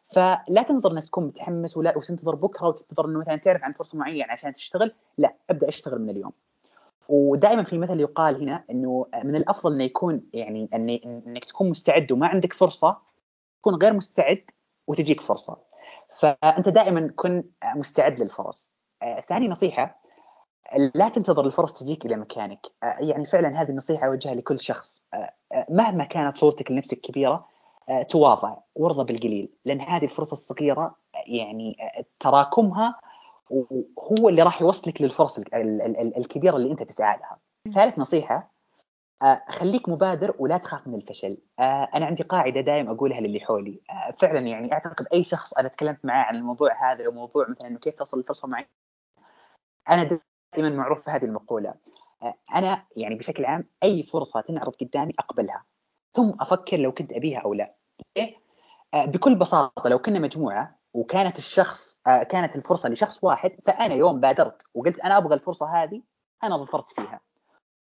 فلا 0.05 0.63
تنظر 0.67 0.91
إنك 0.91 1.05
تكون 1.05 1.23
متحمس 1.23 1.77
ولا 1.77 1.97
وتنتظر 1.97 2.35
بكرة 2.35 2.67
وتنتظر 2.67 3.05
إنه 3.05 3.19
مثلا 3.19 3.35
تعرف 3.35 3.63
عن 3.63 3.73
فرصة 3.73 3.97
معينة 3.97 4.31
عشان 4.31 4.53
تشتغل 4.53 4.93
لا 5.17 5.35
أبدأ 5.49 5.67
أشتغل 5.67 6.01
من 6.01 6.09
اليوم. 6.09 6.31
ودائما 7.09 7.63
في 7.63 7.77
مثل 7.77 7.99
يقال 7.99 8.41
هنا 8.41 8.63
إنه 8.69 9.05
من 9.23 9.35
الأفضل 9.35 9.73
إنه 9.73 9.83
يكون 9.83 10.21
يعني 10.33 10.69
إنك 11.05 11.45
تكون 11.45 11.69
مستعد 11.69 12.11
وما 12.11 12.27
عندك 12.27 12.53
فرصة 12.53 12.97
تكون 13.59 13.75
غير 13.75 13.93
مستعد 13.93 14.43
وتجيك 14.87 15.21
فرصة. 15.21 15.57
فأنت 16.19 16.69
دائما 16.69 17.11
كن 17.15 17.43
مستعد 17.75 18.19
للفرص. 18.19 18.73
آه، 19.01 19.21
ثاني 19.21 19.47
نصيحة 19.47 20.02
لا 20.95 21.09
تنتظر 21.09 21.45
الفرص 21.45 21.73
تجيك 21.73 22.05
إلى 22.05 22.15
مكانك 22.15 22.67
يعني 22.83 23.25
فعلا 23.25 23.61
هذه 23.61 23.69
النصيحة 23.69 24.07
أوجهها 24.07 24.35
لكل 24.35 24.59
شخص 24.59 25.05
مهما 25.69 26.03
كانت 26.03 26.37
صورتك 26.37 26.71
لنفسك 26.71 27.01
كبيرة 27.01 27.47
تواضع 28.09 28.57
وارضى 28.75 29.13
بالقليل 29.13 29.49
لأن 29.65 29.81
هذه 29.81 30.03
الفرصة 30.03 30.33
الصغيرة 30.33 30.95
يعني 31.27 31.75
تراكمها 32.19 32.99
وهو 33.49 34.29
اللي 34.29 34.43
راح 34.43 34.61
يوصلك 34.61 35.01
للفرص 35.01 35.39
الكبيرة 36.17 36.57
اللي 36.57 36.71
أنت 36.71 36.83
تسعى 36.83 37.17
لها. 37.19 37.37
ثالث 37.75 37.99
نصيحة 37.99 38.53
خليك 39.49 39.89
مبادر 39.89 40.35
ولا 40.39 40.57
تخاف 40.57 40.87
من 40.87 40.95
الفشل. 40.95 41.37
أنا 41.95 42.05
عندي 42.05 42.23
قاعدة 42.23 42.61
دائما 42.61 42.91
أقولها 42.91 43.21
للي 43.21 43.39
حولي، 43.39 43.81
فعلا 44.21 44.39
يعني 44.39 44.73
أعتقد 44.73 45.07
أي 45.13 45.23
شخص 45.23 45.53
أنا 45.53 45.67
تكلمت 45.67 46.05
معاه 46.05 46.25
عن 46.25 46.35
الموضوع 46.35 46.91
هذا 46.91 47.07
وموضوع 47.07 47.49
مثلا 47.49 47.67
إنه 47.67 47.79
كيف 47.79 47.93
تصل 47.93 48.19
لفرصه 48.19 48.47
معينه 48.47 48.67
أنا 49.89 50.19
دائما 50.55 50.69
معروف 50.69 51.05
بهذه 51.05 51.25
المقولة. 51.25 51.73
أنا 52.55 52.83
يعني 52.97 53.15
بشكل 53.15 53.45
عام 53.45 53.65
أي 53.83 54.03
فرصة 54.03 54.41
تنعرض 54.41 54.75
قدامي 54.75 55.13
أقبلها 55.19 55.63
ثم 56.13 56.31
أفكر 56.39 56.79
لو 56.79 56.91
كنت 56.91 57.13
أبيها 57.13 57.39
أو 57.39 57.53
لا. 57.53 57.75
بكل 58.93 59.35
بساطة 59.35 59.89
لو 59.89 59.99
كنا 59.99 60.19
مجموعة 60.19 60.75
وكانت 60.93 61.37
الشخص 61.37 62.01
كانت 62.05 62.55
الفرصة 62.55 62.89
لشخص 62.89 63.23
واحد 63.23 63.51
فأنا 63.65 63.95
يوم 63.95 64.19
بادرت 64.19 64.61
وقلت 64.73 64.99
أنا 64.99 65.17
أبغى 65.17 65.35
الفرصة 65.35 65.83
هذه 65.83 66.01
أنا 66.43 66.57
ظفرت 66.57 66.91
فيها 66.91 67.19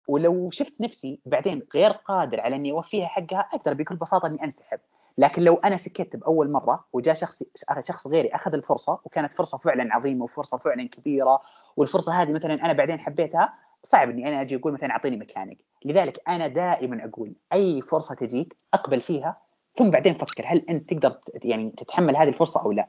ولو 0.08 0.50
شفت 0.50 0.80
نفسي 0.80 1.20
بعدين 1.26 1.62
غير 1.74 1.90
قادر 1.90 2.40
على 2.40 2.56
إني 2.56 2.72
أوفيها 2.72 3.06
حقها 3.06 3.48
أقدر 3.52 3.74
بكل 3.74 3.96
بساطة 3.96 4.26
إني 4.26 4.44
أنسحب 4.44 4.78
لكن 5.18 5.42
لو 5.42 5.54
أنا 5.54 5.76
سكت 5.76 6.16
بأول 6.16 6.50
مرة 6.50 6.84
وجاء 6.92 7.14
شخص 7.14 7.42
شخص 7.80 8.06
غيري 8.06 8.28
أخذ 8.28 8.54
الفرصة 8.54 9.00
وكانت 9.04 9.32
فرصة 9.32 9.58
فعلا 9.58 9.94
عظيمة 9.94 10.24
وفرصة 10.24 10.58
فعلا 10.58 10.88
كبيرة 10.88 11.40
والفرصة 11.76 12.22
هذه 12.22 12.32
مثلا 12.32 12.54
أنا 12.54 12.72
بعدين 12.72 13.00
حبيتها 13.00 13.54
صعب 13.82 14.10
إني 14.10 14.28
أنا 14.28 14.40
أجي 14.40 14.56
أقول 14.56 14.72
مثلا 14.72 14.90
أعطيني 14.90 15.16
مكانك 15.16 15.58
لذلك 15.84 16.20
أنا 16.28 16.46
دائما 16.46 17.04
أقول 17.04 17.32
أي 17.52 17.82
فرصة 17.82 18.14
تجيك 18.14 18.56
أقبل 18.74 19.00
فيها 19.00 19.36
ثم 19.76 19.90
بعدين 19.90 20.14
فكر 20.14 20.44
هل 20.46 20.64
أنت 20.68 20.90
تقدر 20.90 21.18
يعني 21.44 21.74
تتحمل 21.76 22.16
هذه 22.16 22.28
الفرصة 22.28 22.62
أو 22.62 22.72
لا. 22.72 22.88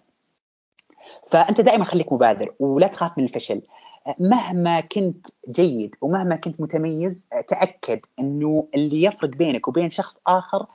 فأنت 1.27 1.61
دائما 1.61 1.86
خليك 1.86 2.13
مبادر 2.13 2.53
ولا 2.59 2.88
تخاف 2.88 3.17
من 3.17 3.23
الفشل. 3.23 3.61
مهما 4.19 4.79
كنت 4.79 5.27
جيد 5.49 5.95
ومهما 6.01 6.36
كنت 6.36 6.61
متميز 6.61 7.27
تأكد 7.47 7.99
إنه 8.19 8.67
اللي 8.75 9.03
يفرق 9.03 9.29
بينك 9.29 9.67
وبين 9.67 9.89
شخص 9.89 10.21
آخر 10.27 10.65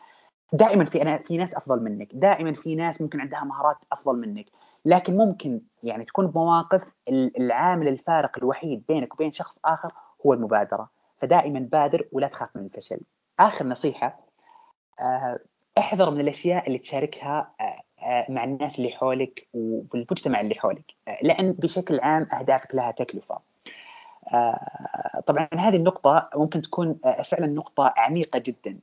دائما 0.53 0.85
في 0.85 1.03
أنا 1.03 1.19
في 1.19 1.37
ناس 1.37 1.55
أفضل 1.55 1.83
منك. 1.83 2.09
دائما 2.13 2.53
في 2.53 2.75
ناس 2.75 3.03
ممكن 3.03 3.21
عندها 3.21 3.45
مهارات 3.45 3.77
أفضل 3.93 4.17
منك. 4.17 4.47
لكن 4.85 5.17
ممكن 5.17 5.61
يعني 5.83 6.05
تكون 6.05 6.27
بمواقف 6.27 6.83
العامل 7.09 7.89
الفارق 7.89 8.39
الوحيد 8.39 8.83
بينك 8.89 9.15
وبين 9.15 9.33
شخص 9.33 9.61
آخر 9.65 9.93
هو 10.27 10.35
المبادرة. 10.35 10.89
فدائما 11.19 11.61
بادر 11.61 12.09
ولا 12.13 12.29
تخاف 12.29 12.57
من 12.57 12.65
الفشل. 12.65 13.01
آخر 13.41 13.67
نصيحة 13.67 14.21
آه، 15.01 15.39
احذر 15.79 16.11
من 16.11 16.21
الأشياء 16.21 16.67
اللي 16.67 16.79
تشاركها 16.79 17.51
آه، 17.61 17.81
آه، 18.03 18.27
مع 18.29 18.45
الناس 18.45 18.79
اللي 18.79 18.91
حولك 18.91 19.49
وبالمجتمع 19.55 20.41
اللي 20.41 20.55
حولك 20.55 20.95
لأن 21.23 21.53
بشكل 21.53 22.01
عام 22.01 22.29
أهدافك 22.33 22.75
لها 22.75 22.91
تكلفة. 22.91 23.39
طبعا 25.27 25.49
هذه 25.59 25.77
النقطة 25.77 26.31
ممكن 26.37 26.63
تكون 26.63 26.99
فعلا 27.25 27.47
نقطة 27.47 27.95
عميقة 27.97 28.43
جدا. 28.47 28.79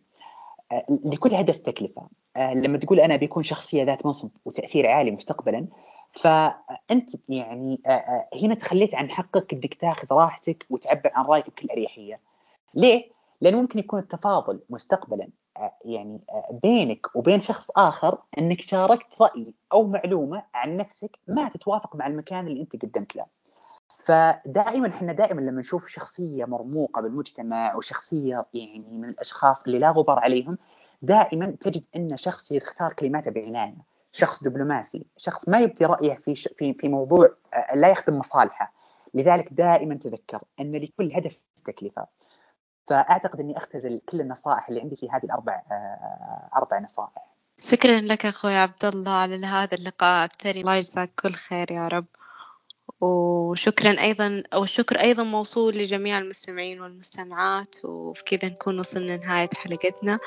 لكل 0.90 1.36
هدف 1.36 1.58
تكلفة 1.58 2.08
لما 2.38 2.78
تقول 2.78 3.00
أنا 3.00 3.16
بيكون 3.16 3.44
شخصية 3.44 3.84
ذات 3.84 4.06
منصب 4.06 4.30
وتأثير 4.46 4.88
عالي 4.88 5.12
مستقبلا 5.12 5.68
فأنت 6.12 7.10
يعني 7.30 7.82
هنا 8.44 8.56
تخليت 8.56 8.96
عن 8.96 9.10
حقك 9.10 9.54
أنك 9.54 9.74
تاخذ 9.74 10.08
راحتك 10.12 10.66
وتعبر 10.70 11.12
عن 11.14 11.26
رأيك 11.26 11.50
بكل 11.50 11.68
أريحية 11.72 12.20
ليه؟ 12.74 13.18
لأنه 13.42 13.62
ممكن 13.62 13.80
يكون 13.80 14.00
التفاضل 14.00 14.60
مستقبلا 14.70 15.30
يعني 15.86 16.20
بينك 16.64 17.16
وبين 17.16 17.40
شخص 17.40 17.72
آخر 17.72 18.18
إنك 18.38 18.62
شاركت 18.62 19.08
رأي 19.22 19.54
أو 19.74 19.88
معلومة 19.88 20.44
عن 20.54 20.78
نفسك 20.78 21.20
ما 21.28 21.50
تتوافق 21.50 21.96
مع 21.96 22.08
المكان 22.08 22.48
اللي 22.48 22.62
أنت 22.62 22.86
قدمت 22.86 23.16
له. 23.16 23.26
فدائما 24.08 24.88
إحنا 24.88 25.14
دائما 25.14 25.42
لما 25.42 25.60
نشوف 25.60 25.88
شخصية 25.88 26.46
مرموقة 26.46 27.02
بالمجتمع 27.02 27.76
وشخصية 27.76 28.46
يعني 28.54 28.80
من 28.92 29.10
الأشخاص 29.10 29.66
اللي 29.66 29.80
لا 29.80 29.90
غبار 29.90 30.20
عليهم 30.20 30.58
دائما 31.02 31.56
تجد 31.62 31.86
إن 31.96 32.18
شخص 32.18 32.52
يختار 32.52 32.94
كلماته 32.94 33.32
بعناية 33.32 33.76
شخص 34.12 34.44
دبلوماسي 34.44 35.06
شخص 35.18 35.50
ما 35.50 35.60
يبدي 35.60 35.86
رأيه 35.86 36.16
في 36.16 36.36
في 36.36 36.74
في 36.74 36.88
موضوع 36.88 37.36
آه، 37.54 37.76
لا 37.76 37.88
يخدم 37.88 38.20
مصالحه. 38.20 38.74
لذلك 39.14 39.54
دائما 39.54 39.96
تذكر 39.96 40.42
إن 40.60 40.76
لكل 40.76 41.14
هدف 41.14 41.38
تكلفة. 41.66 42.06
فأعتقد 42.88 43.40
إني 43.40 43.58
أختزل 43.58 44.02
كل 44.10 44.22
النصائح 44.22 44.70
اللي 44.70 44.82
عندي 44.82 44.96
في 44.96 45.10
هذه 45.10 45.24
الأربع 45.24 45.62
آه، 45.72 46.50
أربع 46.58 46.80
نصائح. 46.80 47.36
شكرا 47.60 48.02
لك 48.02 48.26
أخوي 48.26 48.56
عبد 48.56 48.86
الله 48.86 49.12
على 49.12 49.46
هذا 49.46 49.78
اللقاء 49.78 50.26
الثري 50.26 50.62
الله 50.62 50.76
يجزاك 50.76 51.12
كل 51.22 51.34
خير 51.34 51.72
يا 51.72 51.88
رب. 51.88 52.06
وشكرا 53.02 54.02
أيضا 54.02 54.44
أو 54.54 54.64
الشكر 54.64 55.00
أيضا 55.00 55.24
موصول 55.24 55.78
لجميع 55.78 56.18
المستمعين 56.18 56.82
والمستمعات 56.82 57.76
وبكذا 57.84 58.50
نكون 58.50 58.80
وصلنا 58.80 59.12
لنهاية 59.12 59.50
حلقتنا. 59.56 60.20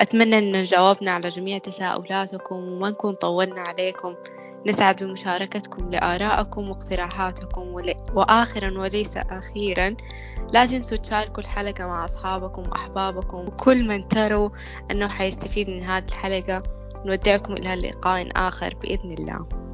أتمنى 0.00 0.38
أن 0.38 0.64
جاوبنا 0.64 1.10
على 1.10 1.28
جميع 1.28 1.58
تساؤلاتكم 1.58 2.56
وما 2.56 2.90
نكون 2.90 3.14
طولنا 3.14 3.60
عليكم. 3.60 4.14
نسعد 4.66 5.02
بمشاركتكم 5.02 5.90
لآرائكم 5.90 6.68
واقتراحاتكم 6.70 7.74
وآخرا 8.14 8.78
وليس 8.78 9.16
أخيرا. 9.16 9.96
لا 10.52 10.66
تنسوا 10.66 10.96
تشاركوا 10.96 11.42
الحلقة 11.42 11.86
مع 11.86 12.04
أصحابكم 12.04 12.62
وأحبابكم. 12.62 13.38
وكل 13.38 13.84
من 13.88 14.08
تروا 14.08 14.50
أنه 14.90 15.08
حيستفيد 15.08 15.70
من 15.70 15.82
هذه 15.82 16.04
الحلقة 16.04 16.62
نودعكم 17.04 17.52
إلى 17.52 17.74
لقاء 17.74 18.28
آخر 18.36 18.74
بإذن 18.74 19.12
الله. 19.12 19.67